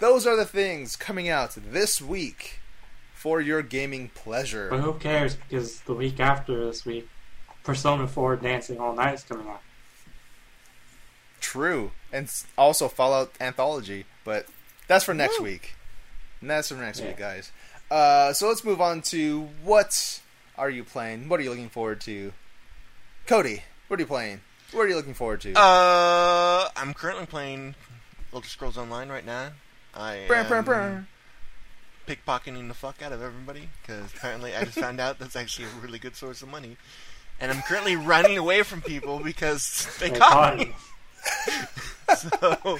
those 0.00 0.26
are 0.26 0.36
the 0.36 0.44
things 0.44 0.96
coming 0.96 1.28
out 1.28 1.56
this 1.56 2.00
week 2.02 2.60
for 3.14 3.40
your 3.40 3.62
gaming 3.62 4.10
pleasure. 4.14 4.68
But 4.70 4.80
who 4.80 4.94
cares? 4.94 5.34
Because 5.34 5.80
the 5.80 5.94
week 5.94 6.20
after 6.20 6.66
this 6.66 6.84
week, 6.84 7.08
Persona 7.64 8.06
4 8.06 8.36
Dancing 8.36 8.78
All 8.78 8.94
Night 8.94 9.14
is 9.14 9.22
coming 9.22 9.48
out. 9.48 9.62
True, 11.40 11.90
and 12.12 12.30
also 12.56 12.88
Fallout 12.88 13.32
Anthology, 13.40 14.04
but 14.24 14.46
that's 14.86 15.04
for 15.04 15.14
next 15.14 15.38
Woo. 15.40 15.46
week. 15.46 15.74
And 16.40 16.50
that's 16.50 16.68
for 16.68 16.74
next 16.74 17.00
Yeah. 17.00 17.06
week, 17.08 17.16
guys. 17.16 17.50
Uh, 17.92 18.32
so 18.32 18.48
let's 18.48 18.64
move 18.64 18.80
on 18.80 19.02
to 19.02 19.48
what 19.62 20.22
are 20.56 20.70
you 20.70 20.82
playing? 20.82 21.28
What 21.28 21.38
are 21.38 21.42
you 21.42 21.50
looking 21.50 21.68
forward 21.68 22.00
to? 22.02 22.32
Cody, 23.26 23.64
what 23.88 24.00
are 24.00 24.02
you 24.02 24.06
playing? 24.06 24.40
What 24.72 24.84
are 24.84 24.88
you 24.88 24.96
looking 24.96 25.12
forward 25.12 25.42
to? 25.42 25.52
Uh, 25.52 26.70
I'm 26.74 26.94
currently 26.94 27.26
playing 27.26 27.74
Elder 28.32 28.48
Scrolls 28.48 28.78
Online 28.78 29.10
right 29.10 29.26
now. 29.26 29.50
I 29.94 30.24
Brr, 30.26 30.42
brr, 30.44 30.56
am 30.56 30.64
brr. 30.64 31.06
pickpocketing 32.08 32.68
the 32.68 32.74
fuck 32.74 33.02
out 33.02 33.12
of 33.12 33.20
everybody 33.20 33.68
because 33.82 34.10
apparently 34.16 34.56
I 34.56 34.64
just 34.64 34.78
found 34.78 34.98
out 34.98 35.18
that's 35.18 35.36
actually 35.36 35.66
a 35.66 35.82
really 35.82 35.98
good 35.98 36.16
source 36.16 36.40
of 36.40 36.48
money, 36.48 36.78
and 37.38 37.52
I'm 37.52 37.60
currently 37.60 37.96
running 37.96 38.38
away 38.38 38.62
from 38.62 38.80
people 38.80 39.18
because 39.18 39.86
they, 40.00 40.08
They 40.08 40.18
caught 40.18 40.32
caught 40.32 40.58
me. 40.58 40.74
So, 42.16 42.78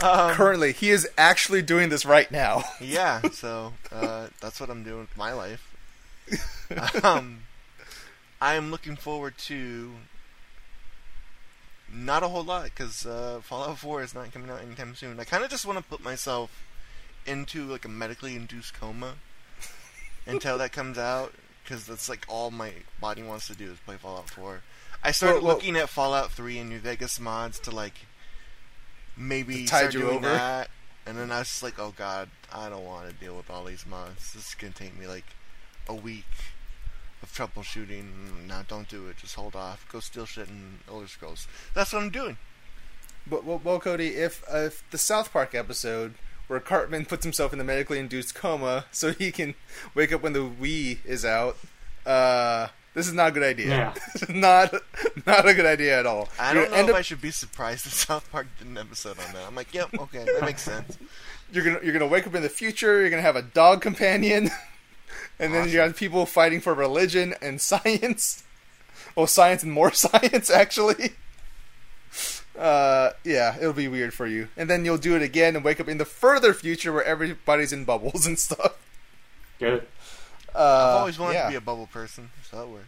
um, 0.00 0.32
Currently, 0.34 0.72
he 0.72 0.90
is 0.90 1.08
actually 1.18 1.62
doing 1.62 1.88
this 1.88 2.04
right 2.04 2.30
now. 2.30 2.62
yeah, 2.80 3.20
so 3.32 3.72
uh, 3.92 4.28
that's 4.40 4.60
what 4.60 4.70
I'm 4.70 4.82
doing 4.84 5.00
with 5.00 5.16
my 5.16 5.32
life. 5.32 5.74
um, 7.02 7.40
I 8.40 8.54
am 8.54 8.70
looking 8.70 8.96
forward 8.96 9.36
to 9.46 9.92
not 11.92 12.22
a 12.22 12.28
whole 12.28 12.44
lot 12.44 12.64
because 12.64 13.06
uh, 13.06 13.40
Fallout 13.42 13.78
4 13.78 14.02
is 14.02 14.14
not 14.14 14.32
coming 14.32 14.50
out 14.50 14.60
anytime 14.62 14.94
soon. 14.94 15.18
I 15.18 15.24
kind 15.24 15.42
of 15.42 15.50
just 15.50 15.64
want 15.66 15.78
to 15.78 15.84
put 15.84 16.02
myself 16.02 16.50
into 17.26 17.64
like 17.64 17.84
a 17.84 17.88
medically 17.88 18.36
induced 18.36 18.78
coma 18.78 19.14
until 20.26 20.58
that 20.58 20.72
comes 20.72 20.98
out 20.98 21.32
because 21.64 21.86
that's 21.86 22.08
like 22.08 22.24
all 22.28 22.50
my 22.50 22.72
body 23.00 23.22
wants 23.22 23.46
to 23.48 23.54
do 23.54 23.70
is 23.72 23.78
play 23.84 23.96
Fallout 23.96 24.28
4. 24.30 24.60
I 25.02 25.10
started 25.12 25.36
Well, 25.36 25.44
well- 25.44 25.54
looking 25.56 25.76
at 25.76 25.88
Fallout 25.88 26.30
3 26.32 26.58
and 26.58 26.68
New 26.70 26.78
Vegas 26.78 27.18
mods 27.18 27.58
to 27.60 27.70
like 27.70 27.94
maybe 29.18 29.64
tide 29.64 29.94
you 29.94 30.00
doing 30.00 30.16
over? 30.18 30.28
that, 30.28 30.70
and 31.06 31.18
then 31.18 31.30
I 31.30 31.40
was 31.40 31.48
just 31.48 31.62
like, 31.62 31.78
oh 31.78 31.92
god, 31.96 32.28
I 32.52 32.68
don't 32.68 32.84
want 32.84 33.08
to 33.08 33.14
deal 33.14 33.36
with 33.36 33.50
all 33.50 33.64
these 33.64 33.84
mods. 33.86 34.32
This 34.32 34.48
is 34.48 34.54
gonna 34.54 34.72
take 34.72 34.98
me 34.98 35.06
like 35.06 35.24
a 35.88 35.94
week 35.94 36.24
of 37.22 37.32
troubleshooting. 37.32 38.46
No, 38.46 38.62
don't 38.68 38.88
do 38.88 39.08
it. 39.08 39.16
Just 39.18 39.34
hold 39.34 39.56
off. 39.56 39.86
Go 39.90 40.00
steal 40.00 40.26
shit 40.26 40.48
in 40.48 40.78
Elder 40.88 41.08
Scrolls. 41.08 41.46
That's 41.74 41.92
what 41.92 42.02
I'm 42.02 42.10
doing. 42.10 42.36
But 43.26 43.44
well, 43.44 43.60
well 43.62 43.80
Cody, 43.80 44.08
if 44.08 44.42
uh, 44.52 44.58
if 44.58 44.84
the 44.90 44.98
South 44.98 45.32
Park 45.32 45.54
episode 45.54 46.14
where 46.46 46.60
Cartman 46.60 47.04
puts 47.04 47.24
himself 47.24 47.52
in 47.52 47.58
the 47.58 47.64
medically 47.64 47.98
induced 47.98 48.34
coma 48.34 48.86
so 48.90 49.12
he 49.12 49.30
can 49.30 49.54
wake 49.94 50.12
up 50.12 50.22
when 50.22 50.32
the 50.32 50.40
Wii 50.40 51.04
is 51.04 51.24
out, 51.24 51.58
uh, 52.06 52.68
this 52.94 53.06
is 53.06 53.12
not 53.12 53.28
a 53.28 53.32
good 53.32 53.42
idea. 53.42 53.68
Yeah. 53.68 53.94
Not 54.28 54.74
not 55.26 55.48
a 55.48 55.54
good 55.54 55.66
idea 55.66 55.98
at 55.98 56.06
all. 56.06 56.28
I 56.38 56.52
don't 56.54 56.70
know 56.70 56.76
if 56.76 56.88
end 56.88 56.90
I 56.90 57.02
should 57.02 57.20
be 57.20 57.30
surprised 57.30 57.86
that 57.86 57.90
South 57.90 58.30
Park 58.32 58.46
did 58.58 58.66
an 58.66 58.76
episode 58.78 59.18
on 59.18 59.32
that. 59.34 59.46
I'm 59.46 59.54
like, 59.54 59.72
yep, 59.72 59.88
okay, 59.98 60.24
that 60.24 60.42
makes 60.42 60.62
sense. 60.62 60.98
you're 61.52 61.64
gonna 61.64 61.78
you're 61.82 61.92
gonna 61.92 62.06
wake 62.06 62.26
up 62.26 62.34
in 62.34 62.42
the 62.42 62.48
future. 62.48 63.00
You're 63.00 63.10
gonna 63.10 63.22
have 63.22 63.36
a 63.36 63.42
dog 63.42 63.80
companion, 63.82 64.50
and 65.38 65.54
then 65.54 65.68
you 65.68 65.78
have 65.80 65.96
people 65.96 66.26
fighting 66.26 66.60
for 66.60 66.74
religion 66.74 67.34
and 67.40 67.60
science. 67.72 68.42
Well, 69.14 69.26
science 69.26 69.62
and 69.62 69.72
more 69.72 69.92
science, 69.92 70.50
actually. 70.50 71.12
Uh, 72.58 73.10
yeah, 73.22 73.56
it'll 73.58 73.72
be 73.72 73.86
weird 73.88 74.12
for 74.12 74.26
you, 74.26 74.48
and 74.56 74.68
then 74.68 74.84
you'll 74.84 74.98
do 74.98 75.14
it 75.14 75.22
again 75.22 75.54
and 75.54 75.64
wake 75.64 75.78
up 75.78 75.88
in 75.88 75.98
the 75.98 76.04
further 76.04 76.52
future 76.52 76.92
where 76.92 77.04
everybody's 77.04 77.72
in 77.72 77.84
bubbles 77.84 78.26
and 78.26 78.38
stuff. 78.38 78.76
Good. 79.60 79.82
Uh, 79.82 79.84
I've 80.64 80.96
always 80.96 81.18
wanted 81.18 81.34
yeah. 81.34 81.44
to 81.44 81.50
be 81.50 81.56
a 81.56 81.60
bubble 81.60 81.86
person, 81.86 82.30
so 82.48 82.58
that 82.58 82.68
works. 82.68 82.86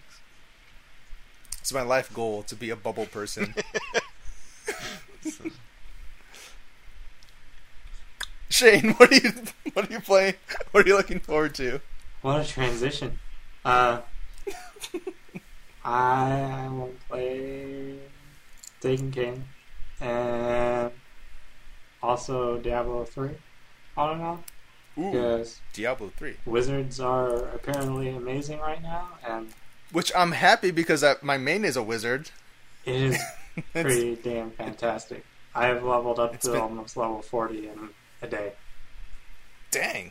It's 1.60 1.72
my 1.72 1.82
life 1.82 2.12
goal 2.12 2.42
to 2.44 2.56
be 2.56 2.70
a 2.70 2.76
bubble 2.76 3.06
person. 3.06 3.54
Shane, 8.48 8.94
what 8.94 9.12
are 9.12 9.14
you 9.14 9.32
what 9.72 9.88
are 9.88 9.92
you 9.92 10.00
playing? 10.00 10.34
What 10.72 10.84
are 10.84 10.88
you 10.88 10.96
looking 10.96 11.20
forward 11.20 11.54
to? 11.56 11.80
What 12.22 12.40
a 12.40 12.44
transition. 12.48 13.18
Uh, 13.64 14.00
I 15.84 16.68
will 16.70 16.94
play 17.08 17.98
Taken 18.80 19.12
King 19.12 19.44
and 20.00 20.90
also 22.02 22.58
Diablo 22.58 23.04
3 23.04 23.30
on 23.96 24.10
and 24.14 24.22
on 24.22 24.44
Ooh, 25.00 25.10
because 25.10 25.60
Diablo 25.72 26.12
three. 26.16 26.34
wizards 26.44 27.00
are 27.00 27.36
apparently 27.48 28.08
amazing 28.10 28.58
right 28.60 28.82
now 28.82 29.08
and 29.26 29.48
Which 29.92 30.12
I'm 30.16 30.32
happy 30.32 30.70
because 30.70 31.02
I, 31.02 31.14
my 31.22 31.38
main 31.38 31.64
is 31.64 31.76
a 31.76 31.82
wizard. 31.82 32.30
it 32.84 32.94
is 32.94 33.22
pretty 33.72 34.16
damn 34.16 34.50
fantastic. 34.52 35.24
I 35.54 35.66
have 35.66 35.82
leveled 35.82 36.18
up 36.20 36.38
to 36.40 36.50
been- 36.52 36.60
almost 36.60 36.96
level 36.96 37.22
40 37.22 37.68
in 37.68 37.88
a 38.22 38.26
day. 38.28 38.52
dang, 39.70 40.10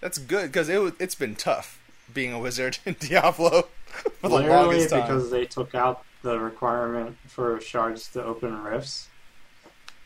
that's 0.00 0.18
good 0.18 0.46
because 0.52 0.68
it 0.68 0.94
it's 0.98 1.14
been 1.14 1.34
tough 1.36 1.78
being 2.12 2.32
a 2.32 2.38
wizard 2.38 2.78
in 2.86 2.96
Diablo 2.98 3.62
for 3.86 4.28
the 4.28 4.28
Literally 4.28 4.48
longest 4.66 4.90
time. 4.90 5.02
because 5.02 5.30
they 5.30 5.44
took 5.46 5.74
out 5.74 6.04
the 6.22 6.38
requirement 6.38 7.16
for 7.26 7.60
shards 7.60 8.08
to 8.12 8.22
open 8.24 8.62
rifts. 8.62 9.08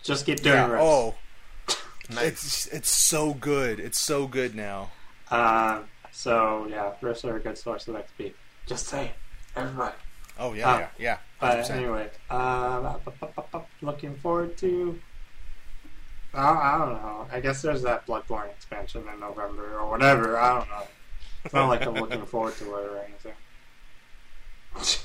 Just 0.02 0.24
keep 0.26 0.40
doing 0.40 0.54
yeah, 0.56 0.66
rifts. 0.70 0.82
oh, 0.84 1.14
Nice. 2.10 2.24
it's 2.24 2.66
it's 2.68 2.88
so 2.90 3.34
good. 3.34 3.80
It's 3.80 3.98
so 3.98 4.26
good 4.26 4.54
now. 4.54 4.90
Um, 5.30 5.84
so 6.12 6.66
yeah, 6.70 6.92
rifts 7.00 7.24
are 7.24 7.36
a 7.36 7.40
good 7.40 7.58
source 7.58 7.88
of 7.88 7.96
XP. 7.96 8.32
Just 8.66 8.86
saying, 8.86 9.10
everybody. 9.56 9.94
Oh 10.38 10.52
yeah, 10.52 10.68
Ah. 10.68 10.78
yeah, 10.78 10.88
yeah. 10.98 11.18
But 11.40 11.58
100%. 11.64 11.70
anyway, 11.70 12.10
uh, 12.30 12.94
looking 13.82 14.14
forward 14.16 14.56
to. 14.58 14.98
I 16.34 16.48
I 16.48 16.78
don't 16.78 16.92
know. 17.02 17.26
I 17.32 17.40
guess 17.40 17.62
there's 17.62 17.82
that 17.82 18.06
Bloodborne 18.06 18.50
expansion 18.50 19.04
in 19.12 19.20
November 19.20 19.78
or 19.78 19.90
whatever. 19.90 20.38
I 20.38 20.58
don't 20.58 20.68
know. 20.68 20.82
It's 21.44 21.54
not 21.54 21.68
like 21.68 21.86
I'm 21.86 21.94
looking 21.94 22.24
forward 22.26 22.54
to 22.56 22.64
it 22.76 22.86
or 22.90 22.98
anything. 22.98 23.32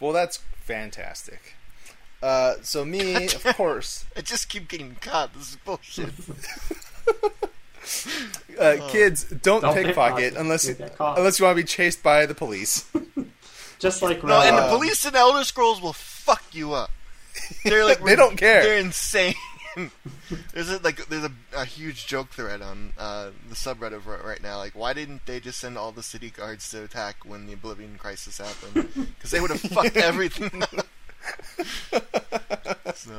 Well, 0.00 0.12
that's 0.12 0.38
fantastic. 0.56 1.54
Uh, 2.22 2.54
so 2.62 2.84
me, 2.84 3.24
of 3.26 3.44
course, 3.56 4.04
I 4.16 4.20
just 4.20 4.48
keep 4.48 4.68
getting 4.68 4.96
caught. 5.00 5.34
This 5.34 5.50
is 5.50 5.56
bullshit. 5.56 6.10
uh, 8.58 8.76
kids 8.90 9.24
don't, 9.24 9.60
Don't 9.62 9.74
pickpocket 9.74 9.84
pickpocket. 9.84 10.34
unless 10.36 10.68
You 10.68 10.76
unless 11.00 11.38
you 11.38 11.44
want 11.44 11.56
to 11.58 11.62
be 11.62 11.66
chased 11.66 12.02
by 12.02 12.26
the 12.26 12.34
police. 12.34 12.88
Just 13.80 14.00
like 14.00 14.22
no, 14.22 14.40
and 14.40 14.56
the 14.56 14.62
Uh, 14.62 14.70
police 14.70 15.04
in 15.04 15.16
Elder 15.16 15.42
Scrolls 15.42 15.82
will 15.82 15.92
fuck 15.92 16.44
you 16.52 16.72
up. 16.72 16.90
They're 17.64 17.84
like 17.84 18.00
They 18.04 18.14
don't 18.14 18.36
care. 18.36 18.62
They're 18.62 18.78
insane. 18.78 19.34
there's 20.54 20.70
a, 20.70 20.78
like 20.84 21.04
there's 21.06 21.24
a, 21.24 21.32
a 21.56 21.64
huge 21.64 22.06
joke 22.06 22.28
thread 22.28 22.62
on 22.62 22.92
uh, 22.96 23.30
the 23.48 23.56
subreddit 23.56 24.06
right, 24.06 24.24
right 24.24 24.40
now. 24.42 24.58
Like, 24.58 24.76
why 24.76 24.92
didn't 24.92 25.26
they 25.26 25.40
just 25.40 25.58
send 25.58 25.76
all 25.76 25.90
the 25.90 26.02
city 26.04 26.30
guards 26.30 26.70
to 26.70 26.84
attack 26.84 27.24
when 27.24 27.48
the 27.48 27.54
Oblivion 27.54 27.96
Crisis 27.98 28.38
happened? 28.38 28.88
Because 29.16 29.32
they 29.32 29.40
would 29.40 29.50
have 29.50 29.60
fucked 29.62 29.96
everything 29.96 30.62
up. 30.62 30.86
so 32.94 33.12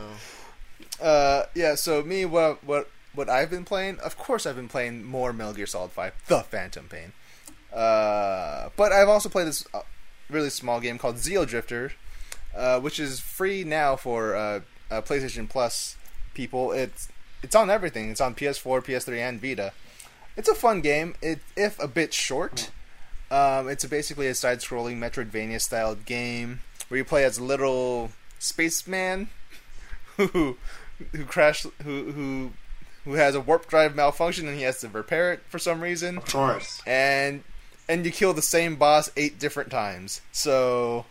Uh, 1.01 1.45
yeah. 1.55 1.75
So 1.75 2.01
me, 2.03 2.25
what 2.25 2.63
what 2.63 2.89
what 3.13 3.29
I've 3.29 3.49
been 3.49 3.65
playing? 3.65 3.99
Of 3.99 4.17
course, 4.17 4.45
I've 4.45 4.55
been 4.55 4.69
playing 4.69 5.03
more 5.03 5.33
Metal 5.33 5.53
Gear 5.53 5.67
Solid 5.67 5.91
Five: 5.91 6.13
The 6.27 6.41
Phantom 6.41 6.87
Pain. 6.87 7.13
Uh, 7.73 8.69
but 8.75 8.91
I've 8.91 9.09
also 9.09 9.29
played 9.29 9.47
this 9.47 9.65
uh, 9.73 9.81
really 10.29 10.49
small 10.49 10.79
game 10.79 10.97
called 10.97 11.15
Xeodrifter, 11.15 11.91
uh, 12.55 12.79
which 12.79 12.99
is 12.99 13.19
free 13.19 13.63
now 13.63 13.95
for 13.95 14.35
uh, 14.35 14.59
uh, 14.91 15.01
PlayStation 15.01 15.49
Plus 15.49 15.97
people. 16.33 16.71
It's 16.71 17.09
it's 17.41 17.55
on 17.55 17.69
everything. 17.69 18.09
It's 18.09 18.21
on 18.21 18.35
PS4, 18.35 18.83
PS3, 18.85 19.17
and 19.17 19.41
Vita. 19.41 19.73
It's 20.37 20.47
a 20.49 20.55
fun 20.55 20.81
game. 20.81 21.15
It 21.21 21.39
if 21.55 21.79
a 21.79 21.87
bit 21.87 22.13
short. 22.13 22.71
Um, 23.31 23.67
it's 23.67 23.83
basically 23.85 24.27
a 24.27 24.35
side-scrolling 24.35 24.97
Metroidvania 24.99 25.59
style 25.59 25.95
game 25.95 26.59
where 26.89 26.97
you 26.97 27.05
play 27.05 27.23
as 27.23 27.37
a 27.37 27.43
little 27.43 28.11
spaceman 28.39 29.29
who 30.17 30.57
who 31.11 31.25
crashed 31.25 31.65
who 31.83 32.11
who 32.11 32.51
who 33.05 33.13
has 33.13 33.35
a 33.35 33.39
warp 33.41 33.67
drive 33.67 33.95
malfunction 33.95 34.47
and 34.47 34.55
he 34.57 34.63
has 34.63 34.79
to 34.79 34.87
repair 34.89 35.33
it 35.33 35.41
for 35.49 35.59
some 35.59 35.81
reason 35.81 36.17
Of 36.17 36.25
course. 36.25 36.81
and 36.85 37.43
and 37.89 38.05
you 38.05 38.11
kill 38.11 38.33
the 38.33 38.41
same 38.41 38.75
boss 38.77 39.09
eight 39.17 39.37
different 39.39 39.69
times. 39.69 40.21
So 40.31 41.05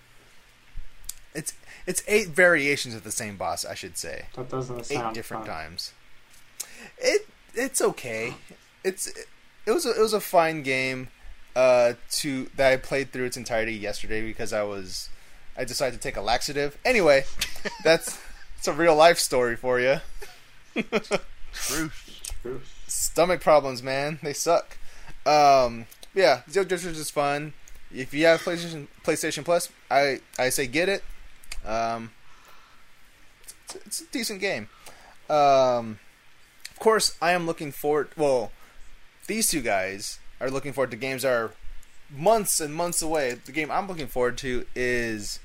it's 1.34 1.52
it's 1.86 2.02
eight 2.06 2.28
variations 2.28 2.94
of 2.94 3.04
the 3.04 3.10
same 3.10 3.36
boss, 3.36 3.64
I 3.64 3.74
should 3.74 3.98
say. 3.98 4.26
That 4.36 4.48
doesn't 4.48 4.78
Eight 4.80 4.84
sound 4.86 5.14
different 5.14 5.46
fun. 5.46 5.54
times. 5.54 5.92
It 6.98 7.26
it's 7.54 7.80
okay. 7.82 8.34
It's 8.84 9.06
it 9.66 9.70
was 9.72 9.84
a, 9.84 9.90
it 9.90 10.00
was 10.00 10.12
a 10.14 10.20
fine 10.20 10.62
game 10.62 11.08
uh 11.54 11.92
to 12.12 12.48
that 12.56 12.72
I 12.72 12.76
played 12.76 13.12
through 13.12 13.26
its 13.26 13.36
entirety 13.36 13.74
yesterday 13.74 14.22
because 14.26 14.52
I 14.54 14.62
was 14.62 15.10
I 15.56 15.64
decided 15.64 16.00
to 16.00 16.02
take 16.02 16.16
a 16.16 16.22
laxative. 16.22 16.78
Anyway, 16.84 17.24
that's 17.84 18.18
it's 18.58 18.68
a 18.68 18.72
real 18.72 18.94
life 18.94 19.18
story 19.18 19.56
for 19.56 19.80
you. 19.80 20.00
truth. 21.52 22.32
Truth. 22.42 22.84
Stomach 22.86 23.40
problems, 23.40 23.82
man. 23.82 24.18
They 24.22 24.32
suck. 24.32 24.78
Um, 25.26 25.86
yeah, 26.14 26.42
Xeodrifter 26.48 26.86
is 26.86 27.10
fun. 27.10 27.52
If 27.94 28.14
you 28.14 28.26
have 28.26 28.40
PlayStation 28.42 28.86
PlayStation 29.04 29.44
Plus, 29.44 29.68
I 29.90 30.20
I 30.38 30.48
say 30.48 30.66
get 30.66 30.88
it. 30.88 31.04
Um, 31.64 32.10
it's, 33.42 33.54
it's 33.86 34.00
a 34.00 34.06
decent 34.06 34.40
game. 34.40 34.68
Um, 35.28 35.98
of 36.70 36.78
course, 36.78 37.16
I 37.20 37.32
am 37.32 37.46
looking 37.46 37.70
forward. 37.72 38.08
Well, 38.16 38.50
these 39.26 39.50
two 39.50 39.60
guys 39.60 40.18
are 40.40 40.50
looking 40.50 40.72
forward 40.72 40.90
to 40.90 40.96
games 40.96 41.22
that 41.22 41.32
are 41.32 41.52
months 42.14 42.60
and 42.60 42.74
months 42.74 43.02
away. 43.02 43.34
The 43.44 43.52
game 43.52 43.70
I'm 43.70 43.88
looking 43.88 44.06
forward 44.06 44.38
to 44.38 44.66
is 44.74 45.40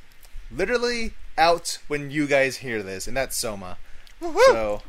literally 0.52 1.14
out 1.38 1.80
when 1.88 2.12
you 2.12 2.28
guys 2.28 2.58
hear 2.58 2.82
this, 2.84 3.08
and 3.08 3.16
that's 3.16 3.36
Soma. 3.38 3.78
So 4.48 4.82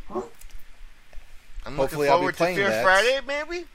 I'm 1.66 1.76
Hopefully 1.76 2.08
looking 2.08 2.10
I'll 2.10 2.18
be 2.18 2.32
forward 2.32 2.32
to 2.32 2.36
playing 2.36 2.56
Fear 2.56 2.68
that. 2.70 2.82
Friday, 2.84 3.20
maybe. 3.26 3.66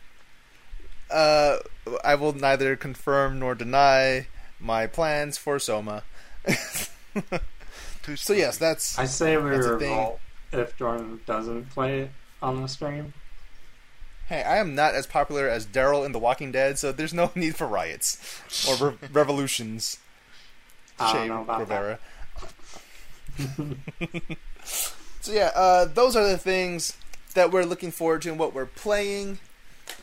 uh, 1.12 1.58
I 2.04 2.16
will 2.16 2.34
neither 2.34 2.76
confirm 2.76 3.40
nor 3.40 3.56
deny 3.56 4.28
my 4.60 4.88
plans 4.88 5.38
for 5.38 5.60
Soma. 5.60 6.04
Too 8.04 8.16
so 8.16 8.34
yes, 8.34 8.58
that's 8.58 8.98
I 8.98 9.06
say 9.06 9.38
we 9.38 9.50
That's 9.52 9.66
a 9.68 9.74
revolt 9.74 10.20
if 10.52 10.76
Jordan 10.78 11.20
doesn't 11.26 11.70
play 11.72 12.02
it 12.02 12.12
on 12.42 12.62
the 12.62 12.68
stream. 12.68 13.14
Hey, 14.28 14.44
I 14.44 14.58
am 14.58 14.76
not 14.76 14.96
as 14.96 15.06
popular 15.08 15.48
as 15.48 15.66
Daryl 15.66 16.06
in 16.06 16.12
The 16.12 16.20
Walking 16.20 16.52
Dead, 16.52 16.78
so 16.80 16.92
there's 16.92 17.14
no 17.14 17.32
need 17.36 17.56
for 17.56 17.68
riots 17.68 18.18
or 18.68 18.90
re- 18.90 18.98
revolutions. 19.12 19.98
I 21.00 21.14
don't 21.14 21.28
know 21.28 21.42
about 21.42 21.60
Rivera. 21.60 22.00
so 24.64 25.32
yeah, 25.32 25.52
uh, 25.56 25.86
those 25.86 26.16
are 26.16 26.28
the 26.28 26.38
things 26.38 26.96
that 27.34 27.52
we're 27.52 27.64
looking 27.66 27.92
forward 27.92 28.22
to 28.24 28.30
and 28.30 28.38
what 28.40 28.54
we're 28.54 28.66
playing. 28.66 29.40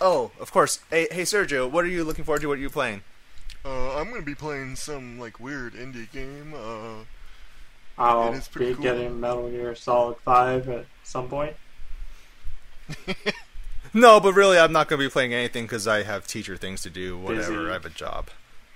Oh, 0.01 0.31
of 0.41 0.53
course. 0.53 0.81
Hey, 0.91 1.07
hey 1.11 1.23
Sergio, 1.23 1.71
what 1.71 1.85
are 1.85 1.89
you 1.89 2.05
looking 2.05 2.25
forward 2.25 2.43
to? 2.43 2.49
What 2.49 2.59
are 2.59 2.63
you 2.63 2.71
playing? 2.71 3.03
Uh, 3.65 3.97
I'm 3.97 4.11
gonna 4.11 4.23
be 4.23 4.35
playing 4.35 4.77
some 4.77 5.19
like 5.21 5.39
weird 5.39 5.75
indie 5.75 6.11
game. 6.11 6.55
Uh, 6.57 7.05
I'll 7.99 8.33
It 8.33 8.37
is 8.39 8.49
pretty 8.49 8.71
be 8.73 8.75
cool. 8.77 8.83
getting 8.83 9.21
Metal 9.21 9.49
Gear 9.51 9.75
Solid 9.75 10.17
5 10.25 10.69
at 10.71 10.87
some 11.05 11.29
point. 11.29 11.55
No, 13.93 14.21
but 14.21 14.35
really, 14.35 14.59
I'm 14.59 14.73
not 14.73 14.89
going 14.89 15.01
to 15.01 15.07
be 15.07 15.11
playing 15.11 15.35
anything 15.35 15.65
because 15.65 15.89
I 15.89 16.03
have 16.05 16.27
teacher 16.27 16.57
things 16.57 16.83
to 16.83 16.91
do. 16.91 17.19
Whatever, 17.19 17.53
Busy. 17.55 17.71
I 17.71 17.73
have 17.73 17.87
a 17.87 17.91
job. 17.91 18.29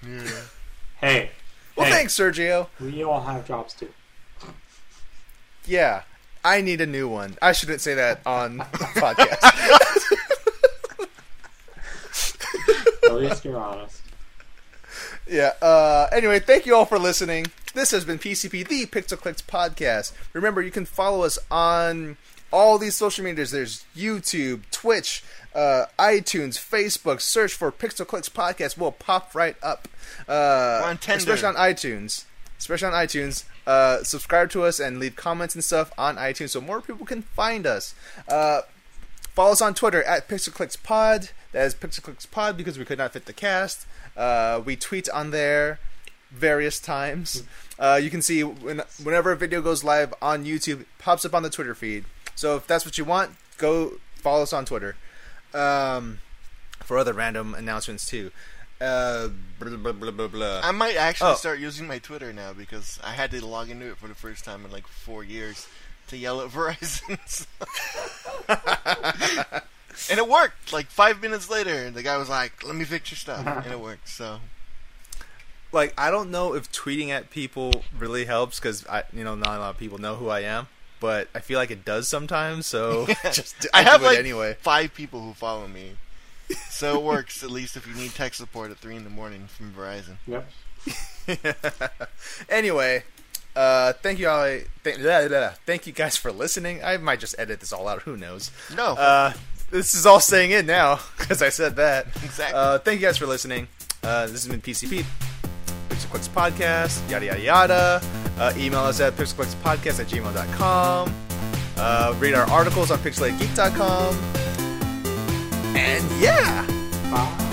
yeah. 0.07 0.31
Hey, 1.01 1.31
Well, 1.77 1.87
hey, 1.87 1.93
thanks, 1.93 2.15
Sergio. 2.19 2.69
we 2.81 3.03
all 3.05 3.21
have 3.23 3.47
jobs 3.47 3.75
too. 3.75 3.91
Yeah, 5.67 6.03
I 6.45 6.61
need 6.61 6.81
a 6.81 6.87
new 6.87 7.09
one. 7.09 7.37
I 7.41 7.53
shouldn't 7.53 7.81
say 7.81 7.95
that 7.95 8.21
on 8.27 8.59
the 8.59 8.65
podcast. 8.97 9.41
At 13.05 13.15
least 13.15 13.45
you're 13.45 13.59
honest. 13.59 14.01
yeah. 15.29 15.53
Uh, 15.63 16.09
anyway, 16.13 16.41
thank 16.41 16.67
you 16.67 16.75
all 16.75 16.85
for 16.87 16.99
listening. 16.99 17.47
This 17.75 17.91
has 17.91 18.05
been 18.05 18.19
PCP, 18.19 18.67
the 18.67 18.87
Pixel 18.87 19.19
Clicks 19.19 19.43
podcast. 19.43 20.13
Remember, 20.33 20.63
you 20.63 20.71
can 20.71 20.85
follow 20.85 21.23
us 21.25 21.39
on 21.51 22.17
all 22.55 22.79
these 22.79 22.95
social 22.95 23.25
medias. 23.25 23.51
There's 23.51 23.85
YouTube, 23.97 24.63
Twitch, 24.71 25.25
uh, 25.55 25.87
iTunes, 25.99 26.55
Facebook. 26.57 27.21
Search 27.21 27.53
for 27.53 27.73
Pixel 27.73 28.07
Clicks 28.07 28.29
podcast. 28.29 28.79
We'll 28.79 28.93
pop 28.93 29.35
right 29.35 29.57
up. 29.61 29.89
Uh, 30.29 30.83
on 30.85 30.99
Tinder. 30.99 31.19
especially 31.19 31.49
on 31.49 31.57
iTunes. 31.57 32.27
Especially 32.57 32.87
on 32.87 32.95
iTunes. 32.95 33.45
Uh, 33.67 34.05
subscribe 34.05 34.51
to 34.51 34.63
us 34.63 34.79
and 34.79 35.01
leave 35.01 35.17
comments 35.17 35.57
and 35.57 35.65
stuff 35.65 35.91
on 35.99 36.17
iTunes 36.17 36.51
so 36.51 36.61
more 36.61 36.81
people 36.81 37.05
can 37.05 37.23
find 37.23 37.67
us. 37.67 37.95
Uh, 38.29 38.61
Follow 39.35 39.51
us 39.51 39.61
on 39.61 39.75
Twitter 39.75 40.01
at 40.05 40.29
PixelClicksPod. 40.29 41.33
That 41.51 41.67
is 41.67 41.75
PixelClicksPod 41.75 42.57
because 42.57 42.79
we 42.79 42.85
could 42.85 42.99
not 42.99 43.15
fit 43.15 43.27
the 43.27 43.33
cast. 43.33 43.85
Uh, 44.17 44.63
we 44.65 44.77
tweet 44.77 45.09
on 45.09 45.33
there 45.33 45.81
various 46.31 46.79
times. 46.79 47.43
Uh, 47.77 47.99
you 48.01 48.11
can 48.11 48.23
see 48.23 48.45
when, 48.45 48.83
whenever 49.03 49.33
a 49.33 49.37
video 49.37 49.61
goes 49.61 49.83
live 49.83 50.15
on 50.23 50.45
YouTube, 50.45 50.83
it 50.83 50.87
pops 51.01 51.25
up 51.25 51.35
on 51.35 51.43
the 51.43 51.51
Twitter 51.51 51.75
feed. 51.75 52.05
So 52.35 52.57
if 52.57 52.67
that's 52.67 52.85
what 52.85 52.99
you 52.99 53.05
want, 53.05 53.33
go 53.59 53.95
follow 54.17 54.43
us 54.43 54.53
on 54.53 54.65
Twitter. 54.65 54.97
Um, 55.53 56.19
for 56.81 56.99
other 56.99 57.13
random 57.13 57.55
announcements 57.55 58.07
too. 58.07 58.31
Uh, 58.81 59.29
blah, 59.61 59.77
blah, 59.77 59.93
blah, 59.93 60.11
blah, 60.11 60.27
blah. 60.29 60.61
I 60.63 60.73
might 60.73 60.97
actually 60.97 61.31
Oh. 61.31 61.35
start 61.37 61.59
using 61.61 61.87
my 61.87 61.99
Twitter 61.99 62.33
now 62.33 62.53
because 62.53 62.99
I 63.05 63.13
had 63.13 63.31
to 63.31 63.45
log 63.47 63.71
into 63.71 63.87
it 63.91 63.97
for 63.99 64.09
the 64.09 64.15
first 64.17 64.45
time 64.45 64.65
in 64.65 64.71
like 64.73 64.87
four 64.89 65.23
years 65.25 65.67
to 66.09 66.17
yell 66.17 66.41
at 66.41 66.49
Verizon. 66.51 67.19
and 70.11 70.19
it 70.19 70.29
worked. 70.29 70.73
Like 70.73 70.87
five 70.87 71.23
minutes 71.23 71.49
later, 71.49 71.91
the 71.91 72.03
guy 72.03 72.17
was 72.17 72.29
like, 72.29 72.65
"Let 72.67 72.75
me 72.75 72.85
fix 72.85 73.11
your 73.11 73.17
stuff," 73.19 73.47
and 73.65 73.73
it 73.73 73.81
worked. 73.81 74.09
So 74.09 74.41
like 75.73 75.95
I 75.97 76.11
don't 76.11 76.31
know 76.31 76.55
if 76.55 76.71
tweeting 76.73 77.09
at 77.11 77.31
people 77.31 77.85
really 77.97 78.25
helps 78.27 78.59
because 78.59 78.87
I, 78.87 79.05
you 79.13 79.25
know, 79.25 79.35
not 79.35 79.57
a 79.57 79.61
lot 79.61 79.71
of 79.71 79.79
people 79.79 79.99
know 79.99 80.17
who 80.17 80.29
I 80.29 80.41
am, 80.41 80.67
but 81.05 81.29
I 81.35 81.41
feel 81.41 81.59
like 81.59 81.71
it 81.71 81.85
does 81.85 82.09
sometimes. 82.09 82.65
So 82.67 83.07
just 83.25 83.67
I 83.75 83.81
I, 83.81 83.83
have 83.83 84.01
do 84.01 84.07
it 84.07 84.09
like 84.09 84.19
anyway. 84.19 84.57
five 84.61 84.95
people 84.95 85.21
who 85.21 85.35
follow 85.35 85.69
me. 85.69 85.93
So 86.71 86.97
it 86.99 87.03
works 87.03 87.43
at 87.45 87.51
least 87.51 87.77
if 87.77 87.87
you 87.87 87.93
need 87.95 88.15
tech 88.15 88.33
support 88.33 88.71
at 88.71 88.79
three 88.79 88.97
in 88.97 89.05
the 89.05 89.11
morning 89.11 89.47
from 89.47 89.75
Verizon. 89.75 90.17
Yep. 90.27 90.49
anyway, 92.49 93.03
uh, 93.55 93.93
thank 94.03 94.19
you 94.19 94.29
all. 94.31 94.45
Th- 94.47 94.97
blah, 94.99 95.21
blah, 95.21 95.29
blah. 95.29 95.51
thank 95.67 95.87
you 95.87 95.93
guys 95.93 96.17
for 96.17 96.33
listening. 96.33 96.83
I 96.83 96.97
might 96.97 97.21
just 97.21 97.35
edit 97.39 97.61
this 97.61 97.73
all 97.73 97.87
out. 97.87 98.03
Who 98.03 98.17
knows? 98.17 98.51
No, 98.75 98.93
Uh, 98.95 99.33
this 99.71 99.93
is 99.95 100.07
all 100.07 100.21
staying 100.21 100.53
in 100.53 100.65
now 100.67 101.01
because 101.19 101.43
I 101.43 101.51
said 101.51 101.77
that. 101.77 102.07
Exactly. 102.25 102.59
Uh, 102.59 102.79
thank 102.79 103.01
you 103.01 103.07
guys 103.07 103.19
for 103.19 103.27
listening. 103.27 103.69
Uh, 104.03 104.23
this 104.27 104.45
has 104.45 104.49
been 104.49 104.61
PCP, 104.63 105.05
Pixel 105.95 106.11
Clicks 106.11 106.29
Podcast, 106.29 107.09
yada 107.09 107.27
yada 107.27 107.41
yada. 107.41 108.01
Uh, 108.39 108.53
email 108.57 108.81
us 108.81 109.01
at 109.01 109.13
pixelclickspodcast 109.15 110.01
at 110.01 110.07
gmail.com. 110.09 111.15
Uh, 111.77 112.15
read 112.19 112.35
our 112.35 112.49
articles 112.51 112.91
on 112.91 112.99
pixelatedgeek.com. 112.99 114.15
And 115.77 116.21
yeah! 116.21 116.65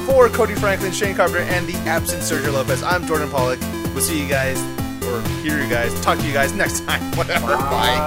For 0.05 0.29
Cody 0.29 0.55
Franklin, 0.55 0.91
Shane 0.91 1.15
Carpenter, 1.15 1.43
and 1.43 1.67
the 1.67 1.75
absent 1.87 2.23
Sergio 2.23 2.53
Lopez, 2.53 2.81
I'm 2.81 3.05
Jordan 3.05 3.29
Pollock. 3.29 3.59
We'll 3.93 4.01
see 4.01 4.19
you 4.21 4.27
guys, 4.27 4.59
or 5.05 5.21
hear 5.43 5.61
you 5.61 5.69
guys, 5.69 5.93
talk 6.01 6.17
to 6.17 6.25
you 6.25 6.33
guys 6.33 6.53
next 6.53 6.83
time. 6.85 7.01
Whatever. 7.15 7.57
Bye. 7.57 8.01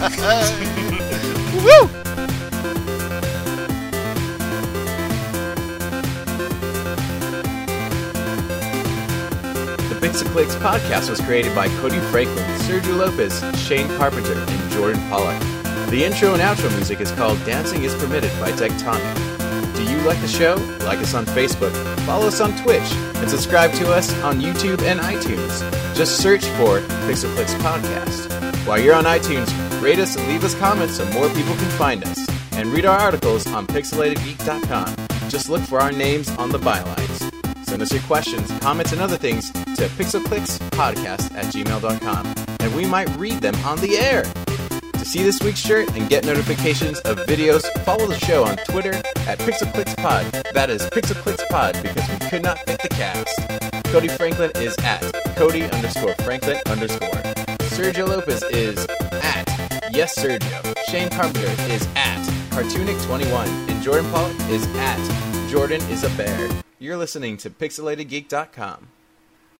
Woo! 1.64 2.11
The 10.02 10.08
Pixel 10.08 10.26
Clicks 10.32 10.56
podcast 10.56 11.10
was 11.10 11.20
created 11.20 11.54
by 11.54 11.68
Cody 11.78 12.00
Franklin, 12.10 12.44
Sergio 12.62 12.96
Lopez, 12.96 13.38
Shane 13.56 13.86
Carpenter, 13.96 14.34
and 14.34 14.72
Jordan 14.72 15.00
Pollock. 15.08 15.40
The 15.90 16.02
intro 16.02 16.32
and 16.32 16.42
outro 16.42 16.74
music 16.74 17.00
is 17.00 17.12
called 17.12 17.38
Dancing 17.44 17.84
is 17.84 17.94
Permitted 17.94 18.32
by 18.40 18.50
Decktonic. 18.50 19.76
Do 19.76 19.84
you 19.84 19.96
like 19.98 20.20
the 20.20 20.26
show? 20.26 20.56
Like 20.84 20.98
us 20.98 21.14
on 21.14 21.24
Facebook, 21.26 21.72
follow 22.04 22.26
us 22.26 22.40
on 22.40 22.50
Twitch, 22.64 22.82
and 23.14 23.30
subscribe 23.30 23.72
to 23.74 23.92
us 23.92 24.12
on 24.24 24.40
YouTube 24.40 24.82
and 24.82 24.98
iTunes. 24.98 25.60
Just 25.94 26.20
search 26.20 26.44
for 26.56 26.80
Pixel 27.06 27.32
Clicks 27.36 27.54
Podcast. 27.54 28.28
While 28.66 28.80
you're 28.80 28.96
on 28.96 29.04
iTunes, 29.04 29.52
rate 29.80 30.00
us 30.00 30.16
and 30.16 30.26
leave 30.26 30.42
us 30.42 30.56
comments 30.56 30.96
so 30.96 31.04
more 31.12 31.28
people 31.28 31.54
can 31.54 31.70
find 31.78 32.02
us. 32.02 32.28
And 32.54 32.72
read 32.72 32.86
our 32.86 32.98
articles 32.98 33.46
on 33.46 33.68
pixelatedgeek.com. 33.68 34.96
Just 35.28 35.48
look 35.48 35.62
for 35.62 35.78
our 35.78 35.92
names 35.92 36.28
on 36.38 36.50
the 36.50 36.58
bylines. 36.58 37.41
Send 37.72 37.80
us 37.80 37.92
your 37.94 38.02
questions, 38.02 38.52
comments, 38.58 38.92
and 38.92 39.00
other 39.00 39.16
things 39.16 39.50
to 39.50 39.88
pixelclickspodcast 39.96 41.34
at 41.34 41.46
gmail.com, 41.46 42.34
and 42.60 42.76
we 42.76 42.84
might 42.84 43.08
read 43.16 43.40
them 43.40 43.54
on 43.64 43.80
the 43.80 43.96
air. 43.96 44.24
To 44.92 45.04
see 45.06 45.22
this 45.22 45.42
week's 45.42 45.60
shirt 45.60 45.90
and 45.96 46.06
get 46.06 46.26
notifications 46.26 46.98
of 47.00 47.16
videos, 47.20 47.64
follow 47.82 48.06
the 48.06 48.18
show 48.18 48.44
on 48.44 48.58
Twitter 48.68 48.92
at 49.26 49.38
PixelClicksPod. 49.38 50.52
That 50.52 50.68
is 50.68 50.82
PixelClicksPod 50.90 51.82
because 51.82 52.06
we 52.10 52.28
could 52.28 52.42
not 52.42 52.58
fit 52.58 52.78
the 52.82 52.90
cast. 52.90 53.40
Cody 53.84 54.08
Franklin 54.08 54.50
is 54.56 54.76
at 54.80 55.00
Cody 55.34 55.62
underscore 55.62 56.14
Franklin 56.16 56.58
underscore. 56.66 57.08
Sergio 57.72 58.06
Lopez 58.06 58.42
is 58.50 58.86
at 59.12 59.48
Yes 59.94 60.18
Sergio. 60.18 60.76
Shane 60.90 61.08
Carpenter 61.08 61.48
is 61.72 61.88
at 61.96 62.22
Cartoonic21. 62.50 63.46
And 63.70 63.82
Jordan 63.82 64.10
Paul 64.10 64.26
is 64.50 64.66
at 64.76 65.31
Jordan 65.52 65.82
is 65.90 66.02
a 66.02 66.08
Bear. 66.16 66.48
You're 66.78 66.96
listening 66.96 67.36
to 67.36 67.50
PixelatedGeek.com. 67.50 68.88